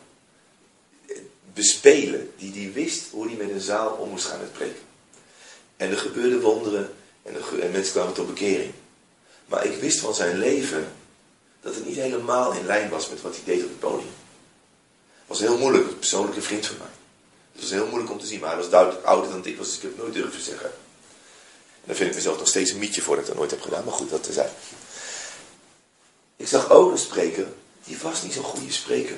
bespelen. 1.53 2.31
Die, 2.37 2.51
die 2.51 2.71
wist 2.71 3.03
hoe 3.11 3.25
hij 3.25 3.35
met 3.35 3.49
een 3.49 3.61
zaal 3.61 3.89
om 3.89 4.09
moest 4.09 4.25
gaan 4.25 4.39
met 4.39 4.53
preken. 4.53 4.81
En 5.77 5.91
er 5.91 5.97
gebeurden 5.97 6.41
wonderen. 6.41 6.93
En, 7.23 7.71
mensen 7.71 7.93
kwamen 7.93 8.13
tot 8.13 8.27
bekering. 8.27 8.73
Maar 9.45 9.65
ik 9.65 9.79
wist 9.79 9.99
van 9.99 10.15
zijn 10.15 10.37
leven 10.37 10.91
dat 11.61 11.75
het 11.75 11.85
niet 11.85 11.95
helemaal 11.95 12.53
in 12.53 12.65
lijn 12.65 12.89
was 12.89 13.09
met 13.09 13.21
wat 13.21 13.35
hij 13.35 13.43
deed 13.45 13.63
op 13.63 13.69
het 13.69 13.79
podium. 13.79 14.13
Het 15.27 15.37
was 15.37 15.39
heel 15.39 15.57
moeilijk, 15.57 15.87
een 15.87 15.99
persoonlijke 15.99 16.41
vriend 16.41 16.65
van 16.65 16.77
mij. 16.77 16.87
Het 17.51 17.61
was 17.61 17.71
heel 17.71 17.87
moeilijk 17.87 18.11
om 18.11 18.19
te 18.19 18.25
zien, 18.25 18.39
maar 18.39 18.49
hij 18.49 18.57
was 18.57 18.69
duidelijk 18.69 19.05
ouder 19.05 19.31
dan 19.31 19.45
ik 19.45 19.57
was, 19.57 19.67
dus 19.67 19.75
ik 19.75 19.81
heb 19.81 19.91
het 19.91 20.01
nooit 20.01 20.13
durven 20.13 20.41
zeggen. 20.41 20.69
En 20.69 21.83
daar 21.85 21.95
vind 21.95 22.09
ik 22.09 22.15
mezelf 22.15 22.37
nog 22.37 22.47
steeds 22.47 22.71
een 22.71 22.77
mietje 22.77 23.01
voor 23.01 23.15
dat 23.15 23.23
ik 23.23 23.29
dat 23.29 23.39
nooit 23.39 23.51
heb 23.51 23.61
gedaan, 23.61 23.83
maar 23.83 23.93
goed, 23.93 24.09
dat 24.09 24.27
is 24.27 24.35
hij. 24.35 24.49
Ik 26.35 26.47
zag 26.47 26.69
ook 26.69 26.91
een 26.91 26.97
spreker, 26.97 27.47
die 27.87 27.97
was 28.01 28.21
niet 28.21 28.33
zo'n 28.33 28.43
goede 28.43 28.71
spreker. 28.71 29.17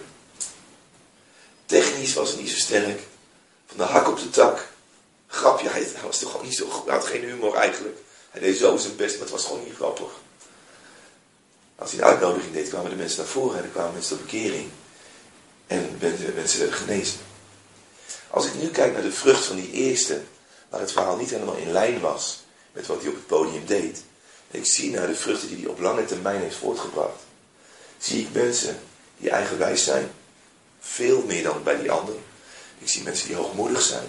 Technisch 1.66 2.14
was 2.14 2.30
hij 2.32 2.42
niet 2.42 2.50
zo 2.50 2.58
sterk. 2.58 3.00
Van 3.68 3.78
de 3.78 3.84
hak 3.84 4.08
op 4.08 4.18
de 4.18 4.30
tak. 4.30 4.68
Grapje, 5.28 5.70
hij, 5.70 5.82
hij 5.94 6.04
was 6.04 6.20
toch 6.20 6.32
gewoon 6.32 6.46
niet 6.46 6.56
zo 6.56 6.70
goed. 6.70 6.86
Hij 6.86 6.96
had 6.96 7.06
geen 7.06 7.24
humor 7.24 7.56
eigenlijk. 7.56 7.98
Hij 8.30 8.42
deed 8.42 8.58
zo 8.58 8.78
zijn 8.78 8.96
best, 8.96 9.14
maar 9.14 9.22
het 9.22 9.32
was 9.32 9.46
gewoon 9.46 9.64
niet 9.64 9.76
grappig. 9.76 10.10
Als 11.76 11.92
hij 11.92 12.00
een 12.00 12.06
uitnodiging 12.06 12.54
deed, 12.54 12.70
kwamen 12.70 12.90
de 12.90 12.96
mensen 12.96 13.18
naar 13.18 13.28
voren 13.28 13.58
en 13.58 13.64
er 13.64 13.70
kwamen 13.70 13.94
mensen 13.94 14.18
tot 14.18 14.26
bekering. 14.26 14.70
En 15.68 15.98
mensen, 16.00 16.36
werden 16.58 16.74
genezen. 16.74 17.20
Als 18.30 18.46
ik 18.46 18.54
nu 18.54 18.68
kijk 18.68 18.94
naar 18.94 19.02
de 19.02 19.12
vrucht 19.12 19.46
van 19.46 19.56
die 19.56 19.72
eerste, 19.72 20.22
waar 20.70 20.80
het 20.80 20.92
verhaal 20.92 21.18
niet 21.18 21.30
helemaal 21.30 21.56
in 21.56 21.72
lijn 21.72 22.00
was 22.00 22.40
met 22.72 22.88
wat 22.88 23.00
hij 23.02 23.10
op 23.10 23.16
het 23.16 23.28
podium 23.28 23.66
deed. 23.66 24.04
Ik 24.52 24.66
zie 24.66 24.92
naar 24.92 25.08
de 25.08 25.16
vruchten 25.16 25.48
die 25.48 25.58
hij 25.58 25.68
op 25.68 25.80
lange 25.80 26.06
termijn 26.06 26.42
heeft 26.42 26.56
voortgebracht. 26.56 27.28
Zie 28.00 28.22
ik 28.22 28.34
mensen 28.34 28.80
die 29.18 29.30
eigenwijs 29.30 29.84
zijn. 29.84 30.12
Veel 30.80 31.24
meer 31.26 31.44
dan 31.44 31.64
bij 31.64 31.80
die 31.80 31.92
anderen. 31.92 32.24
Ik 32.80 32.90
zie 32.90 33.04
mensen 33.04 33.28
die 33.28 33.36
hoogmoedig 33.36 33.82
zijn. 33.82 34.08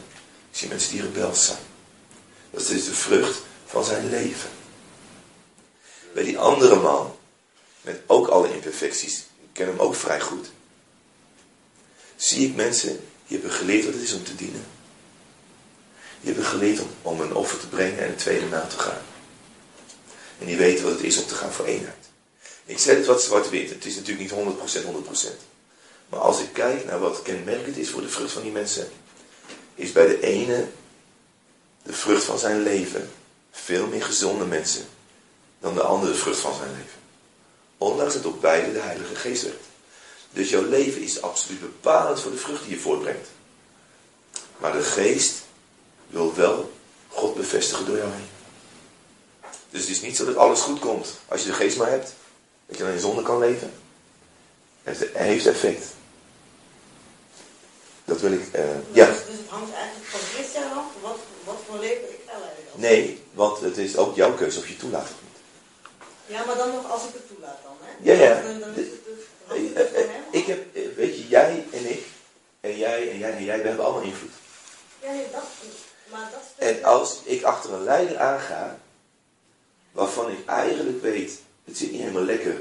Ik 0.51 0.57
zie 0.57 0.69
mensen 0.69 0.93
die 0.93 1.03
rebels 1.03 1.45
zijn. 1.45 1.59
Dat 2.51 2.69
is 2.69 2.85
de 2.85 2.95
vrucht 2.95 3.41
van 3.67 3.85
zijn 3.85 4.11
leven. 4.11 4.51
Bij 6.15 6.25
die 6.25 6.39
andere 6.39 6.77
man, 6.77 7.17
met 7.81 8.01
ook 8.07 8.27
alle 8.27 8.55
imperfecties, 8.55 9.19
ik 9.19 9.49
ken 9.53 9.67
hem 9.67 9.79
ook 9.79 9.95
vrij 9.95 10.21
goed. 10.21 10.51
Zie 12.17 12.49
ik 12.49 12.55
mensen 12.55 13.01
die 13.27 13.39
hebben 13.39 13.57
geleerd 13.57 13.85
wat 13.85 13.95
het 13.95 14.03
is 14.03 14.13
om 14.13 14.25
te 14.25 14.35
dienen. 14.35 14.65
Die 16.21 16.33
hebben 16.33 16.51
geleerd 16.51 16.81
om, 16.81 16.89
om 17.03 17.21
een 17.21 17.35
offer 17.35 17.59
te 17.59 17.69
brengen 17.69 17.99
en 17.99 18.09
een 18.09 18.17
tweede 18.17 18.47
na 18.47 18.61
te 18.61 18.79
gaan. 18.79 19.03
En 20.39 20.47
die 20.47 20.57
weten 20.57 20.85
wat 20.85 20.93
het 20.93 21.03
is 21.03 21.19
om 21.19 21.27
te 21.27 21.35
gaan 21.35 21.53
voor 21.53 21.65
eenheid. 21.65 22.10
Ik 22.71 22.79
zeg 22.79 22.97
het 22.97 23.07
wat 23.07 23.23
zwart-wit. 23.23 23.71
Het 23.71 23.85
is 23.85 23.97
natuurlijk 23.97 24.33
niet 24.33 24.57
100% 24.75 24.85
100%. 24.85 25.29
Maar 26.09 26.21
als 26.21 26.41
ik 26.41 26.53
kijk 26.53 26.85
naar 26.85 26.99
wat 26.99 27.23
kenmerkend 27.23 27.77
is 27.77 27.91
voor 27.91 28.01
de 28.01 28.09
vrucht 28.09 28.33
van 28.33 28.43
die 28.43 28.53
mensen, 28.53 28.89
is 29.75 29.93
bij 29.93 30.07
de 30.07 30.21
ene 30.21 30.69
de 31.83 31.93
vrucht 31.93 32.25
van 32.25 32.39
zijn 32.39 32.63
leven 32.63 33.11
veel 33.51 33.87
meer 33.87 34.05
gezonde 34.05 34.45
mensen 34.45 34.85
dan 35.61 35.75
de 35.75 35.83
andere 35.83 36.15
vrucht 36.15 36.41
van 36.41 36.55
zijn 36.55 36.71
leven. 36.71 37.01
Ondanks 37.79 38.15
dat 38.15 38.25
op 38.25 38.41
beide 38.41 38.73
de 38.73 38.79
Heilige 38.79 39.15
Geest 39.15 39.43
werkt. 39.43 39.67
Dus 40.33 40.51
jouw 40.51 40.69
leven 40.69 41.03
is 41.03 41.23
absoluut 41.23 41.61
bepalend 41.61 42.21
voor 42.21 42.31
de 42.31 42.37
vrucht 42.37 42.63
die 42.63 42.71
je 42.71 42.81
voortbrengt. 42.81 43.29
Maar 44.57 44.73
de 44.73 44.83
Geest 44.83 45.35
wil 46.07 46.35
wel 46.35 46.73
God 47.09 47.35
bevestigen 47.35 47.87
door 47.87 47.97
jou 47.97 48.11
heen. 48.11 48.29
Dus 49.71 49.81
het 49.81 49.91
is 49.91 50.01
niet 50.01 50.17
zo 50.17 50.25
dat 50.25 50.37
alles 50.37 50.61
goed 50.61 50.79
komt 50.79 51.09
als 51.29 51.43
je 51.43 51.47
de 51.47 51.55
Geest 51.55 51.77
maar 51.77 51.91
hebt. 51.91 52.15
Dat 52.71 52.79
je 52.79 52.85
dan 52.85 52.93
in 52.93 53.01
zonde 53.01 53.23
kan 53.23 53.39
leven. 53.39 53.73
Het 54.83 55.09
heeft 55.13 55.47
effect. 55.47 55.87
Dat 58.05 58.21
wil 58.21 58.33
ik, 58.33 58.53
eh, 58.53 58.65
ja. 58.93 59.07
Dus, 59.07 59.17
dus 59.17 59.37
het 59.37 59.49
hangt 59.49 59.73
eigenlijk 59.73 60.07
van 60.07 60.21
Christian 60.21 60.73
af, 60.73 60.85
wat, 61.01 61.19
wat 61.45 61.57
voor 61.67 61.79
leven 61.79 62.09
ik 62.09 62.21
ga 62.27 62.39
leiden. 62.39 62.65
Nee, 62.75 63.23
want 63.33 63.61
het 63.61 63.79
is 63.79 63.97
ook 63.97 64.17
jouw 64.17 64.35
keuze 64.35 64.59
of 64.59 64.69
je 64.69 64.77
toelaat 64.77 65.03
of 65.03 65.15
niet. 65.23 65.39
Ja, 66.27 66.45
maar 66.45 66.57
dan 66.57 66.71
nog 66.73 66.91
als 66.91 67.03
ik 67.03 67.13
het 67.13 67.29
toelaat 67.29 67.59
dan, 67.63 67.77
hè? 67.81 68.13
Ja, 68.13 68.25
ja. 68.25 68.43
Dan, 68.43 68.61
dan 68.61 68.75
is 68.75 68.87
het 68.87 69.05
dus, 69.05 69.25
Eh, 69.57 69.75
het 69.75 69.93
eh, 69.93 70.03
van 70.03 70.11
hem 70.11 70.23
Ik 70.31 70.47
heb, 70.47 70.75
weet 70.97 71.17
je, 71.17 71.29
jij 71.29 71.65
en 71.73 71.91
ik, 71.91 72.07
en 72.61 72.77
jij 72.77 73.11
en 73.11 73.19
jij 73.19 73.33
en 73.33 73.45
jij, 73.45 73.61
we 73.63 73.67
hebben 73.67 73.85
allemaal 73.85 74.03
invloed. 74.03 74.33
Ja, 75.03 75.13
nee, 75.13 75.27
dat, 75.33 75.43
maar 76.11 76.31
dat 76.33 76.41
is 76.59 76.67
En 76.67 76.85
als 76.85 77.21
ik 77.25 77.43
achter 77.43 77.73
een 77.73 77.85
leider 77.85 78.19
aanga, 78.19 78.79
waarvan 79.93 80.31
ik 80.31 80.47
eigenlijk 80.47 81.03
weet, 81.03 81.41
het 81.65 81.77
zit 81.79 81.91
niet 81.91 82.01
helemaal 82.01 82.23
lekker, 82.23 82.55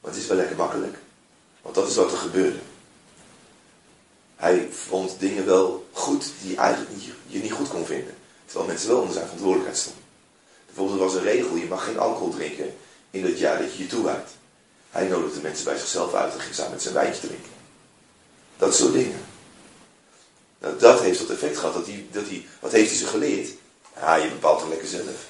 maar 0.00 0.10
het 0.10 0.20
is 0.20 0.26
wel 0.26 0.36
lekker 0.36 0.56
makkelijk. 0.56 0.98
Want 1.62 1.74
dat 1.74 1.88
is 1.88 1.96
wat 1.96 2.12
er 2.12 2.18
gebeurde. 2.18 2.58
Hij 4.36 4.68
vond 4.70 5.16
dingen 5.18 5.46
wel 5.46 5.86
goed 5.92 6.32
die 6.42 6.56
eigenlijk 6.56 6.90
je 7.26 7.38
niet 7.38 7.52
goed 7.52 7.68
kon 7.68 7.86
vinden. 7.86 8.14
Terwijl 8.44 8.68
mensen 8.68 8.88
wel 8.88 8.98
onder 8.98 9.12
zijn 9.12 9.24
verantwoordelijkheid 9.24 9.80
stonden. 9.80 10.02
Bijvoorbeeld 10.66 10.98
er 10.98 11.04
was 11.04 11.14
een 11.14 11.22
regel, 11.22 11.56
je 11.56 11.66
mag 11.66 11.84
geen 11.84 11.98
alcohol 11.98 12.30
drinken 12.30 12.74
in 13.10 13.22
dat 13.22 13.38
jaar 13.38 13.58
dat 13.58 13.74
je 13.74 13.82
je 13.82 13.88
toewijdt. 13.88 14.30
Hij 14.90 15.08
nodigde 15.08 15.40
mensen 15.40 15.64
bij 15.64 15.78
zichzelf 15.78 16.14
uit 16.14 16.34
en 16.34 16.40
ging 16.40 16.54
samen 16.54 16.72
met 16.72 16.82
zijn 16.82 16.94
wijntje 16.94 17.26
drinken. 17.26 17.50
Dat 18.56 18.74
soort 18.74 18.92
dingen. 18.92 19.20
Nou, 20.58 20.78
dat 20.78 21.00
heeft 21.00 21.18
tot 21.18 21.30
effect 21.30 21.58
gehad. 21.58 21.74
Dat 21.74 21.86
hij, 21.86 22.06
dat 22.12 22.28
hij, 22.28 22.46
wat 22.60 22.72
heeft 22.72 22.88
hij 22.88 22.98
ze 22.98 23.06
geleerd? 23.06 23.48
Ja, 23.96 24.14
je 24.14 24.28
bepaalt 24.28 24.60
het 24.60 24.68
lekker 24.68 24.88
zelf. 24.88 25.26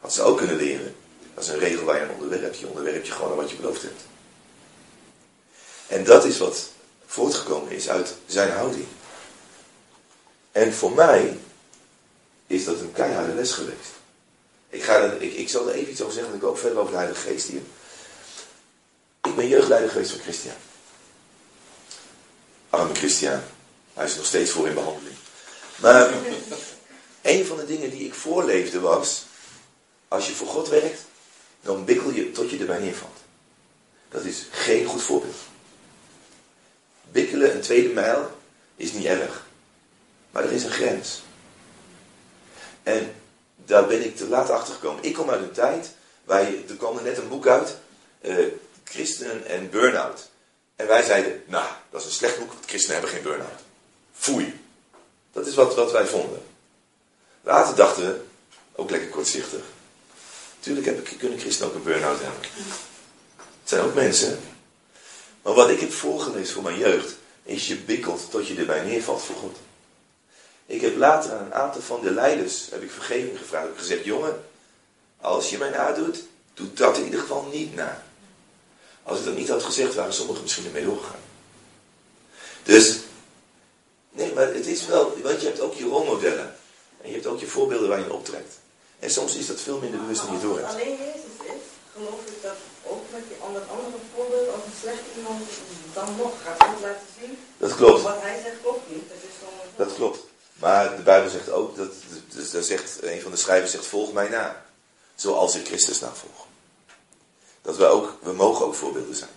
Had 0.00 0.14
ze 0.14 0.22
ook 0.22 0.38
kunnen 0.38 0.56
leren. 0.56 0.94
Dat 1.36 1.44
is 1.44 1.50
een 1.50 1.58
regel 1.58 1.84
waar 1.84 1.96
je 1.96 2.02
aan 2.02 2.14
onderwerpt. 2.14 2.58
Je 2.58 2.66
onderwerpt 2.66 3.06
je 3.06 3.12
gewoon 3.12 3.30
aan 3.30 3.36
wat 3.36 3.50
je 3.50 3.56
beloofd 3.56 3.82
hebt. 3.82 4.00
En 5.86 6.04
dat 6.04 6.24
is 6.24 6.38
wat 6.38 6.70
voortgekomen 7.06 7.72
is 7.72 7.88
uit 7.88 8.14
zijn 8.26 8.50
houding. 8.50 8.86
En 10.52 10.72
voor 10.72 10.92
mij 10.92 11.38
is 12.46 12.64
dat 12.64 12.80
een 12.80 12.92
keiharde 12.92 13.34
les 13.34 13.52
geweest. 13.52 13.90
Ik, 14.68 14.82
ga 14.82 14.94
er, 14.94 15.22
ik, 15.22 15.34
ik 15.34 15.48
zal 15.48 15.68
er 15.68 15.74
even 15.74 15.90
iets 15.90 16.00
over 16.00 16.12
zeggen, 16.14 16.30
want 16.30 16.42
ik 16.42 16.48
ook 16.48 16.58
verder 16.58 16.78
over 16.78 16.90
de 16.90 16.98
Heilige 16.98 17.20
Geest 17.20 17.46
hier. 17.46 17.62
Ik 19.22 19.36
ben 19.36 19.48
jeugdleider 19.48 19.90
geweest 19.90 20.10
van 20.10 20.20
Christian. 20.20 20.56
Arme 22.70 22.94
Christian. 22.94 23.40
Hij 23.94 24.04
is 24.04 24.10
er 24.10 24.16
nog 24.16 24.26
steeds 24.26 24.50
voor 24.50 24.68
in 24.68 24.74
behandeling. 24.74 25.16
Maar 25.76 26.12
een 27.22 27.46
van 27.46 27.56
de 27.56 27.66
dingen 27.66 27.90
die 27.90 28.06
ik 28.06 28.14
voorleefde 28.14 28.80
was, 28.80 29.24
als 30.08 30.26
je 30.26 30.34
voor 30.34 30.48
God 30.48 30.68
werkt, 30.68 31.00
dan 31.66 31.84
bikkel 31.84 32.10
je 32.10 32.30
tot 32.30 32.50
je 32.50 32.58
erbij 32.58 32.78
neervalt. 32.78 33.18
Dat 34.08 34.24
is 34.24 34.46
geen 34.50 34.86
goed 34.86 35.02
voorbeeld. 35.02 35.36
Bikkelen 37.10 37.54
een 37.54 37.60
tweede 37.60 37.88
mijl 37.88 38.30
is 38.76 38.92
niet 38.92 39.04
erg. 39.04 39.46
Maar 40.30 40.44
er 40.44 40.52
is 40.52 40.64
een 40.64 40.70
grens. 40.70 41.22
En 42.82 43.14
daar 43.56 43.86
ben 43.86 44.04
ik 44.04 44.16
te 44.16 44.28
laat 44.28 44.50
achter 44.50 44.74
gekomen. 44.74 45.04
Ik 45.04 45.14
kom 45.14 45.30
uit 45.30 45.42
een 45.42 45.52
tijd 45.52 45.94
waar 46.24 46.50
je, 46.50 46.64
er 46.68 46.74
kwam 46.74 47.02
net 47.02 47.18
een 47.18 47.28
boek 47.28 47.46
uit, 47.46 47.76
uh, 48.20 48.46
Christenen 48.84 49.46
en 49.46 49.70
Burnout. 49.70 50.28
En 50.76 50.86
wij 50.86 51.02
zeiden, 51.02 51.42
nou, 51.46 51.68
dat 51.90 52.00
is 52.00 52.06
een 52.06 52.12
slecht 52.12 52.38
boek, 52.38 52.52
want 52.52 52.66
christenen 52.66 53.00
hebben 53.00 53.14
geen 53.14 53.22
burn-out. 53.22 53.60
Foei. 54.12 54.60
Dat 55.32 55.46
is 55.46 55.54
wat, 55.54 55.74
wat 55.74 55.92
wij 55.92 56.06
vonden. 56.06 56.42
Later 57.42 57.76
dachten 57.76 58.06
we, 58.06 58.20
ook 58.74 58.90
lekker 58.90 59.08
kortzichtig. 59.08 59.60
Tuurlijk 60.66 60.86
heb 60.86 61.08
ik, 61.08 61.18
kunnen 61.18 61.38
christenen 61.38 61.70
ook 61.70 61.76
een 61.76 61.82
burn-out 61.82 62.20
hebben. 62.20 62.40
Het 63.60 63.68
zijn 63.68 63.82
ook 63.82 63.94
mensen. 63.94 64.38
Maar 65.42 65.54
wat 65.54 65.70
ik 65.70 65.80
heb 65.80 65.92
voorgelezen 65.92 66.54
voor 66.54 66.62
mijn 66.62 66.78
jeugd, 66.78 67.14
is 67.42 67.68
je 67.68 67.76
bikkelt 67.76 68.30
tot 68.30 68.46
je 68.46 68.54
erbij 68.54 68.84
neervalt 68.84 69.22
voor 69.22 69.36
God. 69.36 69.56
Ik 70.66 70.80
heb 70.80 70.96
later 70.96 71.32
aan 71.32 71.44
een 71.44 71.54
aantal 71.54 71.80
van 71.80 72.00
de 72.00 72.10
leiders 72.10 72.66
heb 72.70 72.82
ik 72.82 72.90
vergeving 72.90 73.38
gevraagd. 73.38 73.64
Ik 73.64 73.70
heb 73.70 73.78
gezegd, 73.78 74.04
jongen, 74.04 74.44
als 75.20 75.50
je 75.50 75.58
mij 75.58 75.70
nadoet, 75.70 76.22
doe 76.54 76.72
dat 76.72 76.96
in 76.96 77.04
ieder 77.04 77.20
geval 77.20 77.48
niet 77.52 77.74
na. 77.74 78.04
Als 79.02 79.18
ik 79.18 79.24
dat 79.24 79.36
niet 79.36 79.48
had 79.48 79.62
gezegd, 79.62 79.94
waren 79.94 80.14
sommigen 80.14 80.42
misschien 80.42 80.66
ermee 80.66 80.84
doorgegaan. 80.84 81.20
Dus, 82.62 82.98
nee, 84.10 84.32
maar 84.32 84.54
het 84.54 84.66
is 84.66 84.86
wel, 84.86 85.18
want 85.22 85.40
je 85.40 85.46
hebt 85.46 85.60
ook 85.60 85.74
je 85.74 85.84
rolmodellen. 85.84 86.56
En 87.02 87.08
je 87.08 87.14
hebt 87.14 87.26
ook 87.26 87.40
je 87.40 87.46
voorbeelden 87.46 87.88
waar 87.88 87.98
je 87.98 88.12
optrekt. 88.12 88.58
En 88.98 89.10
soms 89.10 89.34
is 89.34 89.46
dat 89.46 89.60
veel 89.60 89.78
minder 89.78 90.00
bewust 90.00 90.22
dan 90.22 90.32
je 90.32 90.40
door 90.40 90.58
hebt. 90.58 90.70
alleen 90.72 90.96
Jezus 90.96 91.36
is, 91.54 91.62
geloof 91.92 92.20
ik 92.26 92.42
dat 92.42 92.56
ook 92.82 93.04
met 93.12 93.22
die 93.28 93.36
andere, 93.40 93.64
andere 93.64 93.96
voorbeeld, 94.14 94.48
als 94.54 94.64
een 94.64 94.78
slecht 94.80 95.02
iemand 95.16 95.42
dan 95.94 96.16
nog 96.16 96.32
gaat 96.44 96.68
God 96.68 96.80
laten 96.80 97.06
zien. 97.20 97.38
Dat 97.56 97.74
klopt. 97.74 98.02
Wat 98.02 98.20
hij 98.20 98.40
zegt 98.42 98.60
klopt 98.62 98.90
niet. 98.90 99.08
Dat, 99.08 99.16
is 99.16 99.34
dat 99.76 99.94
klopt. 99.94 100.18
Maar 100.54 100.96
de 100.96 101.02
Bijbel 101.02 101.30
zegt 101.30 101.50
ook, 101.50 101.76
dat, 101.76 101.92
dus 102.28 102.50
daar 102.50 102.62
zegt, 102.62 103.02
een 103.02 103.20
van 103.20 103.30
de 103.30 103.36
schrijvers 103.36 103.70
zegt, 103.70 103.86
volg 103.86 104.12
mij 104.12 104.28
na. 104.28 104.64
Zoals 105.14 105.54
ik 105.54 105.66
Christus 105.66 106.00
navolg. 106.00 106.46
Dat 107.62 107.76
we 107.76 107.86
ook, 107.86 108.18
we 108.22 108.32
mogen 108.32 108.66
ook 108.66 108.74
voorbeelden 108.74 109.16
zijn. 109.16 109.30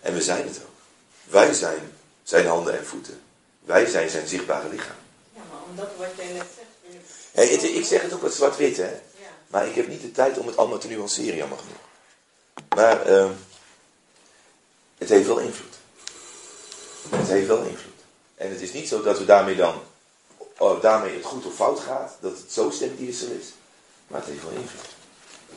En 0.00 0.14
we 0.14 0.22
zijn 0.22 0.46
het 0.46 0.56
ook. 0.56 0.76
Wij 1.24 1.52
zijn 1.52 1.92
zijn 2.22 2.46
handen 2.46 2.78
en 2.78 2.86
voeten. 2.86 3.20
Wij 3.64 3.86
zijn 3.86 4.10
zijn 4.10 4.28
zichtbare 4.28 4.68
lichaam. 4.68 4.96
Ja, 5.34 5.40
maar 5.50 5.60
omdat 5.70 5.88
wat 5.96 6.08
jij 6.16 6.32
net 6.32 6.46
zegt... 6.56 6.68
Hey, 7.38 7.46
ik 7.46 7.84
zeg 7.84 8.02
het 8.02 8.12
ook 8.12 8.22
wat 8.22 8.34
zwart-wit, 8.34 8.76
hè. 8.76 8.90
Ja. 8.90 9.28
Maar 9.46 9.66
ik 9.66 9.74
heb 9.74 9.88
niet 9.88 10.00
de 10.00 10.12
tijd 10.12 10.38
om 10.38 10.46
het 10.46 10.56
allemaal 10.56 10.78
te 10.78 10.88
nuanceren, 10.88 11.36
jammer 11.36 11.58
genoeg. 11.58 11.78
Maar 12.76 13.10
uh, 13.10 13.30
het 14.98 15.08
heeft 15.08 15.26
wel 15.26 15.38
invloed. 15.38 15.74
Het 17.08 17.28
heeft 17.28 17.46
wel 17.46 17.62
invloed. 17.62 18.00
En 18.34 18.50
het 18.50 18.60
is 18.60 18.72
niet 18.72 18.88
zo 18.88 19.02
dat 19.02 19.18
we 19.18 19.24
daarmee 19.24 19.56
dan, 19.56 19.82
oh, 20.58 20.82
daarmee 20.82 21.14
het 21.14 21.24
goed 21.24 21.46
of 21.46 21.54
fout 21.54 21.80
gaat, 21.80 22.16
dat 22.20 22.38
het 22.38 22.52
zo 22.52 22.70
sterk-diesel 22.70 23.28
is. 23.28 23.46
Maar 24.06 24.20
het 24.20 24.28
heeft 24.28 24.42
wel 24.42 24.52
invloed. 24.52 24.88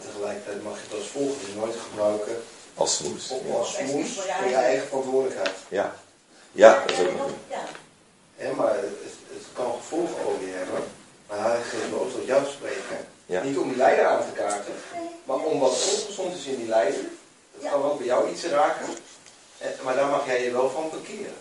tegelijkertijd 0.02 0.64
mag 0.64 0.76
je 0.76 0.84
het 0.84 1.00
als 1.00 1.08
volgende 1.08 1.56
nooit 1.56 1.76
gebruiken 1.90 2.44
als 2.74 2.96
smoes. 2.96 3.32
als 3.54 3.76
smoes 3.76 4.10
voor 4.10 4.48
je 4.48 4.56
eigen 4.56 4.88
verantwoordelijkheid. 4.88 5.56
Ja. 5.68 5.96
Ja, 6.52 6.84
dat 6.86 6.92
is 6.92 7.06
ook 7.08 7.18
nog. 7.18 7.32
Ja. 8.38 8.54
maar 8.54 8.76
het, 8.76 8.84
het, 9.34 9.46
kan 9.54 9.74
gevolgen 9.74 10.26
over 10.26 10.42
je 10.42 10.54
hebben. 10.54 10.84
Maar 11.32 11.50
hij 11.50 11.62
geeft 11.62 11.90
me 11.90 12.00
ook 12.00 12.12
tot 12.12 12.26
jou 12.26 12.46
spreken. 12.46 13.08
Niet 13.44 13.58
om 13.58 13.68
die 13.68 13.78
leider 13.78 14.06
aan 14.06 14.26
te 14.26 14.32
kaarten, 14.32 14.74
maar 15.24 15.38
om 15.38 15.60
wat 15.60 15.72
ongezond 15.72 16.36
is 16.36 16.46
in 16.46 16.56
die 16.56 16.68
leider. 16.68 17.04
Dat 17.54 17.72
kan 17.72 17.82
wel 17.82 17.96
bij 17.96 18.06
jou 18.06 18.32
iets 18.32 18.44
raken. 18.44 18.86
maar 19.84 19.96
daar 19.96 20.10
mag 20.10 20.26
jij 20.26 20.44
je 20.44 20.52
wel 20.52 20.70
van 20.70 20.90
bekeren. 20.90 21.34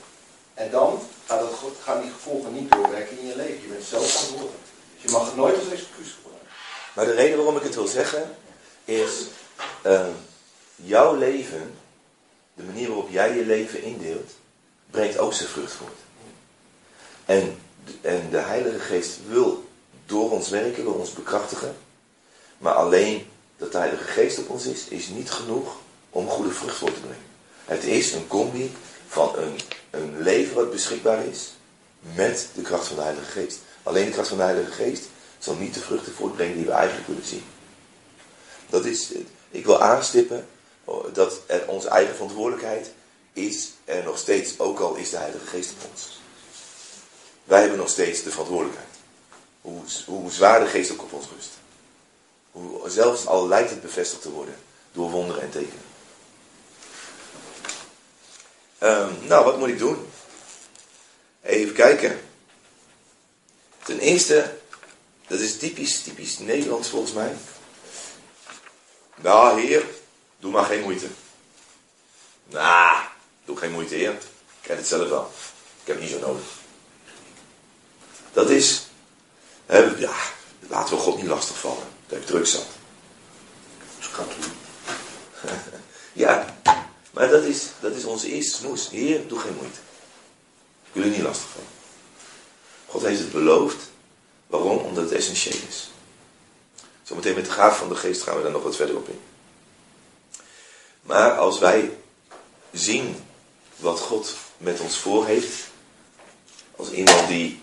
En 0.54 0.70
dan 0.70 1.02
gaat 1.26 1.40
het, 1.40 1.50
gaan 1.82 2.02
die 2.02 2.10
gevolgen 2.10 2.52
niet 2.52 2.70
doorwerken 2.70 3.18
in 3.18 3.26
je 3.26 3.36
leven. 3.36 3.62
Je 3.62 3.68
bent 3.68 3.84
zelf 3.84 4.10
verantwoordelijk. 4.10 4.64
Dus 4.94 5.02
je 5.02 5.10
mag 5.10 5.26
het 5.26 5.36
nooit 5.36 5.54
als 5.54 5.70
excuus 5.70 6.16
gebruiken. 6.16 6.48
Maar 6.94 7.04
de 7.04 7.14
reden 7.14 7.36
waarom 7.36 7.56
ik 7.56 7.62
het 7.62 7.74
wil 7.74 7.86
zeggen, 7.86 8.36
is 8.84 9.26
uh, 9.86 10.06
jouw 10.74 11.14
leven, 11.14 11.74
de 12.54 12.62
manier 12.62 12.88
waarop 12.88 13.10
jij 13.10 13.36
je 13.36 13.44
leven 13.44 13.82
indeelt, 13.82 14.30
brengt 14.90 15.18
ook 15.18 15.32
zijn 15.32 15.48
vrucht 15.48 15.72
voort. 15.72 15.98
En, 17.24 17.58
en 18.00 18.30
de 18.30 18.38
Heilige 18.38 18.78
Geest 18.78 19.18
wil 19.28 19.68
door 20.10 20.30
ons 20.30 20.48
werken, 20.48 20.84
wil 20.84 20.92
ons 20.92 21.12
bekrachtigen. 21.12 21.76
Maar 22.58 22.74
alleen 22.74 23.26
dat 23.56 23.72
de 23.72 23.78
Heilige 23.78 24.04
Geest 24.04 24.38
op 24.38 24.50
ons 24.50 24.66
is, 24.66 24.88
is 24.88 25.08
niet 25.08 25.30
genoeg 25.30 25.76
om 26.10 26.28
goede 26.28 26.50
vrucht 26.50 26.76
voort 26.76 26.94
te 26.94 27.00
brengen. 27.00 27.28
Het 27.64 27.84
is 27.84 28.12
een 28.12 28.26
combi 28.26 28.72
van 29.06 29.36
een, 29.36 29.60
een 29.90 30.22
leven 30.22 30.54
wat 30.54 30.70
beschikbaar 30.70 31.24
is 31.24 31.52
met 32.14 32.48
de 32.54 32.62
kracht 32.62 32.86
van 32.86 32.96
de 32.96 33.02
Heilige 33.02 33.30
Geest. 33.30 33.58
Alleen 33.82 34.06
de 34.06 34.12
kracht 34.12 34.28
van 34.28 34.36
de 34.36 34.42
Heilige 34.42 34.72
Geest 34.72 35.02
zal 35.38 35.54
niet 35.54 35.74
de 35.74 35.80
vruchten 35.80 36.12
voortbrengen 36.12 36.56
die 36.56 36.66
we 36.66 36.72
eigenlijk 36.72 37.08
willen 37.08 37.26
zien. 37.26 37.44
Dat 38.70 38.84
is, 38.84 39.12
ik 39.50 39.64
wil 39.64 39.80
aanstippen 39.80 40.46
dat 41.12 41.40
er 41.46 41.68
onze 41.68 41.88
eigen 41.88 42.14
verantwoordelijkheid 42.14 42.90
is 43.32 43.70
er 43.84 44.04
nog 44.04 44.18
steeds, 44.18 44.58
ook 44.58 44.80
al 44.80 44.94
is 44.94 45.10
de 45.10 45.16
Heilige 45.16 45.46
Geest 45.46 45.70
op 45.70 45.90
ons. 45.92 46.20
Wij 47.44 47.60
hebben 47.60 47.78
nog 47.78 47.88
steeds 47.88 48.22
de 48.22 48.30
verantwoordelijkheid. 48.30 48.89
Hoe, 49.60 50.30
zwaar 50.30 50.60
de 50.60 50.66
geest 50.66 50.92
ook 50.92 51.02
op 51.02 51.12
ons 51.12 51.26
rust. 51.34 51.50
Hoe, 52.50 52.90
zelfs 52.90 53.26
al 53.26 53.48
lijkt 53.48 53.70
het 53.70 53.80
bevestigd 53.80 54.22
te 54.22 54.30
worden 54.30 54.56
door 54.92 55.10
wonderen 55.10 55.42
en 55.42 55.50
tekenen. 55.50 55.88
Um, 58.82 59.26
nou, 59.26 59.44
wat 59.44 59.58
moet 59.58 59.68
ik 59.68 59.78
doen? 59.78 60.10
Even 61.42 61.74
kijken. 61.74 62.20
Ten 63.84 63.98
eerste, 63.98 64.58
dat 65.26 65.40
is 65.40 65.58
typisch, 65.58 66.02
typisch 66.02 66.38
Nederlands 66.38 66.88
volgens 66.88 67.12
mij. 67.12 67.36
Nou, 69.16 69.60
heer, 69.60 69.84
doe 70.38 70.52
maar 70.52 70.64
geen 70.64 70.82
moeite. 70.82 71.06
Nou, 72.48 73.02
doe 73.44 73.56
geen 73.56 73.72
moeite, 73.72 73.94
heer. 73.94 74.12
Ik 74.62 74.68
heb 74.68 74.76
het 74.76 74.86
zelf 74.86 75.08
wel. 75.08 75.30
Ik 75.80 75.86
heb 75.86 76.00
niet 76.00 76.10
zo 76.10 76.18
nodig. 76.18 76.44
Dat 78.32 78.50
is, 78.50 78.86
hè, 79.70 79.78
ja, 79.78 80.14
laten 80.68 80.96
we 80.96 81.02
God 81.02 81.16
niet 81.16 81.26
lastigvallen. 81.26 81.86
Dat 82.06 82.18
heb 82.18 82.26
druk 82.26 82.46
zat. 82.46 82.66
Schat. 83.98 84.32
ja, 86.12 86.56
maar 87.10 87.28
dat 87.28 87.42
is, 87.42 87.66
dat 87.80 87.94
is 87.94 88.04
onze 88.04 88.32
eerste 88.32 88.56
snoes. 88.56 88.88
Heer, 88.88 89.28
doe 89.28 89.38
geen 89.38 89.54
moeite. 89.54 89.78
Ik 90.86 90.92
wil 90.92 91.04
u 91.04 91.10
niet 91.10 91.22
lastigvallen. 91.22 91.68
God 92.86 93.02
heeft 93.02 93.20
het 93.20 93.32
beloofd. 93.32 93.90
Waarom? 94.46 94.78
Omdat 94.78 95.04
het 95.04 95.12
essentieel 95.12 95.60
is. 95.68 95.90
Zometeen 97.02 97.34
met 97.34 97.44
de 97.44 97.50
gaaf 97.50 97.78
van 97.78 97.88
de 97.88 97.96
geest 97.96 98.22
gaan 98.22 98.36
we 98.36 98.42
daar 98.42 98.50
nog 98.50 98.62
wat 98.62 98.76
verder 98.76 98.96
op 98.96 99.08
in. 99.08 99.20
Maar 101.02 101.36
als 101.36 101.58
wij 101.58 101.96
zien 102.72 103.16
wat 103.76 104.00
God 104.00 104.34
met 104.56 104.80
ons 104.80 104.98
voor 104.98 105.26
heeft, 105.26 105.68
als 106.76 106.90
iemand 106.90 107.28
die 107.28 107.60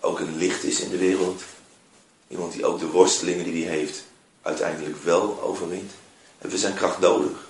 ook 0.00 0.20
een 0.20 0.36
licht 0.36 0.64
is 0.64 0.80
in 0.80 0.90
de 0.90 0.98
wereld, 0.98 1.42
iemand 2.28 2.52
die 2.52 2.66
ook 2.66 2.78
de 2.78 2.86
worstelingen 2.86 3.44
die 3.44 3.66
hij 3.66 3.76
heeft 3.76 4.02
uiteindelijk 4.42 5.02
wel 5.02 5.40
overwint, 5.42 5.92
hebben 6.38 6.58
we 6.58 6.64
zijn 6.64 6.74
kracht 6.74 6.98
nodig. 6.98 7.48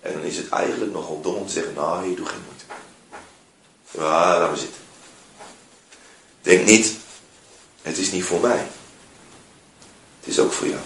En 0.00 0.12
dan 0.12 0.22
is 0.22 0.36
het 0.36 0.48
eigenlijk 0.48 0.92
nogal 0.92 1.20
dom 1.20 1.34
om 1.34 1.46
te 1.46 1.52
zeggen, 1.52 1.74
nou, 1.74 2.08
je 2.08 2.16
doet 2.16 2.28
geen 2.28 2.42
moeite. 2.44 2.64
Ja, 3.90 4.38
laat 4.38 4.48
maar 4.48 4.58
zitten. 4.58 4.80
Denk 6.42 6.66
niet, 6.66 6.96
het 7.82 7.98
is 7.98 8.10
niet 8.10 8.24
voor 8.24 8.40
mij. 8.40 8.66
Het 10.20 10.28
is 10.28 10.38
ook 10.38 10.52
voor 10.52 10.66
jou. 10.66 10.80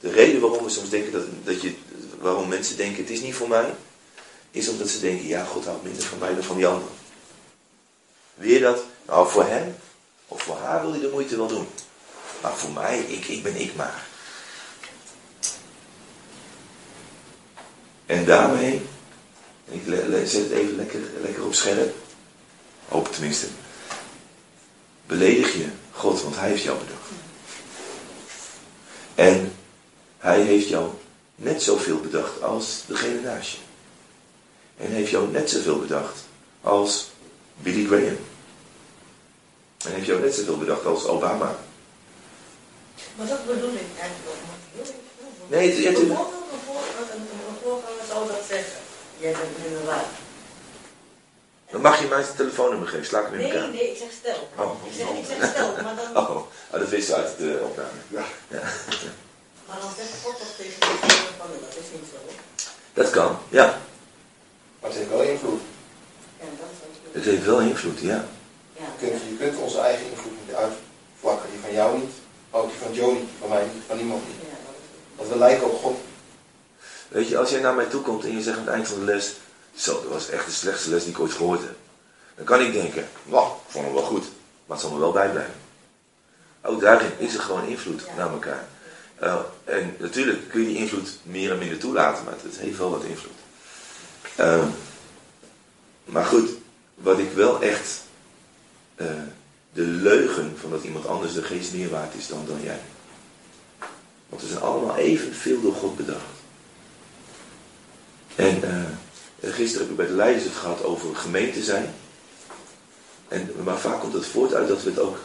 De 0.00 0.10
reden 0.10 0.40
waarom 0.40 0.64
we 0.64 0.70
soms 0.70 0.88
denken 0.88 1.12
dat, 1.12 1.24
dat 1.44 1.62
je, 1.62 1.74
waarom 2.20 2.48
mensen 2.48 2.76
denken 2.76 3.02
het 3.02 3.10
is 3.10 3.20
niet 3.20 3.34
voor 3.34 3.48
mij, 3.48 3.74
is 4.50 4.68
omdat 4.68 4.88
ze 4.88 5.00
denken, 5.00 5.26
ja, 5.26 5.44
God 5.44 5.64
houdt 5.64 5.82
minder 5.82 6.02
van 6.02 6.18
mij 6.18 6.34
dan 6.34 6.44
van 6.44 6.56
die 6.56 6.66
anderen. 6.66 6.94
Weer 8.34 8.60
dat, 8.60 8.84
nou 9.06 9.30
voor 9.30 9.44
hem 9.44 9.76
of 10.28 10.42
voor 10.42 10.56
haar 10.56 10.80
wil 10.80 10.90
hij 10.90 11.00
de 11.00 11.08
moeite 11.08 11.36
wel 11.36 11.46
doen. 11.46 11.68
Maar 12.42 12.56
voor 12.56 12.70
mij, 12.70 12.98
ik, 12.98 13.24
ik 13.24 13.42
ben 13.42 13.56
ik 13.56 13.76
maar. 13.76 14.06
En 18.06 18.24
daarmee, 18.24 18.82
ik 19.64 19.82
zet 20.24 20.42
het 20.42 20.50
even 20.50 20.76
lekker, 20.76 21.00
lekker 21.20 21.44
op 21.44 21.54
scherp, 21.54 21.94
hoop 22.88 23.12
tenminste, 23.12 23.46
beledig 25.06 25.54
je 25.54 25.66
God, 25.92 26.22
want 26.22 26.36
hij 26.36 26.48
heeft 26.48 26.62
jou 26.62 26.78
bedacht. 26.78 27.10
En 29.14 29.52
hij 30.18 30.40
heeft 30.40 30.68
jou 30.68 30.90
net 31.34 31.62
zoveel 31.62 32.00
bedacht 32.00 32.42
als 32.42 32.82
degene 32.86 33.20
naast 33.20 33.50
je. 33.50 33.58
En 34.76 34.90
heeft 34.90 35.10
jou 35.10 35.30
net 35.30 35.50
zoveel 35.50 35.78
bedacht 35.78 36.24
als 36.60 37.10
Billy 37.56 37.86
Graham. 37.86 38.16
En 39.86 39.92
heeft 39.92 40.06
jou 40.06 40.20
net 40.20 40.34
zoveel 40.34 40.58
bedacht 40.58 40.86
als 40.86 41.06
Obama. 41.06 41.56
Maar 43.16 43.26
dat 43.26 43.46
bedoel 43.46 43.72
ik 43.72 44.00
eigenlijk 44.00 44.28
ook 44.28 44.42
niet. 44.74 44.92
Nee, 45.46 45.70
het, 45.70 45.84
het, 45.84 45.98
een 45.98 46.16
voorganger 47.62 48.04
zou 48.08 48.26
dat 48.26 48.44
zeggen. 48.48 48.80
Jij 49.18 49.32
bent 49.32 49.62
minder 49.62 49.84
waard. 49.84 50.06
Dan 51.70 51.80
mag 51.80 52.00
je 52.00 52.06
mij 52.06 52.22
zijn 52.22 52.36
telefoonnummer 52.36 52.88
geven, 52.88 53.06
sla 53.06 53.20
ik 53.20 53.26
hem 53.26 53.34
in 53.34 53.50
elkaar. 53.50 53.68
Nee, 53.68 53.70
nee, 53.70 53.90
ik 53.90 53.96
zeg 53.96 54.08
stel. 54.20 54.48
Oh. 54.56 54.86
Ik, 54.86 54.92
zeg, 54.96 55.08
ik 55.08 55.26
zeg 55.26 55.50
stel, 55.50 55.72
maar 55.82 55.96
dan... 55.96 56.16
Oh, 56.16 56.36
oh 56.70 56.80
dat 56.80 56.88
wist 56.88 57.12
uit 57.12 57.38
de 57.38 57.60
opname. 57.62 57.98
Ja. 58.08 58.24
ja. 58.48 58.62
Maar 59.66 59.80
dan 59.80 59.90
zegt 59.96 60.08
God 60.22 60.38
toch 60.38 60.54
tegen 60.56 60.80
de 60.80 60.86
van, 61.38 61.48
dat 61.60 61.70
is 61.70 61.90
niet 61.92 62.10
zo. 62.10 62.32
Dat 62.92 63.10
kan, 63.10 63.38
ja. 63.48 63.80
Maar 64.80 64.90
het 64.90 64.98
heeft 64.98 65.10
wel 65.10 65.22
invloed. 65.22 65.60
Ja, 66.40 66.44
dat 66.58 66.68
is 67.12 67.24
het 67.24 67.24
heeft 67.24 67.44
wel 67.44 67.60
invloed, 67.60 68.00
ja. 68.00 68.24
Je, 69.06 69.12
kunt, 69.12 69.22
je 69.28 69.36
kunt 69.36 69.58
onze 69.58 69.78
eigen 69.78 70.10
invloed 70.10 70.32
niet 70.46 70.54
uitvlakken. 70.54 71.50
Die 71.50 71.60
van 71.60 71.72
jou 71.72 71.98
niet, 71.98 72.14
ook 72.50 72.68
die 72.68 72.78
van 72.78 72.94
Joe 72.94 73.12
niet, 73.12 73.28
van 73.40 73.48
mij 73.48 73.62
niet, 73.62 73.82
van 73.86 73.96
niemand 73.96 74.26
niet. 74.26 74.36
Want 75.16 75.28
we 75.28 75.38
lijken 75.38 75.70
op 75.70 75.82
God. 75.82 75.96
Weet 77.08 77.28
je, 77.28 77.38
als 77.38 77.50
jij 77.50 77.60
naar 77.60 77.74
mij 77.74 77.86
toe 77.86 78.02
komt 78.02 78.24
en 78.24 78.36
je 78.36 78.42
zegt 78.42 78.58
aan 78.58 78.64
het 78.64 78.74
eind 78.74 78.88
van 78.88 78.98
de 78.98 79.04
les... 79.04 79.34
Zo, 79.74 79.92
dat 80.02 80.12
was 80.12 80.30
echt 80.30 80.46
de 80.46 80.52
slechtste 80.52 80.90
les 80.90 81.04
die 81.04 81.12
ik 81.12 81.20
ooit 81.20 81.32
gehoord 81.32 81.60
heb. 81.60 81.76
Dan 82.34 82.44
kan 82.44 82.60
ik 82.60 82.72
denken, 82.72 83.08
nou, 83.24 83.46
ik 83.46 83.52
vond 83.66 83.84
hem 83.84 83.94
wel 83.94 84.02
goed. 84.02 84.24
Maar 84.66 84.76
het 84.76 84.86
zal 84.86 84.90
me 84.90 84.98
wel 84.98 85.12
bijblijven. 85.12 85.54
Ook 86.62 86.80
daarin 86.80 87.10
is 87.18 87.34
er 87.34 87.40
gewoon 87.40 87.66
invloed 87.66 88.02
naar 88.16 88.30
elkaar. 88.30 88.68
Uh, 89.22 89.36
en 89.64 89.96
natuurlijk 89.98 90.48
kun 90.48 90.60
je 90.60 90.66
die 90.66 90.76
invloed 90.76 91.18
meer 91.22 91.50
en 91.50 91.58
minder 91.58 91.78
toelaten, 91.78 92.24
maar 92.24 92.34
het 92.42 92.56
heeft 92.58 92.78
wel 92.78 92.90
wat 92.90 93.04
invloed. 93.04 93.32
Uh, 94.40 94.64
maar 96.04 96.24
goed, 96.24 96.50
wat 96.94 97.18
ik 97.18 97.32
wel 97.32 97.62
echt. 97.62 98.04
Uh, 98.96 99.06
de 99.72 99.82
leugen 99.82 100.58
van 100.58 100.70
dat 100.70 100.84
iemand 100.84 101.06
anders 101.06 101.32
de 101.32 101.42
geest 101.42 101.72
meer 101.72 101.90
waard 101.90 102.14
is 102.14 102.28
dan, 102.28 102.44
dan 102.46 102.62
jij. 102.62 102.80
Want 104.28 104.42
we 104.42 104.48
zijn 104.48 104.60
allemaal 104.60 104.96
evenveel 104.96 105.60
door 105.60 105.74
God 105.74 105.96
bedacht. 105.96 106.24
En 108.34 108.60
gisteren 109.40 109.80
heb 109.80 109.90
ik 109.90 109.96
bij 109.96 110.06
de 110.06 110.12
leiders 110.12 110.44
het 110.44 110.54
gehad 110.54 110.84
over 110.84 111.16
gemeente 111.16 111.62
zijn. 111.62 111.94
En, 113.28 113.50
maar 113.64 113.78
vaak 113.78 114.00
komt 114.00 114.12
het 114.12 114.26
voort 114.26 114.54
uit 114.54 114.68
dat 114.68 114.82
we 114.82 114.90
het 114.90 114.98
ook. 114.98 115.18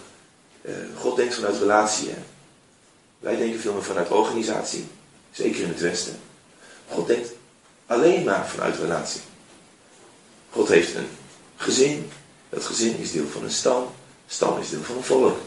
God 0.98 1.16
denkt 1.16 1.36
vanuit 1.36 1.58
relatie. 1.58 2.14
Wij 3.20 3.36
denken 3.36 3.60
veel 3.60 3.74
meer 3.74 3.84
vanuit 3.84 4.10
organisatie, 4.10 4.88
zeker 5.32 5.62
in 5.62 5.70
het 5.70 5.80
Westen. 5.80 6.20
God 6.88 7.08
denkt 7.08 7.30
alleen 7.86 8.24
maar 8.24 8.48
vanuit 8.48 8.78
relatie. 8.78 9.22
God 10.50 10.68
heeft 10.68 10.96
een 10.96 11.08
gezin, 11.56 12.12
dat 12.52 12.66
gezin 12.66 12.98
is 12.98 13.12
deel 13.12 13.28
van 13.28 13.44
een 13.44 13.52
stam, 13.52 13.88
stam 14.28 14.60
is 14.60 14.70
deel 14.70 14.84
van 14.84 14.98
een 14.98 15.04
volk. 15.04 15.38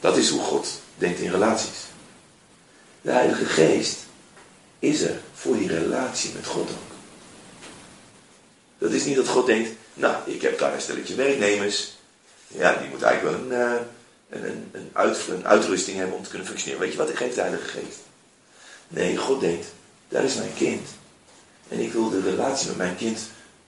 Dat 0.00 0.16
is 0.16 0.28
hoe 0.28 0.40
God 0.40 0.68
denkt 0.94 1.20
in 1.20 1.30
relaties. 1.30 1.84
De 3.00 3.10
Heilige 3.10 3.44
Geest 3.44 3.96
is 4.78 5.00
er 5.00 5.20
voor 5.34 5.56
die 5.56 5.68
relatie 5.68 6.32
met 6.34 6.46
God 6.46 6.70
ook. 6.70 6.94
Dat 8.78 8.90
is 8.90 9.04
niet 9.04 9.16
dat 9.16 9.28
God 9.28 9.46
denkt, 9.46 9.70
nou, 9.94 10.16
ik 10.30 10.42
heb 10.42 10.58
daar 10.58 10.74
een 10.74 10.80
stelletje 10.80 11.14
werknemers. 11.14 11.92
Ja, 12.48 12.76
die 12.76 12.88
moet 12.88 13.02
eigenlijk 13.02 13.36
wel 13.36 13.44
een, 13.44 13.70
uh, 13.70 13.80
een, 14.28 14.70
een, 14.72 14.90
een, 15.28 15.46
uitrusting 15.46 15.96
hebben 15.96 16.16
om 16.16 16.22
te 16.22 16.28
kunnen 16.28 16.46
functioneren. 16.46 16.82
Weet 16.82 16.92
je 16.92 16.98
wat, 16.98 17.08
ik 17.08 17.16
geef 17.16 17.34
de 17.34 17.40
Heilige 17.40 17.68
Geest. 17.68 17.98
Nee, 18.88 19.16
God 19.16 19.40
denkt, 19.40 19.66
daar 20.08 20.24
is 20.24 20.34
mijn 20.34 20.54
kind. 20.56 20.88
En 21.68 21.80
ik 21.80 21.92
wil 21.92 22.10
de 22.10 22.20
relatie 22.20 22.68
met 22.68 22.76
mijn 22.76 22.96
kind 22.96 23.18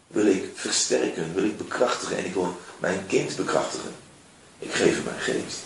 wil 0.09 0.27
ik 0.27 0.45
versterken, 0.55 1.35
wil 1.35 1.45
ik 1.45 1.59
bekrachtigen 1.59 2.17
en 2.17 2.25
ik 2.25 2.35
wil 2.35 2.57
mijn 2.79 3.07
kind 3.07 3.37
bekrachtigen. 3.37 3.95
Ik 4.59 4.73
geef 4.73 4.95
hem 4.95 5.05
mijn 5.05 5.21
geest. 5.21 5.59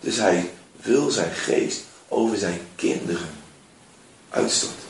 Dus 0.00 0.16
hij 0.16 0.50
wil 0.76 1.10
zijn 1.10 1.32
geest 1.32 1.80
over 2.08 2.36
zijn 2.36 2.60
kinderen 2.74 3.28
uitstorten. 4.30 4.88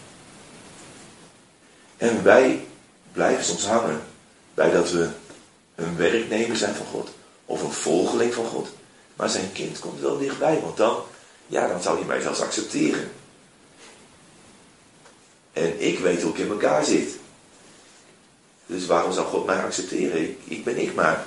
En 1.96 2.22
wij 2.22 2.66
blijven 3.12 3.44
soms 3.44 3.66
hangen 3.66 4.02
bij 4.54 4.70
dat 4.70 4.90
we 4.90 5.08
een 5.74 5.96
werknemer 5.96 6.56
zijn 6.56 6.74
van 6.74 6.86
God 6.86 7.08
of 7.44 7.62
een 7.62 7.72
volgeling 7.72 8.34
van 8.34 8.46
God. 8.46 8.68
Maar 9.16 9.30
zijn 9.30 9.52
kind 9.52 9.78
komt 9.78 10.00
wel 10.00 10.18
dichtbij, 10.18 10.60
want 10.60 10.76
dan, 10.76 11.02
ja, 11.46 11.68
dan 11.68 11.82
zou 11.82 11.98
hij 11.98 12.06
mij 12.06 12.20
zelfs 12.20 12.40
accepteren. 12.40 13.10
En 15.52 15.80
ik 15.80 15.98
weet 15.98 16.22
hoe 16.22 16.32
ik 16.32 16.38
in 16.38 16.48
elkaar 16.48 16.84
zit. 16.84 17.18
Dus 18.66 18.86
waarom 18.86 19.12
zou 19.12 19.26
God 19.26 19.46
mij 19.46 19.62
accepteren? 19.62 20.20
Ik, 20.20 20.38
ik 20.44 20.64
ben 20.64 20.78
ik 20.78 20.94
maar. 20.94 21.26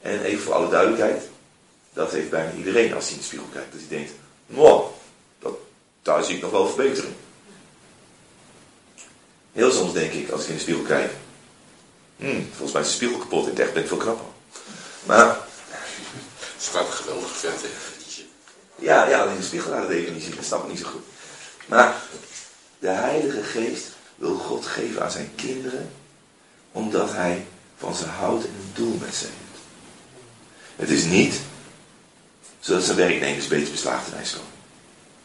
En 0.00 0.22
even 0.22 0.42
voor 0.42 0.54
alle 0.54 0.68
duidelijkheid, 0.68 1.28
dat 1.92 2.12
heeft 2.12 2.30
bijna 2.30 2.52
iedereen 2.52 2.94
als 2.94 3.04
hij 3.04 3.12
in 3.12 3.18
de 3.18 3.24
spiegel 3.24 3.48
kijkt. 3.52 3.72
Dat 3.72 3.80
hij 3.80 3.98
denkt, 3.98 4.12
wow, 4.46 4.86
dat, 5.38 5.54
daar 6.02 6.24
zie 6.24 6.36
ik 6.36 6.42
nog 6.42 6.50
wel 6.50 6.66
verbetering. 6.66 7.14
Heel 9.52 9.72
soms 9.72 9.92
denk 9.92 10.12
ik, 10.12 10.30
als 10.30 10.42
ik 10.42 10.48
in 10.48 10.54
de 10.54 10.60
spiegel 10.60 10.84
kijk, 10.84 11.12
Hmm, 12.20 12.48
volgens 12.50 12.72
mij 12.72 12.82
is 12.82 12.88
de 12.88 12.94
spiegel 12.94 13.18
kapot. 13.18 13.44
In 13.44 13.50
het 13.50 13.58
echt 13.58 13.72
ben 13.72 13.82
ik 13.82 13.88
veel 13.88 13.96
knapper. 13.96 14.26
Maar... 15.04 15.26
Het 16.54 16.68
staat 16.68 16.86
een 16.86 16.92
geweldige 16.92 17.34
vent 17.34 17.60
Ja, 18.74 19.08
ja, 19.08 19.24
in 19.24 19.36
de 19.36 19.42
spiegel 19.42 19.70
laten 19.70 19.88
definitie. 19.88 20.34
Dat 20.34 20.44
snap 20.44 20.62
ik 20.62 20.68
niet 20.68 20.78
zo 20.78 20.86
goed. 20.86 21.02
Maar 21.66 21.94
de 22.78 22.88
Heilige 22.88 23.42
Geest 23.42 23.86
wil 24.20 24.34
God 24.34 24.66
geven 24.66 25.02
aan 25.02 25.10
zijn 25.10 25.30
kinderen. 25.34 25.90
Omdat 26.72 27.12
hij 27.12 27.46
van 27.76 27.94
ze 27.94 28.04
houdt 28.04 28.44
en 28.44 28.50
een 28.50 28.70
doel 28.74 28.96
met 29.00 29.14
ze 29.14 29.24
heeft. 29.24 29.60
Het 30.76 30.90
is 30.90 31.04
niet 31.04 31.40
zodat 32.60 32.84
zijn 32.84 32.96
werknemers 32.96 33.48
beter 33.48 33.70
beslaagd 33.70 34.08
zijn 34.08 34.26
zo. 34.26 34.38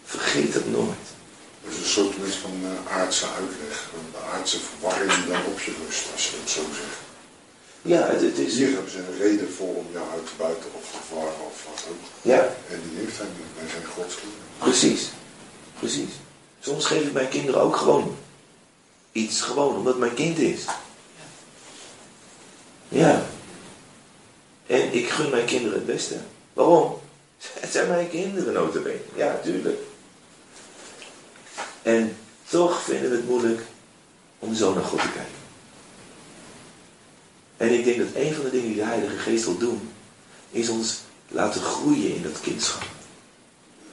Vergeet 0.04 0.54
dat 0.54 0.68
nooit. 0.68 1.06
Dat 1.64 1.74
is 1.74 1.80
een 1.80 1.86
soort 1.86 2.16
van 2.42 2.60
uh, 2.64 2.92
aardse 2.98 3.26
uitleg, 3.26 3.90
een 3.94 4.32
aardse 4.34 4.60
verwarring 4.60 5.14
die 5.14 5.28
dan 5.28 5.46
op 5.46 5.60
je 5.60 5.74
rust, 5.86 6.06
als 6.14 6.30
je 6.30 6.38
het 6.40 6.50
zo 6.50 6.62
zegt. 6.62 7.00
Ja, 7.82 8.08
het, 8.08 8.22
het 8.22 8.38
is... 8.38 8.54
Hier 8.54 8.74
hebben 8.74 8.92
ze 8.92 8.98
een 8.98 9.18
reden 9.18 9.54
voor 9.54 9.76
om 9.76 9.88
jou 9.92 10.06
uit 10.12 10.26
te 10.26 10.32
buiten 10.38 10.70
of 10.74 10.84
verwarren 11.08 11.46
of 11.46 11.66
wat 11.70 11.84
ook. 11.90 12.04
Ja. 12.22 12.40
En 12.70 12.82
die 12.90 13.00
heeft 13.00 13.18
hij 13.18 13.28
niet, 13.38 13.52
wij 13.60 13.70
zijn 13.70 13.86
Gods 13.86 14.16
kinderen. 14.16 14.46
Precies, 14.58 15.10
precies. 15.80 16.14
Soms 16.60 16.86
geef 16.86 17.02
ik 17.02 17.14
mijn 17.14 17.30
kinderen 17.30 17.62
ook 17.62 17.76
gewoon 17.76 18.18
iets 19.16 19.42
gewoon, 19.42 19.76
omdat 19.76 19.98
mijn 19.98 20.14
kind 20.14 20.38
is. 20.38 20.66
Ja. 22.88 23.26
En 24.68 24.94
ik 24.94 25.10
gun 25.10 25.30
mijn 25.30 25.46
kinderen 25.46 25.78
het 25.78 25.86
beste. 25.86 26.16
Waarom? 26.54 27.00
Het 27.60 27.72
zijn 27.72 27.88
mijn 27.88 28.10
kinderen 28.10 28.54
notabene. 28.54 29.00
Ja, 29.16 29.40
tuurlijk. 29.44 29.80
En 31.82 32.18
toch 32.50 32.82
vinden 32.82 33.10
we 33.10 33.16
het 33.16 33.28
moeilijk 33.28 33.62
om 34.40 34.56
zo 34.56 34.74
naar 34.74 34.84
God 34.84 35.02
te 35.02 35.12
kijken. 35.12 35.44
En 37.58 37.74
ik 37.74 37.84
denk 37.84 37.98
dat 37.98 38.16
een 38.16 38.34
van 38.34 38.44
de 38.44 38.52
dingen 38.52 38.68
die 38.68 38.76
de 38.76 38.84
Heilige 38.84 39.18
Geest 39.18 39.46
wil 39.46 39.58
doen, 39.58 39.94
is 40.52 40.70
ons 40.70 41.00
laten 41.28 41.62
groeien 41.62 42.16
in 42.16 42.24
dat 42.24 42.40
kindschap. 42.42 42.84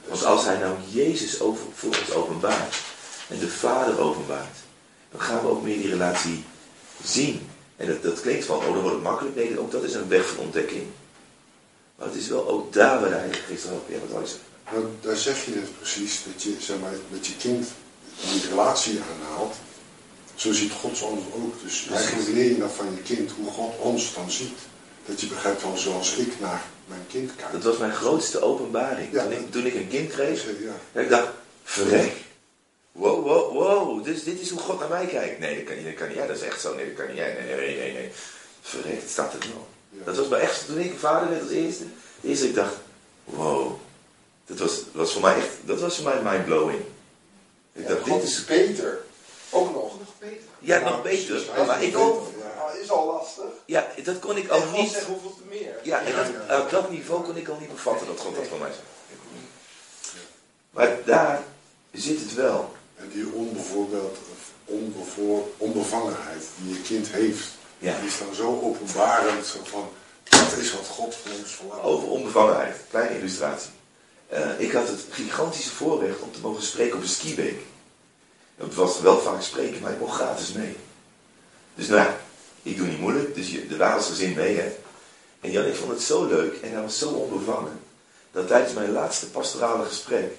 Want 0.07 0.25
als 0.25 0.45
Hij 0.45 0.57
nou 0.57 0.75
Jezus 0.89 1.37
voor 1.73 1.89
ons 1.89 2.11
openbaart 2.11 2.75
en 3.29 3.39
de 3.39 3.49
Vader 3.49 3.99
openbaart, 3.99 4.62
dan 5.13 5.21
gaan 5.21 5.41
we 5.41 5.47
ook 5.47 5.63
meer 5.63 5.77
die 5.77 5.89
relatie 5.89 6.43
zien. 7.03 7.49
En 7.75 7.87
dat, 7.87 8.03
dat 8.03 8.21
klinkt 8.21 8.45
van, 8.45 8.57
oh 8.57 8.63
dan 8.63 8.81
wordt 8.81 8.95
het 8.95 9.03
makkelijk. 9.03 9.35
Nee, 9.35 9.59
ook 9.59 9.71
dat 9.71 9.83
is 9.83 9.93
een 9.93 10.07
weg 10.07 10.27
van 10.27 10.37
ontdekking. 10.37 10.83
Maar 11.95 12.07
het 12.07 12.15
is 12.15 12.27
wel 12.27 12.49
ook 12.49 12.73
daar 12.73 12.99
waar 12.99 13.09
de 13.09 13.15
Heilige 13.15 13.41
Geest 13.41 13.63
helpt. 13.63 13.89
Ja, 13.89 13.97
wat 14.09 14.29
zeggen? 14.29 14.51
Nou, 14.71 14.85
daar 15.01 15.15
zeg 15.15 15.45
je 15.45 15.51
het 15.51 15.77
precies, 15.77 16.21
dat 16.33 16.43
je 16.43 16.55
zeg 16.59 16.79
maar, 16.79 16.93
met 17.09 17.27
je 17.27 17.35
kind 17.35 17.67
die 18.31 18.49
relatie 18.49 18.99
aanhaalt. 19.11 19.55
Zo 20.35 20.53
ziet 20.53 20.71
God 20.71 21.01
ons 21.01 21.01
ook. 21.33 21.61
Dus 21.63 21.87
eigenlijk 21.91 22.29
leer 22.29 22.49
je 22.49 22.57
dan 22.57 22.69
van 22.69 22.85
je 22.95 23.01
kind 23.01 23.31
hoe 23.31 23.51
God 23.51 23.79
ons 23.79 24.13
dan 24.13 24.31
ziet. 24.31 24.59
Dat 25.05 25.21
je 25.21 25.27
begrijpt 25.27 25.61
van 25.61 25.77
zoals 25.77 26.15
ik 26.15 26.39
naar 26.39 26.63
mijn 26.87 27.05
kind 27.07 27.35
kijk. 27.35 27.51
Dat 27.51 27.63
was 27.63 27.77
mijn 27.77 27.93
grootste 27.93 28.41
openbaring. 28.41 29.11
toen, 29.11 29.31
ik, 29.31 29.51
toen, 29.51 29.65
ik, 29.65 29.73
een 29.73 29.87
kind 29.87 30.09
kreeg, 30.09 30.45
ja. 30.93 31.01
ik 31.01 31.09
dacht, 31.09 31.27
verrek. 31.63 32.13
Wow, 32.93 33.25
wow, 33.25 33.53
wow. 33.53 34.03
Dus 34.03 34.23
dit 34.23 34.39
is 34.39 34.49
hoe 34.49 34.59
God 34.59 34.79
naar 34.79 34.89
mij 34.89 35.05
kijkt. 35.05 35.39
Nee, 35.39 35.55
dat 35.55 35.63
kan 35.63 35.75
niet. 35.75 35.85
Dat 35.85 35.93
kan 35.93 36.07
niet. 36.07 36.17
Ja, 36.17 36.25
dat 36.25 36.35
is 36.35 36.41
echt 36.41 36.61
zo. 36.61 36.75
Nee, 36.75 36.85
dat 36.85 36.95
kan 36.95 37.07
niet. 37.07 37.23
Nee, 37.23 37.33
nee, 37.33 37.55
nee, 37.55 37.77
nee. 37.77 37.93
nee. 37.93 38.11
Verrek, 38.61 39.01
het 39.01 39.09
staat 39.09 39.33
er 39.33 39.39
wel. 39.39 39.67
Dat 39.89 40.17
was 40.17 40.27
bij 40.27 40.39
echt, 40.39 40.65
toen 40.65 40.79
ik 40.79 40.99
vader 40.99 41.29
werd 41.29 41.41
als 41.41 41.51
eerste. 41.51 41.83
Eerst 42.23 42.43
ik 42.43 42.55
dacht, 42.55 42.75
wow. 43.23 43.71
Dat 44.45 44.59
was, 44.59 44.81
was 44.91 45.11
voor 45.11 45.21
mij 45.21 45.35
echt, 45.35 45.49
dat 45.61 45.79
was 45.79 45.95
voor 45.95 46.05
mij 46.05 46.21
mindblowing. 46.21 46.81
Ik 47.73 47.87
dacht, 47.87 48.05
dit 48.05 48.23
is 48.23 48.45
beter. 48.45 48.99
Ook 49.49 49.73
nog. 49.73 49.99
Nog 49.99 50.13
beter. 50.19 50.43
Ja, 50.59 50.79
nog 50.79 51.01
beter. 51.01 51.65
Maar 51.67 51.83
ik 51.83 51.93
kon... 51.93 52.19
is 52.81 52.89
al 52.89 53.05
lastig. 53.05 53.43
Ja, 53.65 53.87
dat 54.03 54.19
kon 54.19 54.37
ik 54.37 54.49
al 54.49 54.63
niet... 54.71 54.91
Zeggen, 54.91 55.13
hoeveel 55.13 55.35
te 55.35 55.43
meer. 55.49 55.75
Ja, 55.83 56.01
en 56.01 56.15
dat, 56.15 56.61
op 56.61 56.69
dat 56.69 56.89
niveau 56.89 57.23
kon 57.23 57.37
ik 57.37 57.47
al 57.47 57.57
niet 57.59 57.71
bevatten 57.71 58.07
dat 58.07 58.19
God 58.19 58.35
dat 58.35 58.47
van 58.47 58.59
mij 58.59 58.71
zei. 58.71 58.83
Maar 60.69 60.97
daar 61.05 61.43
zit 61.91 62.19
het 62.19 62.33
wel. 62.33 62.71
En 63.03 63.09
die 63.13 63.31
onbevoorbeeld, 63.33 64.17
onbevoor, 64.65 65.47
onbevangenheid 65.57 66.43
die 66.57 66.73
je 66.73 66.81
kind 66.81 67.07
heeft, 67.07 67.47
ja. 67.77 67.97
die 67.99 68.07
is 68.07 68.17
dan 68.17 68.35
zo 68.35 68.59
openbarend, 68.61 69.45
zo 69.45 69.59
van, 69.63 69.89
Dat 70.23 70.57
is 70.57 70.73
wat 70.73 70.87
God 70.87 71.15
ons 71.41 71.51
verlangt. 71.51 71.83
Over 71.83 72.07
onbevangenheid. 72.07 72.75
Kleine 72.89 73.17
illustratie. 73.17 73.71
Uh, 74.33 74.59
ik 74.59 74.71
had 74.71 74.87
het 74.87 74.99
gigantische 75.09 75.69
voorrecht 75.69 76.21
om 76.21 76.31
te 76.31 76.39
mogen 76.41 76.63
spreken 76.63 76.95
op 76.95 77.01
een 77.01 77.09
skibeek. 77.09 77.59
Het 78.55 78.75
was 78.75 78.99
wel 78.99 79.19
vaak 79.19 79.41
spreken, 79.41 79.81
maar 79.81 79.91
ik 79.91 79.99
mocht 79.99 80.15
gratis 80.15 80.51
mee. 80.51 80.75
Dus 81.75 81.87
nou, 81.87 82.09
ik 82.61 82.77
doe 82.77 82.87
niet 82.87 82.99
moeilijk, 82.99 83.35
dus 83.35 83.49
je, 83.49 83.67
de 83.67 83.77
waren 83.77 84.03
gezin 84.03 84.33
mee, 84.33 84.57
hè. 84.57 84.75
En 85.41 85.51
Jan, 85.51 85.65
ik 85.65 85.75
vond 85.75 85.91
het 85.91 86.01
zo 86.01 86.25
leuk 86.25 86.61
en 86.61 86.71
hij 86.71 86.81
was 86.81 86.97
zo 86.97 87.09
onbevangen, 87.09 87.79
dat 88.31 88.47
tijdens 88.47 88.73
mijn 88.73 88.91
laatste 88.91 89.29
pastorale 89.29 89.85
gesprek, 89.85 90.31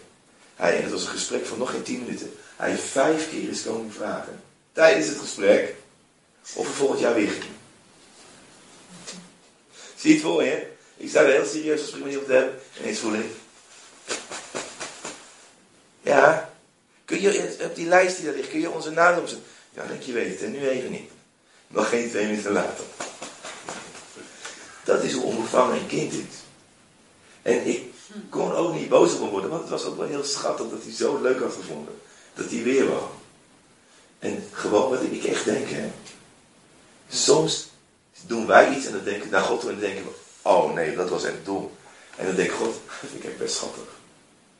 hij, 0.54 0.76
en 0.76 0.82
het 0.82 0.92
was 0.92 1.02
een 1.02 1.08
gesprek 1.08 1.46
van 1.46 1.58
nog 1.58 1.70
geen 1.70 1.82
tien 1.82 2.04
minuten, 2.04 2.32
hij 2.56 2.76
vijf 2.76 3.30
keer 3.30 3.48
is 3.48 3.62
komen 3.62 3.92
vragen, 3.92 4.42
tijdens 4.72 5.06
het 5.06 5.18
gesprek, 5.18 5.74
of 6.54 6.66
we 6.66 6.72
volgend 6.72 7.00
jaar 7.00 7.14
weer 7.14 7.30
ging. 7.30 7.52
Zie 9.96 10.10
je 10.10 10.16
het 10.16 10.24
voor 10.24 10.42
je? 10.42 10.66
Ik 10.96 11.08
sta 11.08 11.20
er 11.20 11.32
heel 11.32 11.46
serieus 11.46 11.80
gesprek 11.80 12.02
met 12.02 12.10
iemand 12.10 12.28
te 12.28 12.34
hebben, 12.34 12.54
en 12.54 12.82
ineens 12.82 12.98
voel 12.98 13.14
ik, 13.14 13.26
ja, 16.02 16.50
kun 17.04 17.20
je 17.20 17.56
op 17.60 17.74
die 17.74 17.86
lijst 17.86 18.16
die 18.16 18.24
daar 18.24 18.34
ligt, 18.34 18.48
kun 18.48 18.60
je 18.60 18.70
onze 18.70 18.90
naam 18.90 19.18
opzetten? 19.18 19.46
Ja, 19.74 19.86
denk 19.86 20.02
je 20.02 20.12
weet 20.12 20.42
en 20.42 20.50
nu 20.50 20.68
even 20.68 20.90
niet. 20.90 21.10
Nog 21.66 21.88
geen 21.88 22.10
twee 22.10 22.26
minuten 22.26 22.52
later. 22.52 22.84
Dat 24.84 25.02
is 25.02 25.12
hoe 25.12 25.24
onbevangen 25.24 25.76
een 25.76 25.86
kind 25.86 26.12
is. 26.12 26.42
En 27.42 27.66
ik 27.66 27.82
kon 28.30 28.52
ook 28.52 28.74
niet 28.74 28.88
boos 28.88 29.12
op 29.12 29.20
hem 29.20 29.28
worden, 29.28 29.50
want 29.50 29.62
het 29.62 29.70
was 29.70 29.84
ook 29.84 29.96
wel 29.96 30.06
heel 30.06 30.24
schattig 30.24 30.70
dat 30.70 30.82
hij 30.82 30.92
zo 30.92 31.20
leuk 31.22 31.40
had 31.40 31.52
gevonden. 31.52 32.00
Dat 32.34 32.50
hij 32.50 32.62
weer 32.62 32.88
wou. 32.88 33.02
En 34.18 34.48
gewoon 34.52 34.90
wat 34.90 35.02
ik 35.02 35.24
echt 35.24 35.44
denk, 35.44 35.68
hè. 35.68 35.90
Soms 37.08 37.68
doen 38.26 38.46
wij 38.46 38.76
iets 38.76 38.86
en 38.86 38.92
dan 38.92 39.04
denken 39.04 39.24
we 39.24 39.30
naar 39.30 39.42
God 39.42 39.60
toe 39.60 39.70
en 39.70 39.80
dan 39.80 39.84
denken 39.90 40.04
we, 40.04 40.10
oh 40.42 40.74
nee, 40.74 40.96
dat 40.96 41.08
was 41.08 41.24
echt 41.24 41.44
dom. 41.44 41.70
En 42.16 42.26
dan 42.26 42.34
denk 42.34 42.48
ik, 42.50 42.54
God, 42.54 42.74
dat 43.00 43.10
vind 43.10 43.24
ik 43.24 43.30
echt 43.30 43.38
best 43.38 43.54
schattig. 43.54 43.88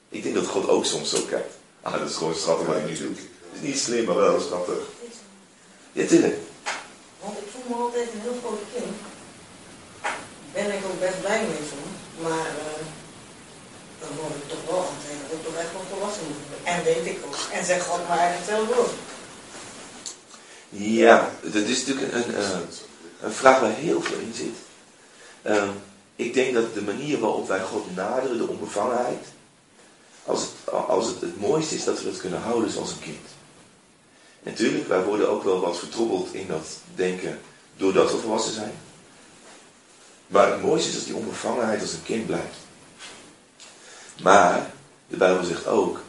Ik 0.08 0.22
denk 0.22 0.34
dat 0.34 0.46
God 0.46 0.68
ook 0.68 0.84
soms 0.84 1.10
zo 1.10 1.20
kijkt. 1.28 1.54
Ah, 1.82 1.92
dat 1.98 2.10
is 2.10 2.16
gewoon 2.16 2.34
schattig 2.34 2.66
wat 2.66 2.76
ik 2.76 2.88
niet 2.88 2.98
doe. 2.98 3.08
Het 3.08 3.18
is 3.52 3.60
niet 3.60 3.78
slim, 3.78 4.04
maar 4.04 4.16
wel 4.16 4.40
schattig. 4.40 4.78
Ja, 5.92 6.06
tuurlijk. 6.06 6.36
Want 7.20 7.38
ik 7.38 7.44
voel 7.52 7.76
me 7.76 7.82
altijd 7.82 8.08
een 8.12 8.20
heel 8.20 8.38
groot 8.42 8.60
kind. 8.74 8.96
Ben 10.52 10.78
ik 10.78 10.84
ook 10.84 11.00
best 11.00 11.20
blij 11.20 11.40
mee 11.40 11.68
soms. 11.68 11.94
Maar 12.22 12.46
uh, 12.46 12.86
dan 14.09 14.16
word 14.20 14.34
ik 14.42 14.48
toch 14.48 14.64
wel 14.70 14.80
het 14.80 15.28
dat 15.28 15.38
ik 15.38 15.44
toch 15.44 15.57
echt 15.62 15.72
wel 15.72 15.82
volwassen. 15.90 16.22
En 16.62 16.84
weet 16.84 17.07
ik 17.07 17.18
ook. 17.26 17.36
En 17.52 17.64
zeg 17.64 17.82
God 17.86 18.09
maar 18.09 18.36
zelf 18.46 18.68
door. 18.68 18.88
Ja, 20.68 21.30
dat 21.42 21.55
is 21.55 21.86
natuurlijk 21.86 22.14
een, 22.14 22.28
een, 22.28 22.34
eh, 22.34 22.59
een 23.20 23.32
vraag 23.32 23.61
waar 23.61 23.70
heel 23.70 24.02
veel 24.02 24.18
in 24.18 24.34
zit. 24.34 24.57
Uh, 25.46 25.68
ik 26.16 26.34
denk 26.34 26.55
dat 26.55 26.74
de 26.74 26.82
manier 26.82 27.18
waarop 27.18 27.48
wij 27.48 27.62
God 27.62 27.94
naderen, 27.94 28.38
de 28.38 28.48
onbevangenheid, 28.48 29.24
als 30.24 30.40
het, 30.40 30.72
als 30.72 31.07
het 31.07 31.20
het 31.20 31.40
mooiste 31.40 31.74
is 31.74 31.84
dat 31.84 32.02
we 32.02 32.09
het 32.09 32.20
kunnen 32.20 32.40
houden 32.40 32.70
zoals 32.70 32.90
een 32.90 33.00
kind. 33.00 33.26
Natuurlijk, 34.42 34.88
wij 34.88 35.02
worden 35.02 35.30
ook 35.30 35.42
wel 35.42 35.61
wat 35.61 35.78
vertroebeld 35.78 36.34
in 36.34 36.46
dat 36.46 36.66
denken 36.94 37.40
doordat 37.76 38.11
we 38.11 38.18
volwassen 38.18 38.55
zijn. 38.55 38.72
Maar 40.26 40.50
het 40.50 40.62
mooiste 40.62 40.88
is 40.88 40.94
dat 40.94 41.05
die 41.05 41.14
onbevangenheid 41.14 41.80
als 41.80 41.92
een 41.92 42.02
kind 42.02 42.26
blijft. 42.26 42.57
Maar 44.22 44.70
de 45.08 45.16
Bijbel 45.16 45.44
zegt 45.44 45.66
ook 45.66 46.00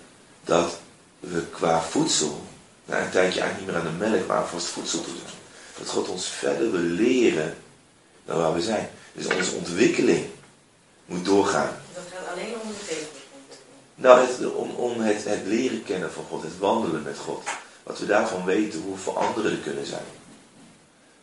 dat 0.44 0.78
we 1.20 1.46
qua 1.46 1.82
voedsel, 1.82 2.42
na 2.86 3.02
een 3.02 3.12
tijdje 3.12 3.40
eigenlijk 3.40 3.58
niet 3.58 3.84
meer 3.84 3.92
aan 3.92 3.98
de 3.98 4.06
melk, 4.10 4.28
maar 4.28 4.38
aan 4.38 4.48
vast 4.48 4.68
voedsel 4.68 5.02
toe 5.02 5.14
zijn. 5.16 5.38
Dat 5.78 5.90
God 5.90 6.08
ons 6.08 6.28
verder 6.28 6.72
wil 6.72 6.80
leren 6.80 7.58
dan 8.26 8.38
waar 8.38 8.54
we 8.54 8.62
zijn. 8.62 8.90
Dus 9.14 9.26
onze 9.26 9.56
ontwikkeling 9.56 10.26
moet 11.06 11.26
doorgaan. 11.26 11.78
Dat 11.94 12.04
gaat 12.14 12.34
alleen 12.34 12.54
om 12.62 12.70
de. 12.88 13.06
Nou, 13.96 14.28
het, 14.28 14.54
om, 14.54 14.70
om 14.70 15.00
het, 15.02 15.24
het 15.24 15.46
leren 15.46 15.84
kennen 15.84 16.12
van 16.12 16.24
God, 16.30 16.44
het 16.44 16.58
wandelen 16.58 17.04
met 17.04 17.18
God. 17.18 17.44
Wat 17.84 18.00
we 18.00 18.06
daarvan 18.06 18.46
weten, 18.46 18.82
hoe 18.82 18.98
voor 18.98 19.18
anderen 19.18 19.52
er 19.52 19.58
kunnen 19.58 19.86
zijn. 19.86 20.06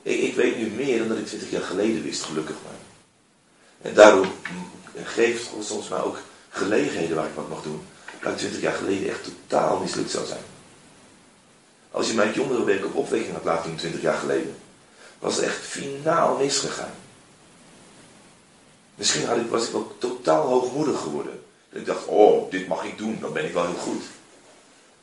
Ik, 0.03 0.20
ik 0.20 0.35
weet 0.35 0.57
nu 0.57 0.66
meer 0.66 0.99
dan 0.99 1.09
dat 1.09 1.18
ik 1.18 1.26
20 1.26 1.51
jaar 1.51 1.62
geleden 1.62 2.03
wist, 2.03 2.22
gelukkig 2.22 2.57
maar. 2.64 2.80
En 3.83 3.95
daardoor 3.95 4.26
geeft 5.05 5.47
God 5.47 5.64
soms 5.64 5.89
maar 5.89 6.05
ook 6.05 6.18
gelegenheden 6.53 7.17
waar 7.17 7.27
ik 7.27 7.35
wat 7.35 7.49
mag 7.49 7.63
doen. 7.63 7.83
Waar 8.23 8.33
ik 8.33 8.39
20 8.39 8.61
jaar 8.61 8.75
geleden 8.75 9.09
echt 9.09 9.25
totaal 9.25 9.79
mislukt 9.79 10.11
zou 10.11 10.27
zijn. 10.27 10.43
Als 11.91 12.09
je 12.09 12.15
mijn 12.15 12.33
jongere 12.33 12.65
week 12.65 12.85
op 12.85 12.95
opwekking 12.95 13.35
had 13.35 13.45
laten 13.45 13.69
doen 13.69 13.79
20 13.79 14.01
jaar 14.01 14.19
geleden, 14.19 14.57
was 15.19 15.37
het 15.37 15.45
echt 15.45 15.57
finaal 15.57 16.37
misgegaan. 16.37 16.95
Misschien 18.95 19.27
had 19.27 19.37
ik, 19.37 19.51
was 19.51 19.67
ik 19.67 19.73
wel 19.73 19.97
totaal 19.99 20.47
hoogmoedig 20.47 21.01
geworden. 21.01 21.43
Dat 21.71 21.81
ik 21.81 21.87
dacht, 21.87 22.07
oh, 22.07 22.51
dit 22.51 22.69
mag 22.69 22.85
ik 22.85 22.99
doen, 22.99 23.19
dan 23.21 23.33
ben 23.33 23.45
ik 23.45 23.53
wel 23.53 23.67
heel 23.67 23.75
goed. 23.75 24.03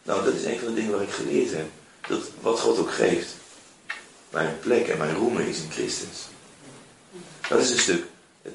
Nou, 0.04 0.24
dat 0.24 0.34
is 0.34 0.44
een 0.44 0.60
van 0.60 0.68
de 0.68 0.74
dingen 0.74 0.92
waar 0.92 1.02
ik 1.02 1.12
geleerd 1.12 1.52
heb. 1.52 1.68
Dat 2.08 2.22
wat 2.42 2.60
God 2.60 2.78
ook 2.78 2.92
geeft, 2.92 3.36
mijn 4.30 4.60
plek 4.60 4.88
en 4.88 4.98
mijn 4.98 5.16
roemen 5.16 5.48
is 5.48 5.62
in 5.62 5.72
Christus. 5.72 6.28
Dat 7.48 7.60
is 7.60 7.72
een 7.72 7.80
stuk, 7.80 8.06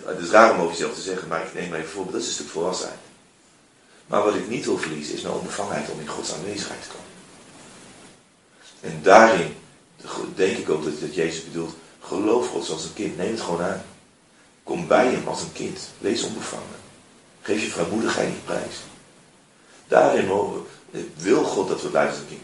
het, 0.04 0.18
is 0.18 0.30
raar 0.30 0.52
om 0.52 0.60
over 0.60 0.72
jezelf 0.72 0.94
te 0.94 1.00
zeggen, 1.00 1.28
maar 1.28 1.42
ik 1.42 1.54
neem 1.54 1.68
maar 1.68 1.78
even 1.78 1.90
voorbeeld, 1.90 2.12
dat 2.12 2.22
is 2.22 2.28
een 2.28 2.34
stuk 2.34 2.48
volwassenheid. 2.48 2.98
Maar 4.06 4.22
wat 4.22 4.34
ik 4.34 4.48
niet 4.48 4.64
wil 4.64 4.78
verliezen 4.78 5.14
is 5.14 5.22
mijn 5.22 5.34
onbevangenheid 5.34 5.90
om 5.90 6.00
in 6.00 6.06
Gods 6.06 6.32
aanwezigheid 6.32 6.82
te 6.82 6.88
komen. 6.88 7.12
En 8.80 9.02
daarin 9.02 9.54
denk 10.34 10.56
ik 10.56 10.70
ook 10.70 10.84
dat, 10.84 11.00
dat 11.00 11.14
Jezus 11.14 11.44
bedoelt, 11.44 11.74
geloof 12.00 12.48
God 12.48 12.64
zoals 12.64 12.84
een 12.84 12.94
kind, 12.94 13.16
neem 13.16 13.30
het 13.30 13.40
gewoon 13.40 13.62
aan. 13.62 13.82
Kom 14.62 14.86
bij 14.86 15.06
hem 15.06 15.28
als 15.28 15.42
een 15.42 15.52
kind, 15.52 15.88
wees 15.98 16.22
onbevangen. 16.22 16.82
Geef 17.42 17.62
je 17.62 17.70
vrijmoedigheid 17.70 18.28
niet 18.28 18.44
prijs. 18.44 18.76
Daarin 19.88 20.26
mogen 20.26 20.66
wil 21.16 21.44
God 21.44 21.68
dat 21.68 21.82
we 21.82 21.88
blijven 21.88 22.12
als 22.12 22.20
een 22.20 22.28
kind. 22.28 22.42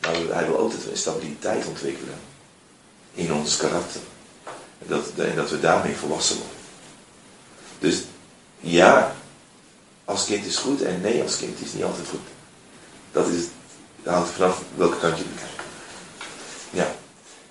Maar 0.00 0.36
hij 0.36 0.46
wil 0.46 0.58
ook 0.58 0.70
dat 0.70 0.84
we 0.84 0.90
een 0.90 0.96
stabiliteit 0.96 1.66
ontwikkelen 1.66 2.18
in 3.14 3.32
ons 3.32 3.56
karakter. 3.56 4.00
En 4.78 4.86
dat, 4.86 5.10
en 5.16 5.36
dat 5.36 5.50
we 5.50 5.60
daarmee 5.60 5.96
volwassen 5.96 6.36
worden. 6.36 6.59
Dus 7.80 8.02
ja, 8.60 9.14
als 10.04 10.24
kind 10.24 10.46
is 10.46 10.56
goed 10.56 10.82
en 10.82 11.00
nee, 11.00 11.22
als 11.22 11.36
kind 11.36 11.60
is 11.60 11.72
niet 11.72 11.84
altijd 11.84 12.08
goed. 12.08 12.20
Dat 13.12 13.28
is, 13.28 13.44
dat 14.02 14.14
hangt 14.14 14.30
vanaf 14.30 14.62
welke 14.74 14.98
kant 14.98 15.18
je 15.18 15.24
bekijkt. 15.24 15.62
Ja. 16.70 16.94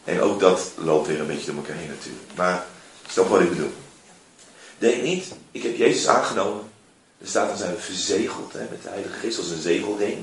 En 0.04 0.22
ook 0.22 0.40
dat 0.40 0.72
loopt 0.76 1.08
weer 1.08 1.20
een 1.20 1.28
beetje 1.28 1.46
door 1.46 1.56
elkaar 1.56 1.76
heen 1.76 1.88
natuurlijk. 1.88 2.24
Maar 2.36 2.66
snap 3.10 3.28
wat 3.28 3.42
ik 3.42 3.50
bedoel. 3.50 3.74
Denk 4.78 5.04
niet, 5.04 5.26
ik 5.52 5.64
heb 5.64 5.78
Jezus 5.78 6.08
aangenomen. 6.08 6.64
Er 7.22 7.28
staat 7.28 7.48
dan 7.48 7.58
zijn 7.58 7.76
we 7.76 7.82
verzegeld 7.82 8.54
hè, 8.54 8.60
met 8.70 8.84
de 8.84 8.90
Heilige 8.90 9.20
Geest 9.20 9.38
als 9.38 9.50
een 9.50 9.62
zegelring. 9.62 10.18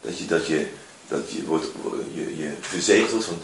Dat 0.00 0.18
je, 0.18 0.26
dat 0.26 0.46
je, 0.46 0.68
dat 1.08 1.30
je, 1.30 1.44
wordt, 1.44 1.66
je, 2.14 2.36
je 2.36 2.52
verzegeld 2.60 3.10
wordt 3.10 3.26
van 3.26 3.38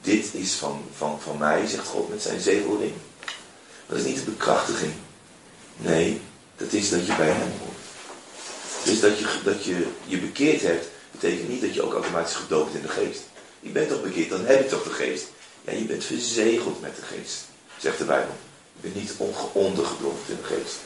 dit 0.00 0.34
is 0.34 0.52
van, 0.52 0.84
van, 0.96 1.20
van 1.20 1.38
mij, 1.38 1.66
zegt 1.66 1.86
God 1.86 2.08
met 2.08 2.22
zijn 2.22 2.40
zegelring. 2.40 2.92
Dat 3.86 3.98
is 3.98 4.04
niet 4.04 4.16
de 4.16 4.30
bekrachtiging. 4.30 4.92
Nee, 5.76 6.20
dat 6.56 6.72
is 6.72 6.90
dat 6.90 7.06
je 7.06 7.16
bij 7.16 7.30
hem 7.30 7.52
hoort. 7.58 7.74
Dus 8.84 9.00
dat 9.00 9.18
je, 9.18 9.40
dat 9.44 9.64
je 9.64 9.86
je 10.04 10.18
bekeerd 10.18 10.62
hebt, 10.62 10.88
betekent 11.10 11.48
niet 11.48 11.60
dat 11.60 11.74
je 11.74 11.82
ook 11.82 11.92
automatisch 11.92 12.34
gedoopt 12.34 12.74
in 12.74 12.82
de 12.82 12.88
geest. 12.88 13.20
Je 13.60 13.70
bent 13.70 13.88
toch 13.88 14.02
bekeerd, 14.02 14.28
dan 14.28 14.44
heb 14.44 14.62
je 14.62 14.68
toch 14.68 14.82
de 14.82 14.90
geest. 14.90 15.26
Ja, 15.64 15.72
je 15.72 15.84
bent 15.84 16.04
verzegeld 16.04 16.80
met 16.80 16.96
de 16.96 17.02
geest, 17.02 17.44
zegt 17.78 17.98
de 17.98 18.04
Bijbel. 18.04 18.34
Je 18.74 18.80
bent 18.80 18.94
niet 18.94 19.14
ondergedompeld 19.52 20.28
in 20.28 20.36
de 20.36 20.54
geest. 20.54 20.76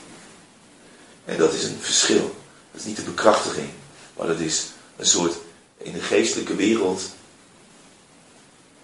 En 1.24 1.36
dat 1.36 1.52
is 1.52 1.64
een 1.64 1.78
verschil. 1.80 2.34
Dat 2.70 2.80
is 2.80 2.84
niet 2.84 2.96
de 2.96 3.02
bekrachtiging, 3.02 3.68
maar 4.16 4.26
dat 4.26 4.38
is 4.38 4.66
een 4.96 5.06
soort 5.06 5.36
in 5.78 5.92
de 5.92 6.00
geestelijke 6.00 6.54
wereld 6.54 7.02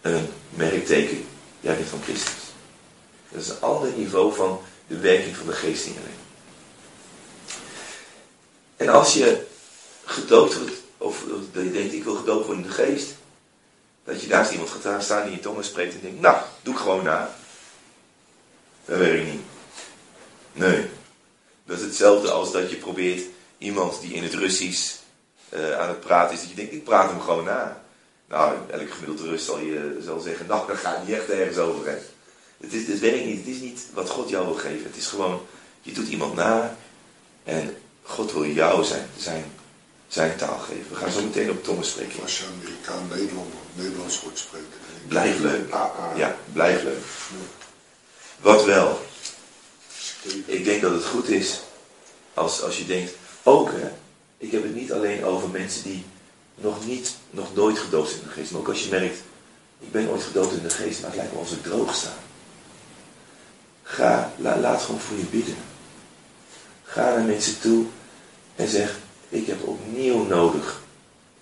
een 0.00 0.28
merkteken. 0.50 1.26
Jij 1.60 1.76
bent 1.76 1.88
van 1.88 2.02
Christus. 2.02 2.32
Dat 3.28 3.42
is 3.42 3.48
een 3.48 3.60
ander 3.60 3.92
niveau 3.96 4.34
van 4.34 4.60
de 4.86 4.98
werking 4.98 5.36
van 5.36 5.46
de 5.46 5.52
geest 5.52 5.84
je 5.84 5.90
leven. 5.90 6.24
En 8.76 8.88
als 8.88 9.14
je 9.14 9.46
gedoopt 10.04 10.58
wordt, 10.58 10.72
of 10.98 11.24
je 11.52 11.72
denkt 11.72 11.92
ik 11.92 12.04
wil 12.04 12.14
gedoopt 12.14 12.46
worden 12.46 12.64
in 12.64 12.70
de 12.70 12.74
geest, 12.74 13.14
dat 14.04 14.20
je 14.20 14.28
naast 14.28 14.52
iemand 14.52 14.70
gaat 14.70 15.02
staan 15.02 15.24
die 15.24 15.32
in 15.32 15.40
tongen 15.40 15.64
spreekt 15.64 15.94
en 15.94 16.00
denkt, 16.00 16.20
nou, 16.20 16.36
doe 16.62 16.74
ik 16.74 16.80
gewoon 16.80 17.04
na. 17.04 17.34
Dat 18.84 18.98
werkt 18.98 19.26
niet. 19.26 19.42
Nee. 20.52 20.86
Dat 21.66 21.78
is 21.78 21.84
hetzelfde 21.84 22.30
als 22.30 22.52
dat 22.52 22.70
je 22.70 22.76
probeert 22.76 23.24
iemand 23.58 24.00
die 24.00 24.14
in 24.14 24.22
het 24.22 24.34
Russisch 24.34 24.94
uh, 25.54 25.78
aan 25.78 25.88
het 25.88 26.00
praten 26.00 26.34
is, 26.34 26.40
dat 26.40 26.50
je 26.50 26.56
denkt, 26.56 26.72
ik 26.72 26.84
praat 26.84 27.10
hem 27.10 27.20
gewoon 27.20 27.44
na. 27.44 27.82
Nou, 28.28 28.54
elke 28.70 28.86
gemiddelde 28.86 29.30
Rus 29.30 29.44
zal 29.44 29.58
je 29.58 29.98
zal 30.04 30.20
zeggen, 30.20 30.46
nou, 30.46 30.66
dat 30.66 30.76
gaat 30.76 31.06
niet 31.06 31.16
echt 31.16 31.28
ergens 31.28 31.58
over. 31.58 31.86
Hè. 31.86 31.96
Het, 32.64 32.72
is, 32.72 32.86
het 32.86 33.00
werkt 33.00 33.24
niet. 33.24 33.38
Het 33.38 33.54
is 33.54 33.60
niet 33.60 33.80
wat 33.92 34.10
God 34.10 34.28
jou 34.28 34.46
wil 34.46 34.54
geven. 34.54 34.84
Het 34.84 34.96
is 34.96 35.06
gewoon, 35.06 35.40
je 35.82 35.92
doet 35.92 36.08
iemand 36.08 36.34
na 36.34 36.76
en 37.44 37.76
God 38.02 38.32
wil 38.32 38.46
jou 38.46 38.84
zijn, 38.84 39.06
zijn, 39.16 39.44
zijn 40.08 40.36
taal 40.36 40.58
geven. 40.58 40.86
We 40.88 40.96
gaan 40.96 41.10
zo 41.10 41.22
meteen 41.22 41.50
op 41.50 41.64
Thomas 41.64 41.88
spreken. 41.88 42.22
Als 42.22 42.38
je 42.38 42.44
Amerikaan 42.58 43.08
Nederland, 43.08 43.52
Nederlands 43.74 44.18
hoort 44.18 44.38
spreken. 44.38 44.68
Blijf 45.08 45.38
leuk. 45.38 45.74
Ja, 46.16 46.36
blijf 46.52 46.82
leuk. 46.82 47.02
Wat 48.40 48.64
wel. 48.64 49.00
Ik 50.46 50.64
denk 50.64 50.82
dat 50.82 50.92
het 50.92 51.04
goed 51.04 51.28
is 51.28 51.60
als, 52.34 52.62
als 52.62 52.78
je 52.78 52.86
denkt, 52.86 53.12
ook 53.42 53.70
hè, 53.70 53.90
ik 54.38 54.52
heb 54.52 54.62
het 54.62 54.74
niet 54.74 54.92
alleen 54.92 55.24
over 55.24 55.48
mensen 55.48 55.82
die 55.82 56.04
nog 56.54 56.86
niet, 56.86 57.16
nog 57.30 57.54
nooit 57.54 57.78
gedoopt 57.78 58.08
zijn 58.08 58.20
in 58.20 58.26
de 58.26 58.32
geest. 58.32 58.50
Maar 58.50 58.60
ook 58.60 58.68
als 58.68 58.84
je 58.84 58.90
merkt, 58.90 59.18
ik 59.80 59.92
ben 59.92 60.08
ooit 60.08 60.22
gedoopt 60.22 60.52
in 60.52 60.62
de 60.62 60.70
geest, 60.70 61.00
maar 61.00 61.10
het 61.10 61.18
lijkt 61.18 61.32
wel 61.32 61.42
als 61.42 61.52
ik 61.52 61.62
droog 61.62 61.94
sta. 61.94 62.14
Ga, 63.84 64.32
laat 64.38 64.82
gewoon 64.82 65.00
voor 65.00 65.16
je 65.16 65.24
bidden. 65.24 65.56
Ga 66.84 67.14
naar 67.14 67.24
mensen 67.24 67.60
toe 67.60 67.84
en 68.56 68.68
zeg, 68.68 68.98
ik 69.28 69.46
heb 69.46 69.62
opnieuw 69.62 70.26
nodig 70.26 70.82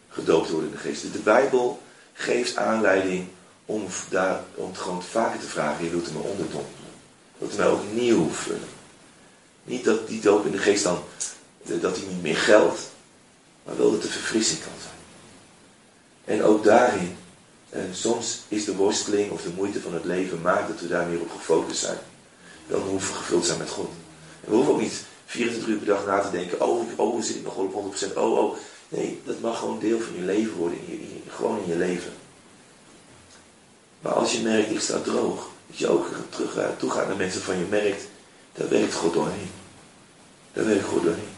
gedoopt 0.09 0.51
worden 0.51 0.69
in 0.69 0.75
de 0.75 0.81
geest. 0.81 1.13
De 1.13 1.19
Bijbel 1.19 1.83
geeft 2.13 2.57
aanleiding 2.57 3.29
om, 3.67 3.87
daar, 4.09 4.41
om 4.55 4.69
het 4.69 4.79
gewoon 4.79 5.03
vaker 5.03 5.41
te 5.41 5.47
vragen, 5.47 5.85
je 5.85 5.91
wilt 5.91 6.07
er 6.07 6.13
me 6.13 6.19
onderdompelen. 6.19 6.91
Wilt 7.39 7.53
er 7.53 7.59
mij 7.59 7.67
ook 7.67 7.83
nieuw 7.93 8.29
vullen. 8.31 8.69
Niet 9.65 9.85
dat 9.85 10.09
die 10.09 10.21
doop 10.21 10.47
in 10.47 10.53
de 10.53 10.59
geest 10.59 10.85
dan, 10.85 10.99
dat 11.63 11.95
die 11.95 12.07
niet 12.07 12.23
meer 12.23 12.37
geldt, 12.37 12.81
maar 13.65 13.77
wel 13.77 13.91
dat 13.91 14.03
de 14.03 14.09
verfrissing 14.09 14.61
kan 14.61 14.73
zijn. 14.81 14.95
En 16.25 16.45
ook 16.45 16.65
daarin, 16.65 17.17
eh, 17.69 17.83
soms 17.93 18.41
is 18.49 18.65
de 18.65 18.75
worsteling 18.75 19.31
of 19.31 19.43
de 19.43 19.53
moeite 19.57 19.81
van 19.81 19.95
het 19.95 20.05
leven 20.05 20.41
maakt 20.41 20.69
dat 20.69 20.81
we 20.81 20.89
daar 20.89 21.07
meer 21.07 21.21
op 21.21 21.31
gefocust 21.31 21.81
zijn. 21.81 21.99
Dan 22.73 22.81
hoeven 22.81 23.13
we 23.13 23.19
gevuld 23.19 23.47
zijn 23.47 23.59
met 23.59 23.71
God. 23.71 23.91
En 24.45 24.51
we 24.51 24.55
hoeven 24.55 24.73
ook 24.73 24.81
niet 24.81 25.05
24 25.27 25.69
uur 25.69 25.77
per 25.77 25.87
dag 25.87 26.07
na 26.07 26.21
te 26.21 26.31
denken, 26.31 26.61
oh, 26.61 26.83
oh 26.97 27.23
zit 27.23 27.37
ik 27.37 27.45
nog 27.45 27.57
op 27.57 27.95
100%, 27.95 28.17
oh, 28.17 28.39
oh. 28.39 28.57
Nee, 28.89 29.21
dat 29.25 29.41
mag 29.41 29.59
gewoon 29.59 29.79
deel 29.79 30.01
van 30.01 30.15
je 30.15 30.23
leven 30.23 30.55
worden, 30.55 30.79
gewoon 31.29 31.59
in 31.63 31.69
je 31.69 31.77
leven. 31.77 32.13
Maar 34.01 34.13
als 34.13 34.33
je 34.33 34.43
merkt, 34.43 34.71
ik 34.71 34.81
sta 34.81 34.99
droog, 34.99 35.49
dat 35.67 35.79
je 35.79 35.89
ook 35.89 36.07
terug 36.29 36.53
gaat, 36.53 36.79
toe 36.79 36.91
gaat 36.91 37.07
naar 37.07 37.17
mensen 37.17 37.41
van 37.41 37.59
je 37.59 37.65
merkt, 37.65 38.03
daar 38.53 38.69
werkt 38.69 38.95
God 38.95 39.13
doorheen. 39.13 39.51
Daar 40.53 40.67
werkt 40.67 40.85
God 40.85 41.03
doorheen. 41.03 41.33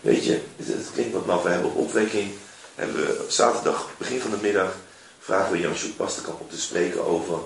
Weet 0.00 0.24
je, 0.24 0.40
het, 0.56 0.90
klinkt 0.92 1.12
wat 1.12 1.26
maf, 1.26 1.42
we 1.42 1.48
hebben 1.48 1.70
op 1.70 1.76
opwekking, 1.76 2.30
hebben 2.74 2.96
we 2.96 3.24
zaterdag, 3.28 3.90
begin 3.98 4.20
van 4.20 4.30
de 4.30 4.38
middag, 4.42 4.76
vragen 5.18 5.52
we 5.52 5.58
Jan 5.58 5.74
Sjoerd 5.74 5.96
Pasterkamp 5.96 6.40
om 6.40 6.48
te 6.48 6.60
spreken 6.60 7.06
over 7.06 7.38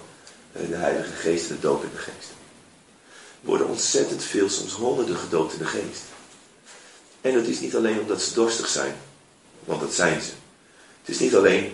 eh, 0.53 0.69
de 0.69 0.77
Heilige 0.77 1.13
Geest 1.13 1.51
en 1.51 1.55
de 1.55 1.61
doop 1.61 1.83
in 1.83 1.91
de 1.93 1.99
geest. 1.99 2.40
Worden 3.41 3.69
ontzettend 3.69 4.23
veel, 4.23 4.49
soms 4.49 4.73
honderden 4.73 5.17
gedoopt 5.17 5.53
in 5.53 5.59
de 5.59 5.65
geest. 5.65 6.03
En 7.21 7.35
dat 7.35 7.47
is 7.47 7.61
niet 7.61 7.77
alleen 7.77 8.01
omdat 8.01 8.23
ze 8.23 8.35
dorstig 8.35 8.69
zijn, 8.69 8.95
want 9.65 9.81
dat 9.81 9.95
zijn 9.95 10.21
ze. 10.21 10.31
Het 11.01 11.09
is 11.15 11.19
niet 11.19 11.35
alleen 11.35 11.73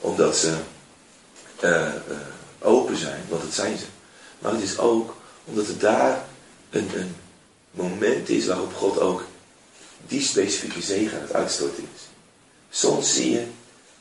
omdat 0.00 0.36
ze 0.36 0.56
uh, 1.64 1.70
uh, 1.70 2.18
open 2.58 2.96
zijn, 2.96 3.24
want 3.28 3.42
dat 3.42 3.52
zijn 3.54 3.78
ze. 3.78 3.84
Maar 4.38 4.52
het 4.52 4.62
is 4.62 4.78
ook 4.78 5.16
omdat 5.44 5.66
er 5.66 5.78
daar 5.78 6.24
een, 6.70 6.88
een 6.94 7.16
moment 7.70 8.28
is 8.28 8.46
waarop 8.46 8.74
God 8.74 8.98
ook 8.98 9.24
die 10.06 10.22
specifieke 10.22 10.82
zegen 10.82 11.16
aan 11.16 11.24
het 11.24 11.32
uitstorten 11.32 11.88
is. 11.94 12.00
Soms 12.70 13.14
zie 13.14 13.30
je 13.30 13.46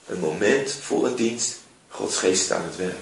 een 0.05 0.19
moment 0.19 0.71
voor 0.71 1.05
een 1.05 1.15
dienst, 1.15 1.55
Gods 1.89 2.17
geest 2.17 2.51
aan 2.51 2.63
het 2.63 2.75
werk. 2.75 2.97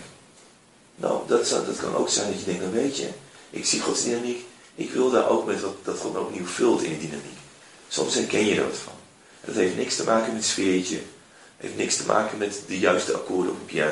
Nou, 0.96 1.28
dat, 1.28 1.50
dat 1.50 1.78
kan 1.78 1.96
ook 1.96 2.10
zijn 2.10 2.32
dat 2.32 2.40
je 2.40 2.46
denkt, 2.46 2.62
nou 2.62 2.74
weet 2.74 2.98
je, 2.98 3.10
ik 3.56 3.66
zie 3.66 3.82
Gods 3.82 4.04
dynamiek, 4.04 4.46
ik 4.76 4.92
wil 4.92 5.12
daar 5.12 5.30
ook 5.30 5.46
met 5.46 5.62
wat, 5.62 5.76
dat 5.84 5.98
God 5.98 6.18
opnieuw 6.18 6.46
vult 6.46 6.82
in 6.82 6.90
die 6.90 7.10
dynamiek. 7.10 7.38
Soms 7.88 8.14
herken 8.14 8.46
je 8.46 8.56
er 8.56 8.68
wat 8.68 8.78
van. 8.78 8.94
Dat 9.46 9.56
heeft 9.56 9.76
niks 9.76 9.96
te 9.96 10.04
maken 10.04 10.34
met 10.34 10.46
sfeertje, 10.46 11.02
heeft 11.58 11.76
niks 11.76 11.96
te 11.96 12.06
maken 12.06 12.38
met 12.38 12.62
de 12.68 12.80
juiste 12.80 13.14
akkoorden 13.14 13.52
op 13.52 13.60
een 13.60 13.66
piano. 13.66 13.92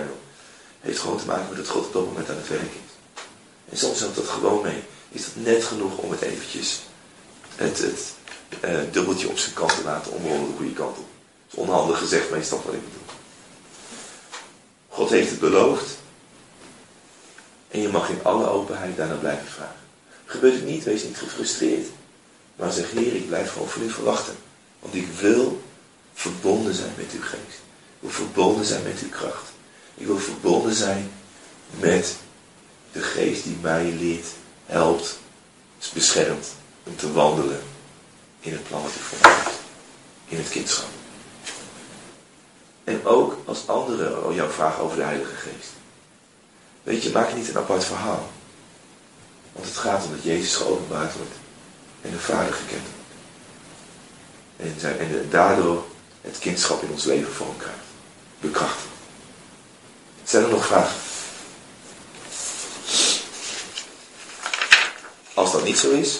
Het 0.80 0.92
heeft 0.92 1.00
gewoon 1.00 1.18
te 1.18 1.26
maken 1.26 1.48
met 1.48 1.58
dat 1.58 1.68
God 1.68 1.86
op 1.86 1.94
dat 1.94 2.06
moment 2.06 2.30
aan 2.30 2.36
het 2.36 2.48
werk 2.48 2.62
is. 2.62 3.22
En 3.70 3.78
soms 3.78 4.00
helpt 4.00 4.16
dat 4.16 4.28
gewoon 4.28 4.62
mee. 4.62 4.84
Is 5.10 5.26
dat 5.26 5.44
net 5.44 5.64
genoeg 5.64 5.98
om 5.98 6.12
het 6.12 6.22
eventjes, 6.22 6.82
het, 7.56 7.78
het 7.78 8.14
uh, 8.66 8.80
dubbeltje 8.92 9.30
op 9.30 9.38
zijn 9.38 9.54
kant 9.54 9.76
te 9.76 9.84
laten 9.84 10.12
omrollen 10.12 10.48
de 10.48 10.58
goede 10.58 10.74
kant 10.74 10.98
op. 10.98 11.06
Dat 11.48 11.54
is 11.54 11.70
onhandig 11.70 11.98
gezegd, 11.98 12.28
snapt 12.28 12.66
wat 12.66 12.74
ik 12.74 12.84
bedoel. 12.84 13.16
God 14.88 15.10
heeft 15.10 15.30
het 15.30 15.40
beloofd. 15.40 16.02
En 17.74 17.82
je 17.82 17.90
mag 17.90 18.10
in 18.10 18.24
alle 18.24 18.48
openheid 18.48 18.98
daarna 18.98 19.16
blijven 19.16 19.48
vragen. 19.48 19.76
Gebeurt 20.26 20.54
het 20.54 20.66
niet, 20.66 20.84
wees 20.84 21.04
niet 21.04 21.18
gefrustreerd. 21.18 21.88
Maar 22.56 22.72
zeg, 22.72 22.92
Heer, 22.92 23.16
ik 23.16 23.28
blijf 23.28 23.52
gewoon 23.52 23.68
voor 23.68 23.82
u 23.82 23.90
verwachten. 23.90 24.36
Want 24.80 24.96
ik 24.96 25.08
wil 25.20 25.62
verbonden 26.14 26.74
zijn 26.74 26.94
met 26.98 27.12
uw 27.12 27.22
geest. 27.22 27.62
Ik 28.00 28.00
wil 28.00 28.10
verbonden 28.10 28.66
zijn 28.66 28.84
met 28.84 29.00
uw 29.02 29.10
kracht. 29.10 29.52
Ik 29.96 30.06
wil 30.06 30.18
verbonden 30.18 30.74
zijn 30.74 31.12
met 31.80 32.16
de 32.92 33.02
geest 33.02 33.44
die 33.44 33.58
mij 33.62 33.92
leert, 33.92 34.28
helpt, 34.66 35.20
beschermt 35.94 36.48
om 36.84 36.96
te 36.96 37.12
wandelen 37.12 37.62
in 38.40 38.52
het 38.52 38.68
plan 38.68 38.82
wat 38.82 38.92
u 38.92 39.00
voor 39.00 39.18
mij 39.22 39.36
heeft. 39.36 39.60
In 40.26 40.38
het 40.38 40.50
kindschap. 40.50 40.90
En 42.84 43.06
ook 43.06 43.38
als 43.46 43.68
anderen 43.68 44.34
jou 44.34 44.52
vragen 44.52 44.84
over 44.84 44.98
de 44.98 45.04
Heilige 45.04 45.36
Geest. 45.36 45.82
Weet 46.84 47.04
je, 47.04 47.12
maak 47.12 47.34
niet 47.34 47.50
een 47.50 47.58
apart 47.58 47.86
verhaal. 47.86 48.30
Want 49.52 49.66
het 49.66 49.78
gaat 49.78 50.06
om 50.06 50.12
dat 50.12 50.24
Jezus 50.24 50.56
geopenbaard 50.56 51.16
wordt 51.16 51.36
en 52.02 52.12
de 52.12 52.20
Vader 52.20 52.54
gekend 52.54 52.82
wordt. 52.82 53.02
En, 54.84 55.00
en 55.00 55.28
daardoor 55.30 55.86
het 56.22 56.40
kindschap 56.40 56.84
in 56.84 56.92
ons 56.92 57.04
leven 57.04 57.34
vorm 57.34 57.58
krijgt. 57.58 57.78
Bekrachtigd. 58.40 58.88
Zijn 60.24 60.44
er 60.44 60.50
nog 60.50 60.66
vragen? 60.66 60.96
Als 65.34 65.52
dat 65.52 65.64
niet 65.64 65.78
zo 65.78 65.92
is, 65.92 66.20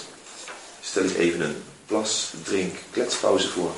stel 0.82 1.04
ik 1.04 1.18
even 1.18 1.42
een 1.42 1.64
plas, 1.86 2.34
drink, 2.44 2.76
kletspauze 2.92 3.50
voor. 3.50 3.72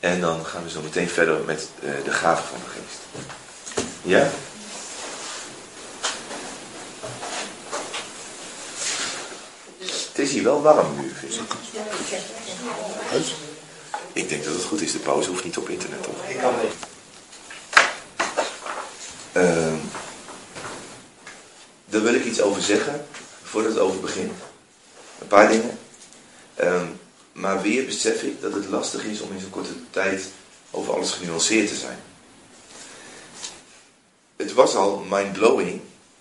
En 0.00 0.20
dan 0.20 0.46
gaan 0.46 0.62
we 0.62 0.70
zo 0.70 0.82
meteen 0.82 1.08
verder 1.08 1.44
met 1.44 1.68
uh, 1.82 1.90
de 2.04 2.12
gaven 2.12 2.44
van 2.44 2.58
de 2.58 2.80
geest. 2.80 3.26
Ja? 4.02 4.30
Is 10.26 10.32
hier 10.32 10.42
wel 10.42 10.62
warm 10.62 11.00
nu, 11.00 11.12
vind 11.14 11.34
ik. 11.34 11.40
Ik 14.12 14.28
denk 14.28 14.44
dat 14.44 14.54
het 14.54 14.64
goed 14.64 14.80
is. 14.80 14.92
De 14.92 14.98
pauze 14.98 15.28
hoeft 15.28 15.44
niet 15.44 15.56
op 15.56 15.68
internet, 15.68 16.02
toch? 16.02 16.28
Ik 16.28 16.36
kan 16.36 16.54
niet. 16.62 16.72
Uh, 19.32 19.74
daar 21.86 22.02
wil 22.02 22.14
ik 22.14 22.24
iets 22.24 22.40
over 22.40 22.62
zeggen, 22.62 23.06
voordat 23.42 23.72
het 23.72 23.80
over 23.80 24.00
begint. 24.00 24.32
Een 25.18 25.26
paar 25.26 25.48
dingen. 25.48 25.78
Uh, 26.60 26.82
maar 27.32 27.62
weer 27.62 27.84
besef 27.84 28.22
ik 28.22 28.40
dat 28.40 28.52
het 28.52 28.68
lastig 28.68 29.04
is 29.04 29.20
om 29.20 29.32
in 29.32 29.40
zo'n 29.40 29.50
korte 29.50 29.90
tijd 29.90 30.28
over 30.70 30.94
alles 30.94 31.10
genuanceerd 31.10 31.68
te 31.68 31.74
zijn. 31.74 31.98
Het 34.36 34.52
was 34.52 34.74
al 34.74 35.04
mind-blowing 35.08 35.80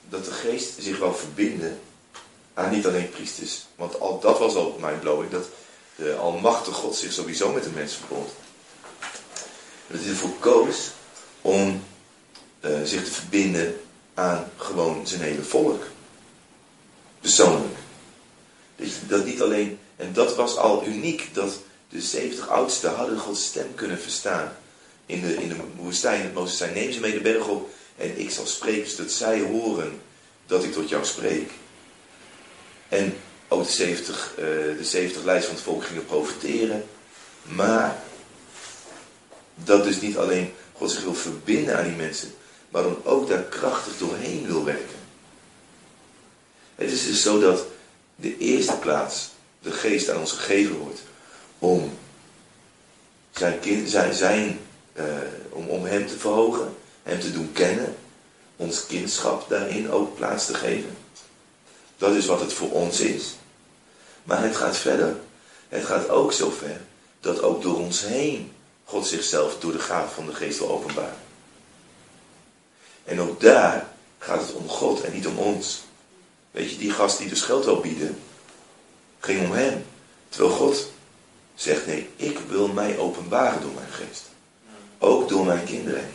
dat 0.10 0.26
de 0.26 0.32
geest 0.32 0.74
zich 0.80 0.98
wou 0.98 1.16
verbinden 1.16 1.80
aan 2.56 2.72
niet 2.72 2.86
alleen 2.86 3.10
priesters. 3.10 3.66
Want 3.76 4.00
al, 4.00 4.20
dat 4.20 4.40
was 4.40 4.56
al 4.56 4.78
mind-blowing, 4.82 5.32
dat 5.32 5.46
de 5.96 6.16
almachtige 6.16 6.76
God 6.76 6.96
zich 6.96 7.12
sowieso 7.12 7.52
met 7.52 7.64
de 7.64 7.70
mens 7.70 7.94
verbond. 7.94 8.30
Dat 9.88 10.00
hij 10.00 10.10
ervoor 10.10 10.36
koos 10.40 10.92
om 11.42 11.84
uh, 12.62 12.78
zich 12.84 13.04
te 13.04 13.12
verbinden 13.12 13.80
aan 14.14 14.52
gewoon 14.58 15.08
zijn 15.08 15.22
hele 15.22 15.44
volk. 15.44 15.84
Persoonlijk. 17.22 17.76
Dat, 18.76 18.88
dat 19.08 19.26
niet 19.26 19.42
alleen, 19.42 19.80
en 19.96 20.14
dat 20.14 20.36
was 20.36 20.58
al 20.58 20.86
uniek, 20.86 21.30
dat 21.34 21.60
de 21.90 22.02
70 22.02 22.50
oudsten 22.50 22.96
hadden 22.96 23.18
Gods 23.18 23.46
stem 23.46 23.76
kunnen 23.76 24.00
verstaan. 24.00 24.58
In 25.06 25.22
de, 25.22 25.36
in 25.36 25.50
de 25.50 25.56
woestijn, 25.76 26.22
het 26.22 26.34
Mozes 26.34 26.58
zei, 26.58 26.74
neem 26.74 26.92
ze 26.92 27.00
mee 27.00 27.14
de 27.14 27.22
berg 27.22 27.48
op 27.48 27.70
en 27.98 28.20
ik 28.20 28.32
zal 28.32 28.46
spreken 28.46 28.90
zodat 28.90 29.12
zij 29.12 29.40
horen 29.42 30.02
dat 30.46 30.64
ik 30.64 30.74
tot 30.74 30.90
jou 30.90 31.06
spreek. 31.06 31.52
En 32.96 33.18
ook 33.48 33.64
de 33.64 33.72
70, 33.72 34.34
uh, 34.40 34.46
de 34.78 34.84
70 34.84 35.24
leiders 35.24 35.46
van 35.46 35.56
het 35.56 35.64
volk 35.64 35.84
gingen 35.84 36.06
profiteren. 36.06 36.84
Maar 37.42 38.04
dat 39.56 39.84
dus 39.84 40.02
niet 40.02 40.18
alleen 40.18 40.54
God 40.74 40.92
zich 40.92 41.04
wil 41.04 41.14
verbinden 41.14 41.78
aan 41.78 41.84
die 41.84 41.96
mensen, 41.96 42.34
maar 42.70 42.84
dan 42.84 42.98
ook 43.04 43.28
daar 43.28 43.44
krachtig 43.44 43.98
doorheen 43.98 44.46
wil 44.46 44.66
werken. 44.66 45.00
Het 46.76 46.92
is 46.92 47.06
dus 47.06 47.22
zo 47.22 47.40
dat 47.40 47.66
de 48.16 48.38
eerste 48.38 48.78
plaats 48.78 49.30
de 49.62 49.72
geest 49.72 50.10
aan 50.10 50.20
ons 50.20 50.32
gegeven 50.32 50.76
wordt 50.76 51.02
om 51.60 51.98
zijn 53.32 54.14
zijn, 54.14 54.60
uh, 54.94 55.04
om, 55.50 55.68
om 55.68 55.86
hem 55.86 56.08
te 56.08 56.18
verhogen, 56.18 56.76
hem 57.04 57.20
te 57.20 57.32
doen 57.32 57.52
kennen, 57.52 57.96
ons 58.56 58.86
kindschap 58.86 59.50
daarin 59.50 59.92
ook 59.92 60.16
plaats 60.16 60.46
te 60.46 60.54
geven. 60.54 61.05
Dat 61.98 62.16
is 62.16 62.26
wat 62.26 62.40
het 62.40 62.54
voor 62.54 62.72
ons 62.72 63.00
is. 63.00 63.36
Maar 64.24 64.44
het 64.44 64.56
gaat 64.56 64.78
verder. 64.78 65.16
Het 65.70 65.86
gaat 65.86 66.10
ook 66.10 66.34
zo 66.34 66.50
ver 66.50 66.82
dat 67.20 67.42
ook 67.42 67.62
door 67.62 67.78
ons 67.78 68.02
heen 68.02 68.52
God 68.84 69.08
zichzelf 69.08 69.60
door 69.60 69.72
de 69.72 69.80
gave 69.80 70.14
van 70.14 70.26
de 70.26 70.34
geest 70.34 70.60
wil 70.60 70.70
openbaren. 70.70 71.18
En 73.04 73.22
ook 73.22 73.42
daar 73.42 73.88
gaat 74.18 74.42
het 74.42 74.54
om 74.54 74.68
God 74.68 75.02
en 75.02 75.14
niet 75.14 75.28
om 75.28 75.38
ons. 75.38 75.84
Weet 76.52 76.72
je, 76.72 76.78
die 76.78 76.92
gast 76.92 77.18
die 77.18 77.30
dus 77.30 77.42
geld 77.42 77.66
wil 77.66 77.80
bieden, 77.80 78.20
ging 79.20 79.46
om 79.46 79.52
hem. 79.52 79.86
Terwijl 80.30 80.54
God 80.54 80.92
zegt, 81.56 81.86
nee, 81.86 82.10
ik 82.16 82.40
wil 82.40 82.68
mij 82.68 82.98
openbaren 82.98 83.62
door 83.62 83.74
mijn 83.74 83.92
geest. 83.92 84.24
Ook 85.00 85.30
door 85.30 85.46
mijn 85.46 85.66
kinderen. 85.66 86.10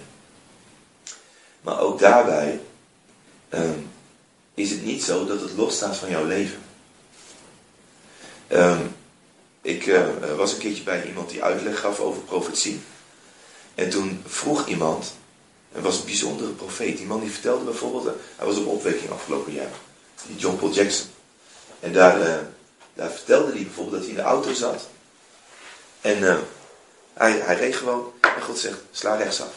Maar 1.60 1.80
ook 1.80 1.98
daarbij 1.98 2.60
ehm, 3.48 3.78
is 4.54 4.70
het 4.70 4.84
niet 4.84 5.02
zo 5.02 5.26
dat 5.26 5.40
het 5.40 5.52
losstaat 5.52 5.96
van 5.96 6.10
jouw 6.10 6.24
leven. 6.24 6.58
Ehm, 8.46 8.86
ik 9.62 9.86
uh, 9.86 10.06
was 10.36 10.52
een 10.52 10.58
keertje 10.58 10.82
bij 10.82 11.06
iemand 11.06 11.30
die 11.30 11.42
uitleg 11.42 11.80
gaf 11.80 12.00
over 12.00 12.22
profetie. 12.22 12.80
En 13.74 13.90
toen 13.90 14.22
vroeg 14.26 14.66
iemand, 14.66 15.12
en 15.72 15.82
was 15.82 15.98
een 15.98 16.04
bijzondere 16.04 16.50
profeet, 16.50 16.96
die 16.96 17.06
man 17.06 17.20
die 17.20 17.30
vertelde 17.30 17.64
bijvoorbeeld, 17.64 18.06
uh, 18.06 18.12
hij 18.36 18.46
was 18.46 18.56
op 18.56 18.66
opwekking 18.66 19.10
afgelopen 19.10 19.52
jaar, 19.52 19.70
die 20.26 20.36
John 20.36 20.56
Paul 20.56 20.72
Jackson. 20.72 21.06
En 21.80 21.92
daar, 21.92 22.20
uh, 22.20 22.36
daar 22.94 23.10
vertelde 23.10 23.52
hij 23.52 23.62
bijvoorbeeld 23.62 23.96
dat 23.96 24.00
hij 24.00 24.10
in 24.10 24.22
de 24.22 24.28
auto 24.28 24.52
zat. 24.52 24.88
En 26.00 26.44
hij, 27.12 27.32
hij 27.32 27.56
reed 27.56 27.76
gewoon 27.76 28.12
en 28.20 28.42
God 28.42 28.58
zegt, 28.58 28.78
sla 28.90 29.14
rechtsaf. 29.14 29.52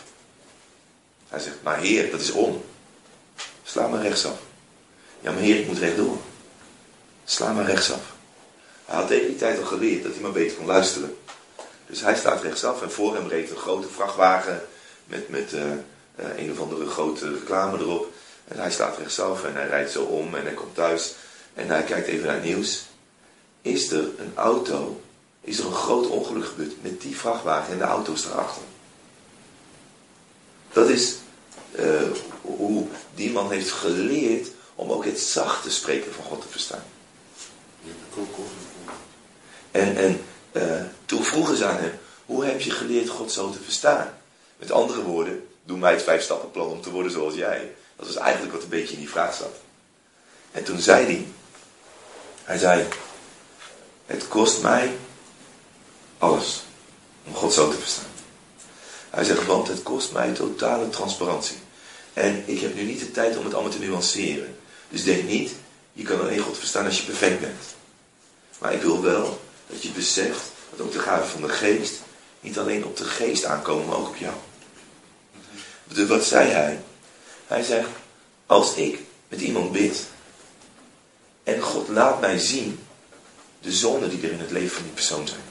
Hij 1.29 1.39
zegt, 1.39 1.55
maar 1.63 1.79
heer, 1.79 2.11
dat 2.11 2.21
is 2.21 2.31
om. 2.31 2.63
Sla 3.63 3.87
maar 3.87 4.01
rechtsaf. 4.01 4.37
Ja, 5.23 5.31
maar 5.31 5.41
heer, 5.41 5.59
ik 5.59 5.67
moet 5.67 5.77
rechtdoor. 5.77 6.17
Sla 7.23 7.53
maar 7.53 7.65
rechtsaf. 7.65 8.13
Hij 8.85 8.95
had 8.95 9.07
tegen 9.07 9.27
die 9.27 9.35
tijd 9.35 9.59
al 9.59 9.65
geleerd 9.65 10.03
dat 10.03 10.11
hij 10.13 10.21
maar 10.21 10.31
beter 10.31 10.57
kon 10.57 10.65
luisteren. 10.65 11.17
Dus 11.87 12.01
hij 12.01 12.15
staat 12.15 12.41
rechtsaf 12.41 12.81
en 12.81 12.91
voor 12.91 13.15
hem 13.15 13.27
reed 13.27 13.49
een 13.49 13.57
grote 13.57 13.87
vrachtwagen 13.87 14.61
met, 15.05 15.29
met 15.29 15.53
uh, 15.53 15.61
een 16.37 16.51
of 16.51 16.59
andere 16.59 16.85
grote 16.85 17.33
reclame 17.33 17.77
erop. 17.77 18.13
En 18.47 18.59
hij 18.59 18.71
staat 18.71 18.97
rechtsaf 18.97 19.43
en 19.43 19.53
hij 19.53 19.67
rijdt 19.67 19.91
zo 19.91 20.03
om 20.03 20.35
en 20.35 20.43
hij 20.43 20.53
komt 20.53 20.75
thuis 20.75 21.15
en 21.53 21.67
hij 21.67 21.83
kijkt 21.83 22.07
even 22.07 22.25
naar 22.25 22.35
het 22.35 22.43
nieuws. 22.43 22.85
Is 23.61 23.91
er 23.91 24.03
een 24.17 24.31
auto, 24.35 25.01
is 25.41 25.59
er 25.59 25.65
een 25.65 25.73
groot 25.73 26.07
ongeluk 26.07 26.45
gebeurd 26.45 26.73
met 26.81 27.01
die 27.01 27.17
vrachtwagen 27.17 27.73
en 27.73 27.77
de 27.77 27.83
auto's 27.83 28.25
erachter? 28.25 28.61
Dat 30.73 30.89
is 30.89 31.15
uh, 31.79 32.01
hoe 32.41 32.87
die 33.15 33.31
man 33.31 33.51
heeft 33.51 33.71
geleerd 33.71 34.47
om 34.83 34.91
ook 34.91 35.05
het 35.05 35.19
zachte 35.19 35.71
spreken 35.71 36.13
van 36.13 36.23
God 36.23 36.41
te 36.41 36.47
verstaan. 36.47 36.83
En, 39.71 39.97
en 39.97 40.25
uh, 40.51 40.83
toen 41.05 41.23
vroegen 41.23 41.57
ze 41.57 41.65
aan 41.65 41.77
hem, 41.77 41.99
hoe 42.25 42.45
heb 42.45 42.61
je 42.61 42.71
geleerd 42.71 43.09
God 43.09 43.31
zo 43.31 43.49
te 43.49 43.59
verstaan? 43.63 44.17
Met 44.57 44.71
andere 44.71 45.01
woorden, 45.01 45.47
doe 45.63 45.77
mij 45.77 45.91
het 45.91 46.03
vijf 46.03 46.23
stappenplan 46.23 46.67
om 46.67 46.81
te 46.81 46.91
worden 46.91 47.11
zoals 47.11 47.33
jij. 47.33 47.75
Dat 47.95 48.07
is 48.07 48.15
eigenlijk 48.15 48.53
wat 48.53 48.63
een 48.63 48.69
beetje 48.69 48.93
in 48.93 48.99
die 48.99 49.09
vraag 49.09 49.35
zat. 49.35 49.55
En 50.51 50.63
toen 50.63 50.79
zei 50.79 51.05
hij, 51.05 51.27
hij 52.43 52.57
zei, 52.57 52.87
het 54.05 54.27
kost 54.27 54.61
mij 54.61 54.97
alles 56.17 56.63
om 57.25 57.33
God 57.33 57.53
zo 57.53 57.69
te 57.69 57.77
verstaan. 57.77 58.11
Hij 59.09 59.23
zegt, 59.23 59.45
want 59.45 59.67
het 59.67 59.83
kost 59.83 60.11
mij 60.11 60.31
totale 60.31 60.89
transparantie. 60.89 61.57
En 62.13 62.43
ik 62.45 62.59
heb 62.59 62.75
nu 62.75 62.83
niet 62.83 62.99
de 62.99 63.11
tijd 63.11 63.37
om 63.37 63.45
het 63.45 63.53
allemaal 63.53 63.71
te 63.71 63.79
nuanceren. 63.79 64.57
Dus 64.93 65.03
denk 65.03 65.23
niet, 65.23 65.51
je 65.93 66.03
kan 66.03 66.19
alleen 66.19 66.39
God 66.39 66.57
verstaan 66.57 66.85
als 66.85 66.97
je 66.97 67.05
perfect 67.05 67.39
bent. 67.39 67.63
Maar 68.59 68.73
ik 68.73 68.81
wil 68.81 69.01
wel 69.01 69.41
dat 69.67 69.83
je 69.83 69.89
beseft 69.89 70.41
dat 70.69 70.85
ook 70.85 70.91
de 70.91 70.99
gaven 70.99 71.27
van 71.27 71.41
de 71.41 71.49
geest 71.49 71.93
niet 72.39 72.57
alleen 72.59 72.85
op 72.85 72.97
de 72.97 73.03
geest 73.03 73.45
aankomen, 73.45 73.85
maar 73.85 73.97
ook 73.97 74.07
op 74.07 74.15
jou. 74.15 74.33
Dus 75.83 76.07
wat 76.07 76.25
zei 76.25 76.49
hij? 76.49 76.79
Hij 77.47 77.63
zegt, 77.63 77.87
als 78.45 78.75
ik 78.75 78.99
met 79.27 79.41
iemand 79.41 79.71
bid 79.71 80.05
en 81.43 81.61
God 81.61 81.87
laat 81.87 82.19
mij 82.19 82.37
zien 82.37 82.79
de 83.61 83.71
zonden 83.71 84.09
die 84.09 84.23
er 84.23 84.31
in 84.31 84.39
het 84.39 84.51
leven 84.51 84.75
van 84.75 84.83
die 84.83 84.93
persoon 84.93 85.27
zijn. 85.27 85.41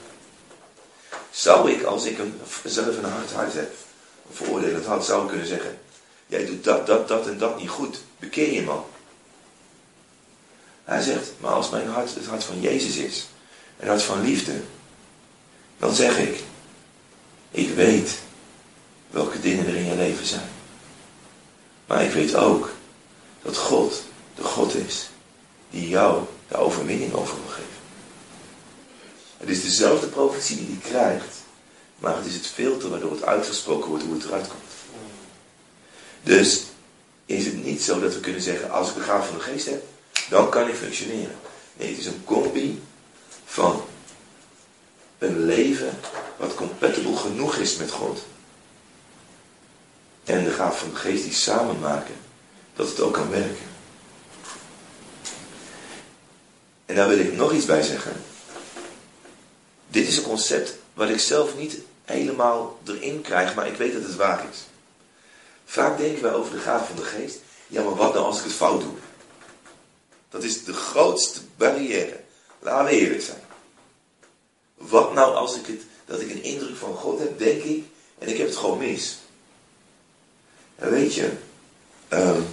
Zou 1.31 1.71
ik, 1.71 1.83
als 1.83 2.05
ik 2.05 2.17
zelf 2.65 2.97
een 2.97 3.11
hard 3.11 3.31
hart 3.31 3.53
heb, 3.53 3.73
een 4.29 4.35
veroordelend 4.35 4.85
hart, 4.85 5.05
zou 5.05 5.23
ik 5.23 5.29
kunnen 5.29 5.47
zeggen, 5.47 5.79
jij 6.27 6.45
doet 6.45 6.63
dat, 6.63 6.87
dat, 6.87 7.07
dat 7.07 7.27
en 7.27 7.37
dat 7.37 7.59
niet 7.59 7.69
goed. 7.69 7.97
Bekeer 8.19 8.53
je 8.53 8.61
man. 8.61 8.85
Hij 10.83 11.01
zegt, 11.01 11.31
maar 11.39 11.51
als 11.51 11.69
mijn 11.69 11.87
hart 11.87 12.15
het 12.15 12.25
hart 12.25 12.43
van 12.43 12.61
Jezus 12.61 12.95
is, 12.95 13.27
een 13.79 13.87
hart 13.87 14.03
van 14.03 14.21
liefde, 14.21 14.61
dan 15.77 15.95
zeg 15.95 16.17
ik, 16.17 16.43
ik 17.51 17.69
weet 17.69 18.19
welke 19.09 19.39
dingen 19.39 19.67
er 19.67 19.75
in 19.75 19.85
je 19.85 19.95
leven 19.95 20.25
zijn. 20.25 20.49
Maar 21.87 22.03
ik 22.03 22.11
weet 22.11 22.35
ook 22.35 22.69
dat 23.41 23.57
God 23.57 24.03
de 24.35 24.43
God 24.43 24.75
is 24.75 25.09
die 25.69 25.89
jou 25.89 26.23
de 26.47 26.57
overwinning 26.57 27.13
over 27.13 27.35
wil 27.35 27.51
geven. 27.51 27.81
Het 29.37 29.49
is 29.49 29.63
dezelfde 29.63 30.07
profetie 30.07 30.55
die 30.55 30.77
hij 30.81 30.89
krijgt, 30.91 31.35
maar 31.97 32.15
het 32.15 32.25
is 32.25 32.33
het 32.33 32.47
filter 32.47 32.89
waardoor 32.89 33.11
het 33.11 33.23
uitgesproken 33.23 33.89
wordt 33.89 34.03
hoe 34.03 34.13
het 34.13 34.23
eruit 34.23 34.47
komt. 34.47 34.61
Dus 36.23 36.63
is 37.25 37.45
het 37.45 37.63
niet 37.63 37.81
zo 37.81 37.99
dat 37.99 38.13
we 38.13 38.19
kunnen 38.19 38.41
zeggen, 38.41 38.71
als 38.71 38.89
ik 38.89 38.95
de 38.95 39.01
gaaf 39.01 39.27
van 39.27 39.37
de 39.37 39.43
geest 39.43 39.65
heb, 39.65 39.83
dan 40.29 40.49
kan 40.49 40.67
ik 40.67 40.75
functioneren. 40.75 41.35
Nee, 41.73 41.89
het 41.89 41.97
is 41.97 42.05
een 42.05 42.23
combi 42.25 42.81
van 43.45 43.83
een 45.17 45.45
leven 45.45 45.99
wat 46.37 46.55
compatible 46.55 47.15
genoeg 47.15 47.55
is 47.55 47.77
met 47.77 47.91
God. 47.91 48.25
En 50.23 50.43
de 50.43 50.51
gaaf 50.51 50.79
van 50.79 50.89
de 50.89 50.95
geest 50.95 51.23
die 51.23 51.33
samen 51.33 51.79
maken, 51.79 52.15
dat 52.75 52.89
het 52.89 52.99
ook 52.99 53.13
kan 53.13 53.29
werken. 53.29 53.71
En 56.85 56.95
daar 56.95 57.07
wil 57.07 57.19
ik 57.19 57.33
nog 57.33 57.53
iets 57.53 57.65
bij 57.65 57.81
zeggen. 57.81 58.13
Dit 59.87 60.07
is 60.07 60.17
een 60.17 60.23
concept 60.23 60.75
wat 60.93 61.09
ik 61.09 61.19
zelf 61.19 61.57
niet 61.57 61.77
helemaal 62.05 62.79
erin 62.85 63.21
krijg, 63.21 63.55
maar 63.55 63.67
ik 63.67 63.75
weet 63.75 63.93
dat 63.93 64.03
het 64.03 64.15
waar 64.15 64.45
is. 64.51 64.59
Vaak 65.65 65.97
denken 65.97 66.23
wij 66.23 66.33
over 66.33 66.51
de 66.51 66.59
gaaf 66.59 66.87
van 66.87 66.95
de 66.95 67.03
geest. 67.03 67.39
Ja, 67.67 67.83
maar 67.83 67.95
wat 67.95 68.13
nou 68.13 68.25
als 68.25 68.37
ik 68.37 68.43
het 68.43 68.53
fout 68.53 68.81
doe? 68.81 68.91
Dat 70.33 70.43
is 70.43 70.63
de 70.63 70.73
grootste 70.73 71.39
barrière. 71.57 72.19
Laten 72.59 72.85
we 72.85 72.99
eerlijk 72.99 73.21
zijn. 73.21 73.41
Wat 74.75 75.13
nou 75.13 75.35
als 75.35 75.55
ik 75.55 75.65
het, 75.65 75.81
dat 76.05 76.21
ik 76.21 76.29
een 76.29 76.43
indruk 76.43 76.75
van 76.75 76.95
God 76.95 77.19
heb, 77.19 77.39
denk 77.39 77.63
ik, 77.63 77.83
en 78.17 78.27
ik 78.27 78.37
heb 78.37 78.47
het 78.47 78.57
gewoon 78.57 78.77
mis. 78.77 79.17
En 80.75 80.89
weet 80.89 81.13
je, 81.13 81.31
um, 82.09 82.45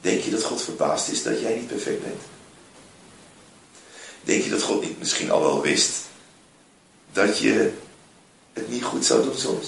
denk 0.00 0.22
je 0.22 0.30
dat 0.30 0.42
God 0.42 0.62
verbaasd 0.62 1.08
is 1.08 1.22
dat 1.22 1.40
jij 1.40 1.54
niet 1.54 1.66
perfect 1.66 2.02
bent? 2.02 2.22
Denk 4.22 4.42
je 4.42 4.50
dat 4.50 4.62
God 4.62 4.82
niet 4.82 4.98
misschien 4.98 5.30
al 5.30 5.40
wel 5.40 5.60
wist 5.60 5.92
dat 7.12 7.38
je 7.38 7.72
het 8.52 8.68
niet 8.68 8.84
goed 8.84 9.04
zou 9.04 9.22
doen 9.22 9.38
soms? 9.38 9.66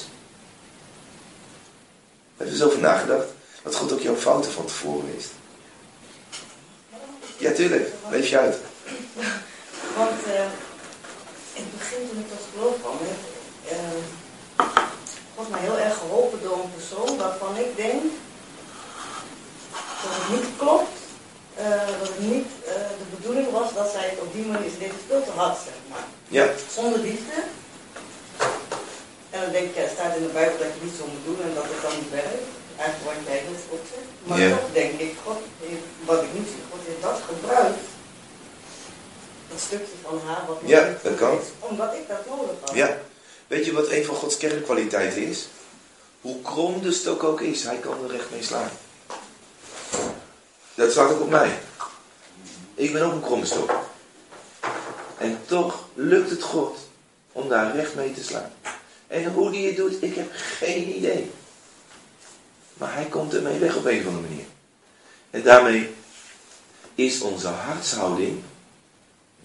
Heb 2.37 2.47
je 2.47 2.53
er 2.55 2.61
eens 2.61 2.63
over 2.63 2.81
nagedacht? 2.81 3.29
Dat 3.63 3.75
God 3.75 3.93
ook 3.93 4.01
jouw 4.01 4.17
fouten 4.17 4.53
van 4.53 4.67
tevoren 4.67 5.15
wist. 5.15 5.31
Ja, 7.39 7.53
tuurlijk. 7.53 7.89
Leef 8.11 8.29
je 8.29 8.39
uit. 8.39 8.57
Want 9.97 10.27
uh, 10.27 10.35
in 11.53 11.63
het 11.63 11.79
begin 11.79 12.09
toen 12.09 12.19
ik 12.19 12.29
tot 12.29 12.47
geloof 12.53 12.75
kwam, 12.81 12.97
uh, 13.65 14.69
was 15.35 15.49
mij 15.49 15.61
heel 15.61 15.79
erg 15.79 15.97
geholpen 15.97 16.43
door 16.43 16.59
een 16.63 16.75
persoon 16.75 17.17
waarvan 17.17 17.57
ik 17.57 17.77
denk 17.77 18.03
dat 20.03 20.13
het 20.19 20.41
niet 20.41 20.49
klopt, 20.57 20.99
uh, 21.59 21.87
dat 22.01 22.09
het 22.09 22.19
niet 22.19 22.47
de 22.99 23.17
bedoeling 23.17 23.51
was 23.51 23.75
dat 23.75 23.91
zij 23.91 24.09
het 24.09 24.21
op 24.21 24.33
die 24.33 24.45
manier, 24.45 24.71
het 24.79 24.93
veel 25.07 25.25
te 25.25 25.31
hard, 25.31 25.59
zeg 25.65 25.79
maar. 25.91 26.07
Ja. 26.29 26.47
Zonder 26.75 26.99
liefde. 26.99 27.37
En 29.31 29.41
dan 29.41 29.53
denk 29.53 29.69
ik, 29.69 29.77
het 29.77 29.91
staat 29.95 30.17
in 30.17 30.23
de 30.23 30.29
Bijbel 30.29 30.59
dat 30.59 30.75
je 30.75 30.85
niet 30.85 30.99
zo 30.99 31.07
moet 31.07 31.25
doen 31.25 31.41
en 31.43 31.55
dat 31.55 31.65
het 31.65 31.83
dan 31.83 31.95
niet 32.01 32.11
werkt. 32.11 32.58
Dus 32.79 33.61
ook 33.73 33.85
zegt. 33.93 34.07
Maar 34.23 34.41
Ja. 34.41 34.57
toch 34.57 34.73
denk 34.73 35.01
ik, 35.01 35.15
God 35.25 35.37
heeft, 35.61 35.83
wat 36.05 36.23
ik 36.23 36.29
niet 36.35 36.47
zie, 36.47 36.63
God 36.71 36.81
heeft 36.87 37.03
dat 37.03 37.21
gebruikt. 37.29 37.79
Dat 39.51 39.61
stukje 39.61 39.95
van 40.03 40.21
haar 40.27 40.45
wat 40.47 40.59
Ja, 40.65 40.95
dat 41.03 41.15
kan. 41.15 41.39
is, 41.39 41.47
Omdat 41.59 41.95
ik 41.95 42.09
dat 42.09 42.27
nodig 42.27 42.55
had. 42.61 42.75
Ja. 42.75 42.99
Weet 43.47 43.65
je 43.65 43.73
wat 43.73 43.89
een 43.89 44.05
van 44.05 44.15
Gods 44.15 44.37
kernkwaliteiten 44.37 45.23
is? 45.27 45.49
Hoe 46.21 46.43
krom 46.43 46.83
de 46.83 46.93
stok 46.93 47.25
ook 47.25 47.41
is, 47.41 47.65
hij 47.65 47.77
kan 47.77 48.05
er 48.05 48.11
recht 48.11 48.31
mee 48.31 48.43
slaan. 48.43 48.71
Dat 50.75 50.91
staat 50.91 51.11
ook 51.11 51.21
op 51.21 51.31
mij. 51.31 51.59
Ik 52.75 52.93
ben 52.93 53.03
ook 53.03 53.13
een 53.13 53.23
kromme 53.23 53.47
stok. 53.47 53.73
En 55.19 55.39
toch 55.47 55.89
lukt 55.95 56.31
het 56.31 56.43
God 56.43 56.79
om 57.33 57.49
daar 57.49 57.77
recht 57.77 57.95
mee 57.95 58.13
te 58.15 58.23
slaan. 58.25 58.53
En 59.07 59.33
hoe 59.33 59.51
die 59.51 59.67
het 59.67 59.77
doet, 59.77 60.03
ik 60.03 60.15
heb 60.15 60.31
geen 60.33 60.97
idee. 60.97 61.31
Maar 62.79 62.95
hij 62.95 63.05
komt 63.05 63.35
ermee 63.35 63.59
weg 63.59 63.77
op 63.77 63.85
een 63.85 64.01
of 64.01 64.07
andere 64.07 64.29
manier. 64.29 64.45
En 65.31 65.43
daarmee 65.43 65.95
is 66.95 67.21
onze 67.21 67.47
hartshouding 67.47 68.43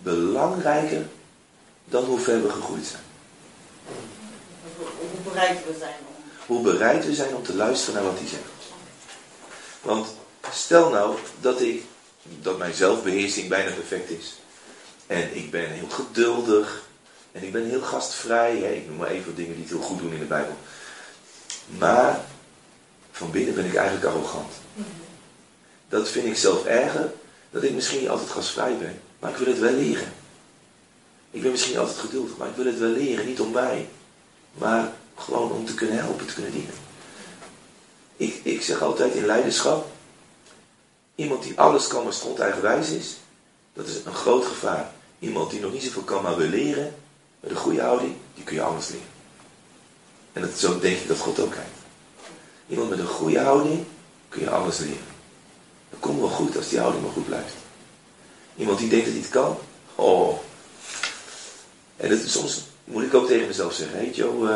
belangrijker 0.02 1.08
dan 1.86 2.04
hoe 2.04 2.20
ver 2.20 2.44
we 2.44 2.50
gegroeid 2.50 2.86
zijn. 2.86 3.04
Hoe 4.78 5.32
bereid 5.32 5.66
we 5.66 5.76
zijn 5.80 5.96
om. 6.08 6.14
Hoe 6.46 6.64
bereid 6.64 7.06
we 7.06 7.14
zijn 7.14 7.36
om 7.36 7.44
te 7.44 7.56
luisteren 7.56 7.96
naar 7.96 8.12
wat 8.12 8.20
hij 8.20 8.28
zegt. 8.28 8.44
Want 9.82 10.08
stel 10.52 10.90
nou 10.90 11.18
dat 11.42 11.62
ik, 11.62 11.84
dat 12.42 12.58
mijn 12.58 12.74
zelfbeheersing 12.74 13.50
bijna 13.50 13.72
perfect 13.72 14.10
is. 14.10 14.34
En 15.08 15.36
ik 15.36 15.52
ben 15.52 15.70
heel 15.70 15.90
geduldig. 15.90 16.82
En 17.32 17.44
ik 17.44 17.52
ben 17.52 17.70
heel 17.70 17.82
gastvrij. 17.82 18.58
Hè? 18.58 18.72
Ik 18.72 18.88
noem 18.88 18.98
maar 18.98 19.10
even 19.10 19.36
dingen 19.36 19.54
die 19.54 19.64
het 19.64 19.74
heel 19.74 19.82
goed 19.82 20.00
doen 20.00 20.14
in 20.14 20.20
de 20.20 20.26
Bijbel. 20.26 20.58
Maar 21.78 22.26
van 23.14 23.32
binnen 23.32 23.56
ben 23.56 23.66
ik 23.66 23.76
eigenlijk 23.76 24.06
arrogant. 24.06 24.54
Dat 25.90 26.10
vind 26.10 26.26
ik 26.26 26.38
zelf 26.38 26.66
erger. 26.66 27.12
Dat 27.52 27.64
ik 27.64 27.72
misschien 27.72 28.00
niet 28.00 28.10
altijd 28.10 28.30
gastvrij 28.30 28.78
ben. 28.78 29.00
Maar 29.20 29.32
ik 29.32 29.38
wil 29.38 29.48
het 29.48 29.60
wel 29.60 29.74
leren. 29.74 30.14
Ik 31.32 31.42
ben 31.42 31.52
misschien 31.52 31.78
altijd 31.78 31.98
geduldig. 31.98 32.38
Maar 32.38 32.48
ik 32.48 32.56
wil 32.56 32.66
het 32.66 32.80
wel 32.80 32.90
leren. 32.90 33.26
Niet 33.26 33.40
om 33.40 33.52
mij. 33.52 33.90
Maar 34.54 34.94
gewoon 35.16 35.52
om 35.52 35.66
te 35.66 35.74
kunnen 35.74 35.98
helpen. 35.98 36.26
Te 36.26 36.34
kunnen 36.34 36.52
dienen. 36.52 36.74
Ik, 38.18 38.40
ik 38.44 38.62
zeg 38.62 38.82
altijd 38.82 39.14
in 39.14 39.26
leiderschap. 39.26 39.92
Iemand 41.16 41.44
die 41.44 41.60
alles 41.60 41.88
kan 41.88 42.04
maar 42.04 42.14
stond 42.14 42.40
eigenwijs 42.40 42.90
is. 42.90 43.18
Dat 43.74 43.88
is 43.88 43.96
een 44.06 44.14
groot 44.14 44.46
gevaar. 44.46 44.92
Iemand 45.20 45.52
die 45.52 45.60
nog 45.60 45.72
niet 45.72 45.84
zoveel 45.84 46.02
kan 46.02 46.24
maar 46.24 46.38
wil 46.38 46.50
leren. 46.50 46.96
Met 47.40 47.52
een 47.52 47.58
goede 47.58 47.82
houding. 47.82 48.16
Die 48.36 48.44
kun 48.44 48.56
je 48.56 48.62
alles 48.62 48.88
leren. 48.88 49.08
En 50.34 50.42
dat, 50.42 50.60
zo 50.60 50.80
denk 50.80 50.98
ik 50.98 51.08
dat 51.08 51.18
God 51.18 51.40
ook 51.40 51.52
kijkt. 51.52 51.83
Iemand 52.68 52.90
met 52.90 53.00
een 53.00 53.08
goede 53.08 53.40
houding 53.40 53.86
kun 54.30 54.42
je 54.42 54.50
alles 54.50 54.78
leren. 54.78 55.12
Dat 55.90 56.00
komt 56.00 56.20
wel 56.20 56.30
goed 56.30 56.58
als 56.58 56.70
die 56.70 56.80
houding 56.80 57.04
maar 57.04 57.14
goed 57.14 57.26
blijft. 57.26 57.54
Iemand 58.56 58.80
die 58.80 58.90
denkt 58.90 59.06
dat 59.06 59.14
hij 59.14 59.24
het 59.24 59.32
kan. 59.32 59.58
Oh. 59.96 60.38
En 61.98 62.10
dat, 62.10 62.20
soms 62.26 62.62
moet 62.84 63.04
ik 63.04 63.14
ook 63.14 63.28
tegen 63.28 63.48
mezelf 63.48 63.74
zeggen. 63.74 64.00
Heet 64.00 64.16
Joe, 64.16 64.50
uh, 64.50 64.56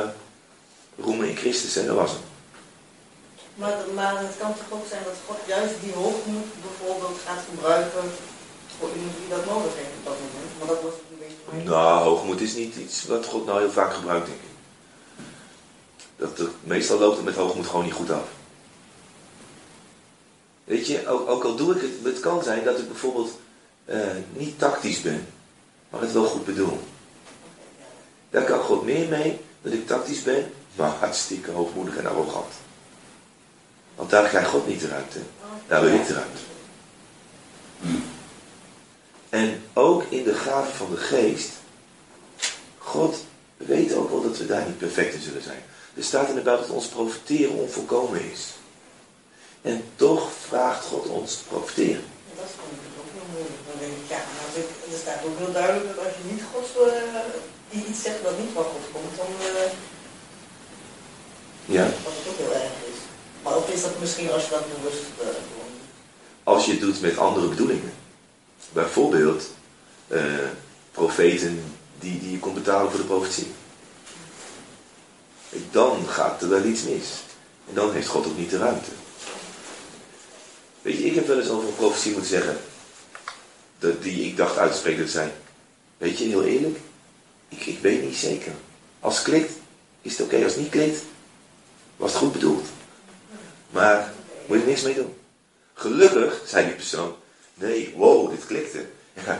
roemen 0.99 1.29
in 1.29 1.35
Christus 1.35 1.75
en 1.75 1.85
dat 1.85 1.95
was 1.95 2.11
hem. 2.11 2.21
Maar, 3.55 3.77
maar 3.95 4.19
het 4.19 4.37
kan 4.37 4.53
toch 4.53 4.79
ook 4.79 4.87
zijn 4.89 5.03
dat 5.03 5.13
God 5.27 5.37
juist 5.47 5.73
die 5.83 5.93
hoogmoed 5.93 6.47
bijvoorbeeld 6.61 7.19
gaat 7.25 7.43
gebruiken 7.49 8.03
voor 8.79 8.89
iemand 8.95 9.15
die 9.19 9.29
dat 9.29 9.45
nodig 9.45 9.73
heeft 9.75 9.97
op 9.99 10.05
dat 10.05 10.17
moment. 10.23 10.51
Maar 10.57 10.67
dat 10.67 10.81
was 10.81 10.93
een 10.93 11.17
beetje... 11.19 11.69
Nou, 11.69 12.03
hoogmoed 12.03 12.41
is 12.41 12.53
niet 12.53 12.75
iets 12.75 13.05
wat 13.05 13.25
God 13.25 13.45
nou 13.45 13.59
heel 13.59 13.71
vaak 13.71 13.93
gebruikt, 13.93 14.25
denk 14.25 14.39
ik. 14.39 14.56
Dat, 16.17 16.41
meestal 16.63 16.99
loopt 16.99 17.15
het 17.15 17.25
met 17.25 17.35
hoogmoed 17.35 17.67
gewoon 17.67 17.85
niet 17.85 17.93
goed 17.93 18.11
af. 18.11 18.27
Weet 20.63 20.87
je, 20.87 21.07
ook, 21.07 21.29
ook, 21.29 21.43
al 21.43 21.55
doe 21.55 21.75
ik 21.75 21.81
het, 21.81 21.91
het 22.03 22.19
kan 22.19 22.43
zijn 22.43 22.63
dat 22.63 22.79
ik 22.79 22.87
bijvoorbeeld 22.87 23.39
uh, 23.85 24.05
niet 24.33 24.59
tactisch 24.59 25.01
ben, 25.01 25.27
maar 25.89 26.01
het 26.01 26.11
wel 26.11 26.25
goed 26.25 26.45
bedoel. 26.45 26.79
Daar 28.29 28.43
kan 28.43 28.59
God 28.59 28.83
meer 28.83 29.07
mee 29.07 29.39
dat 29.61 29.73
ik 29.73 29.87
tactisch 29.87 30.23
ben, 30.23 30.51
maar 30.75 30.89
hartstikke 30.89 31.51
hoogmoedig 31.51 31.97
en 31.97 32.05
arrogant. 32.05 32.53
Want 33.95 34.09
daar 34.09 34.27
krijgt 34.27 34.49
God 34.49 34.67
niet 34.67 34.79
de 34.79 34.87
ruimte. 34.87 35.19
Daar 35.67 35.81
wil 35.81 35.93
ik 35.93 36.07
de 36.07 36.13
ruimte. 36.13 36.41
En 39.29 39.61
ook 39.73 40.03
in 40.09 40.23
de 40.23 40.33
gave 40.33 40.75
van 40.75 40.89
de 40.91 40.97
geest, 40.97 41.49
God 42.77 43.25
weet 43.57 43.93
ook 43.93 44.09
wel 44.09 44.21
dat 44.21 44.37
we 44.37 44.45
daar 44.45 44.65
niet 44.65 44.77
perfect 44.77 45.13
in 45.13 45.21
zullen 45.21 45.43
zijn. 45.43 45.63
Er 45.97 46.03
staat 46.03 46.29
in 46.29 46.35
de 46.35 46.41
Bijbel 46.41 46.65
dat 46.65 46.75
ons 46.75 46.87
profiteren 46.87 47.55
onvolkomen 47.55 48.31
is. 48.31 48.53
En 49.61 49.83
toch 49.95 50.31
vraagt 50.47 50.85
God 50.85 51.07
ons 51.07 51.35
te 51.35 51.43
profiteren. 51.43 52.03
dat 52.35 52.45
is 52.45 52.51
ook 52.99 53.09
heel 53.13 53.29
moeilijk. 53.31 53.59
Dan 53.69 53.79
denk 53.79 53.91
ik, 53.91 54.09
ja, 54.09 54.21
maar 54.35 54.49
er 54.93 54.99
staat 55.03 55.25
ook 55.25 55.37
heel 55.37 55.51
duidelijk 55.51 55.95
dat 55.95 56.05
als 56.05 56.13
je 56.17 56.31
niet 56.31 56.43
God 56.53 56.67
uh, 56.87 56.93
die 57.69 57.85
iets 57.89 58.01
zegt 58.01 58.21
wat 58.21 58.39
niet 58.39 58.53
van 58.53 58.63
God 58.63 58.85
komt, 58.91 59.17
dan 59.17 59.31
uh, 59.39 59.71
ja. 61.65 61.83
het 61.83 62.27
ook 62.29 62.37
heel 62.37 62.53
erg 62.53 62.77
is. 62.91 62.99
Maar 63.43 63.55
ook 63.55 63.67
is 63.67 63.81
dat 63.81 63.99
misschien 63.99 64.31
als 64.31 64.43
je 64.43 64.49
dat 64.49 64.65
bewust 64.75 65.03
uh, 65.19 65.25
doet. 65.25 65.79
Als 66.43 66.65
je 66.65 66.71
het 66.71 66.81
doet 66.81 67.01
met 67.01 67.17
andere 67.17 67.47
bedoelingen. 67.47 67.93
Bijvoorbeeld 68.73 69.43
profeten 70.91 71.63
die, 71.99 72.19
die 72.19 72.31
je 72.31 72.39
kon 72.39 72.53
betalen 72.53 72.91
voor 72.91 72.99
de 72.99 73.05
profetie 73.05 73.47
dan 75.71 76.07
gaat 76.07 76.41
er 76.41 76.49
wel 76.49 76.63
iets 76.63 76.83
mis. 76.83 77.23
En 77.67 77.73
dan 77.73 77.93
heeft 77.93 78.07
God 78.07 78.25
ook 78.25 78.37
niet 78.37 78.49
de 78.49 78.57
ruimte. 78.57 78.89
Weet 80.81 80.97
je, 80.97 81.05
ik 81.05 81.15
heb 81.15 81.27
wel 81.27 81.39
eens 81.39 81.49
over 81.49 81.67
een 81.67 81.75
profetie 81.75 82.11
moeten 82.11 82.29
zeggen. 82.29 82.57
Dat 83.79 84.03
die 84.03 84.25
ik 84.25 84.37
dacht 84.37 84.57
uit 84.57 84.81
te 84.83 85.07
zijn. 85.07 85.31
Weet 85.97 86.17
je, 86.17 86.25
heel 86.25 86.43
eerlijk. 86.43 86.79
Ik, 87.47 87.79
weet 87.81 88.03
niet 88.03 88.15
zeker. 88.15 88.51
Als 88.99 89.15
het 89.15 89.23
klikt, 89.23 89.51
is 90.01 90.17
het 90.17 90.25
oké. 90.25 90.43
Als 90.43 90.55
niet 90.55 90.69
klikt, 90.69 91.01
was 91.95 92.11
het 92.11 92.19
goed 92.19 92.31
bedoeld. 92.31 92.65
Maar 93.69 94.13
moet 94.45 94.59
je 94.59 94.65
niks 94.65 94.81
mee 94.81 94.95
doen. 94.95 95.15
Gelukkig, 95.73 96.41
zei 96.45 96.65
die 96.65 96.75
persoon. 96.75 97.15
Nee, 97.53 97.93
wow, 97.95 98.29
dit 98.29 98.45
klikte. 98.45 98.85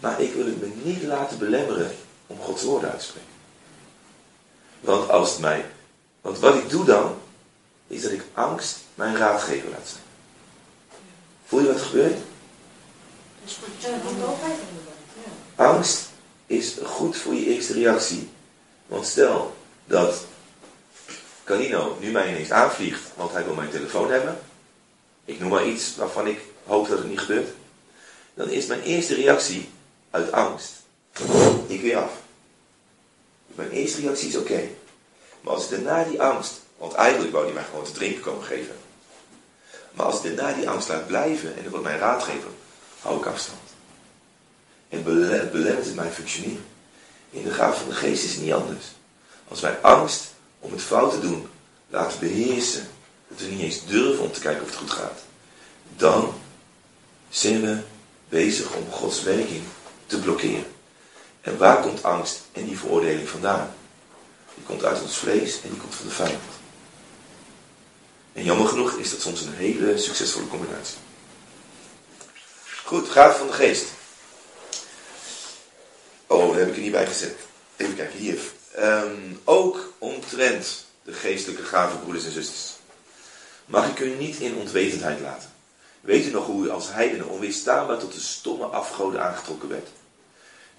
Maar 0.00 0.20
ik 0.20 0.32
wil 0.32 0.46
het 0.46 0.60
me 0.60 0.70
niet 0.82 1.02
laten 1.02 1.38
belemmeren 1.38 1.90
om 2.26 2.38
Gods 2.38 2.62
woorden 2.62 2.90
uit 2.90 2.98
te 2.98 3.04
spreken. 3.04 3.39
Want 4.80 5.08
als 5.10 5.30
het 5.30 5.40
mij. 5.40 5.64
Want 6.20 6.38
wat 6.38 6.54
ik 6.54 6.70
doe 6.70 6.84
dan, 6.84 7.18
is 7.86 8.02
dat 8.02 8.12
ik 8.12 8.24
angst 8.34 8.78
mijn 8.94 9.16
raadgever 9.16 9.70
laat 9.70 9.88
zijn. 9.88 10.02
Voel 11.46 11.60
je 11.60 11.66
wat 11.66 11.76
er 11.76 11.86
gebeurt? 11.86 12.18
Angst 15.54 16.08
is 16.46 16.76
goed 16.84 17.16
voor 17.16 17.34
je 17.34 17.46
eerste 17.46 17.72
reactie. 17.72 18.30
Want 18.86 19.06
stel 19.06 19.56
dat 19.84 20.24
Canino 21.44 21.96
nu 22.00 22.10
mij 22.10 22.28
ineens 22.28 22.50
aanvliegt, 22.50 23.02
want 23.16 23.32
hij 23.32 23.44
wil 23.44 23.54
mijn 23.54 23.70
telefoon 23.70 24.10
hebben. 24.10 24.38
Ik 25.24 25.40
noem 25.40 25.48
maar 25.48 25.66
iets 25.66 25.96
waarvan 25.96 26.26
ik 26.26 26.40
hoop 26.66 26.88
dat 26.88 26.98
het 26.98 27.08
niet 27.08 27.20
gebeurt. 27.20 27.48
Dan 28.34 28.48
is 28.48 28.66
mijn 28.66 28.82
eerste 28.82 29.14
reactie 29.14 29.68
uit 30.10 30.32
angst. 30.32 30.72
Ik 31.66 31.80
weer 31.80 31.96
af. 31.96 32.19
Mijn 33.60 33.72
eerste 33.72 34.00
reactie 34.00 34.28
is 34.28 34.36
oké. 34.36 34.68
Maar 35.40 35.54
als 35.54 35.64
ik 35.64 35.70
daarna 35.70 36.04
die 36.04 36.22
angst, 36.22 36.52
want 36.76 36.92
eigenlijk 36.92 37.32
wou 37.32 37.44
hij 37.44 37.54
mij 37.54 37.64
gewoon 37.64 37.84
te 37.84 37.92
drinken 37.92 38.22
komen 38.22 38.44
geven. 38.44 38.76
Maar 39.92 40.06
als 40.06 40.22
ik 40.22 40.36
daarna 40.36 40.56
die 40.56 40.68
angst 40.70 40.88
laat 40.88 41.06
blijven 41.06 41.56
en 41.56 41.62
dat 41.62 41.70
wordt 41.70 41.86
mijn 41.86 41.98
raadgever, 41.98 42.50
hou 43.00 43.18
ik 43.18 43.26
afstand. 43.26 43.60
En 44.88 45.02
belemmert 45.02 45.84
het 45.84 45.94
mijn 45.94 46.12
functioneren. 46.12 46.64
In 47.30 47.42
de 47.42 47.50
gaaf 47.50 47.78
van 47.78 47.88
de 47.88 47.94
geest 47.94 48.24
is 48.24 48.32
het 48.32 48.42
niet 48.42 48.52
anders. 48.52 48.86
Als 49.48 49.60
wij 49.60 49.78
angst 49.80 50.24
om 50.60 50.72
het 50.72 50.82
fout 50.82 51.12
te 51.12 51.20
doen 51.20 51.48
laten 51.88 52.20
beheersen, 52.20 52.88
dat 53.28 53.40
we 53.40 53.46
niet 53.46 53.60
eens 53.60 53.86
durven 53.86 54.24
om 54.24 54.32
te 54.32 54.40
kijken 54.40 54.62
of 54.62 54.68
het 54.68 54.78
goed 54.78 54.90
gaat, 54.90 55.20
dan 55.96 56.34
zijn 57.28 57.60
we 57.60 57.78
bezig 58.28 58.74
om 58.74 58.90
Gods 58.90 59.22
werking 59.22 59.62
te 60.06 60.20
blokkeren. 60.20 60.78
En 61.40 61.58
waar 61.58 61.80
komt 61.80 62.02
angst 62.02 62.40
en 62.52 62.64
die 62.64 62.78
veroordeling 62.78 63.28
vandaan? 63.28 63.74
Die 64.54 64.64
komt 64.64 64.84
uit 64.84 65.02
ons 65.02 65.16
vlees 65.16 65.62
en 65.62 65.70
die 65.70 65.78
komt 65.78 65.94
van 65.94 66.06
de 66.06 66.12
vijand. 66.12 66.42
En 68.32 68.44
jammer 68.44 68.68
genoeg 68.68 68.92
is 68.92 69.10
dat 69.10 69.20
soms 69.20 69.40
een 69.40 69.54
hele 69.54 69.98
succesvolle 69.98 70.48
combinatie. 70.48 70.96
Goed, 72.84 73.08
gaven 73.08 73.38
van 73.38 73.46
de 73.46 73.52
geest. 73.52 73.86
Oh, 76.26 76.50
daar 76.50 76.58
heb 76.58 76.68
ik 76.68 76.74
er 76.74 76.82
niet 76.82 76.92
bij 76.92 77.06
gezet. 77.06 77.36
Even 77.76 77.96
kijken, 77.96 78.18
hier. 78.18 78.38
Um, 78.78 79.40
ook 79.44 79.92
omtrent 79.98 80.84
de 81.02 81.12
geestelijke 81.12 81.62
gaven, 81.62 82.00
broeders 82.00 82.24
en 82.24 82.32
zusters. 82.32 82.72
Mag 83.66 83.88
ik 83.88 83.98
u 83.98 84.08
niet 84.08 84.36
in 84.36 84.56
onwetendheid 84.56 85.20
laten? 85.20 85.50
Weet 86.00 86.26
u 86.26 86.30
nog 86.30 86.46
hoe 86.46 86.66
u 86.66 86.70
als 86.70 86.92
heidenen 86.92 87.28
onweerstaanbaar 87.28 87.98
tot 87.98 88.12
de 88.12 88.20
stomme 88.20 88.64
afgoden 88.64 89.22
aangetrokken 89.22 89.68
werd? 89.68 89.88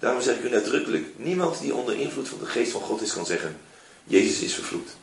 Daarom 0.02 0.22
zeg 0.22 0.36
ik 0.36 0.44
u 0.44 0.50
nadrukkelijk, 0.50 1.06
niemand 1.16 1.60
die 1.60 1.74
onder 1.74 1.98
invloed 1.98 2.28
van 2.28 2.38
de 2.38 2.46
geest 2.46 2.72
van 2.72 2.80
God 2.80 3.02
is 3.02 3.12
kan 3.12 3.26
zeggen, 3.26 3.56
Jezus 4.04 4.40
is 4.40 4.54
vervloekt. 4.54 4.96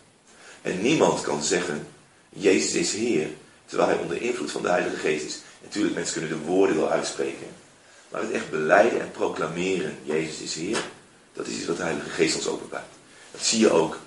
En 0.61 0.81
niemand 0.81 1.21
kan 1.21 1.43
zeggen, 1.43 1.87
Jezus 2.29 2.73
is 2.73 2.93
Heer, 2.93 3.27
terwijl 3.65 3.89
hij 3.89 3.99
onder 3.99 4.21
invloed 4.21 4.51
van 4.51 4.61
de 4.61 4.69
Heilige 4.69 4.95
Geest 4.95 5.25
is. 5.25 5.41
Natuurlijk, 5.63 5.95
mensen 5.95 6.19
kunnen 6.19 6.39
de 6.39 6.45
woorden 6.45 6.75
wel 6.75 6.89
uitspreken. 6.89 7.47
Maar 8.09 8.21
het 8.21 8.31
echt 8.31 8.49
beleiden 8.49 9.01
en 9.01 9.11
proclameren, 9.11 9.97
Jezus 10.03 10.39
is 10.39 10.55
Heer, 10.55 10.83
dat 11.33 11.47
is 11.47 11.55
iets 11.55 11.65
wat 11.65 11.77
de 11.77 11.83
Heilige 11.83 12.09
Geest 12.09 12.35
ons 12.35 12.47
openbaart. 12.47 12.91
Dat 13.31 13.45
zie 13.45 13.59
je 13.59 13.71
ook 13.71 13.99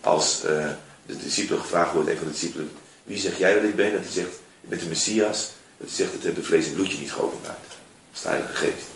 als 0.00 0.42
uh, 0.44 0.68
de 1.06 1.16
discipelen 1.16 1.60
gevraagd 1.60 1.92
wordt, 1.92 2.08
een 2.08 2.16
van 2.16 2.26
de 2.26 2.32
discipelen, 2.32 2.70
wie 3.04 3.18
zeg 3.18 3.38
jij 3.38 3.54
dat 3.54 3.62
ik 3.62 3.76
ben? 3.76 3.92
Dat 3.92 4.00
hij 4.00 4.12
zegt, 4.12 4.32
je 4.60 4.68
bent 4.68 4.80
de 4.80 4.88
Messias. 4.88 5.50
Dat 5.76 5.88
hij 5.88 5.96
zegt, 5.96 6.22
dat 6.22 6.34
de 6.34 6.42
vlees 6.42 6.66
en 6.66 6.74
bloedje 6.74 6.98
niet 6.98 7.12
geopenbaard. 7.12 7.58
Dat 7.68 8.14
is 8.14 8.20
de 8.20 8.28
Heilige 8.28 8.54
Geest. 8.54 8.93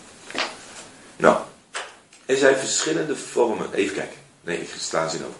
Nou, 1.19 1.37
er 2.25 2.37
zijn 2.37 2.55
verschillende 2.55 3.15
vormen. 3.15 3.73
Even 3.73 3.95
kijken. 3.95 4.17
Nee, 4.41 4.61
ik 4.61 4.69
sla 4.77 5.07
zin 5.07 5.25
over. 5.25 5.39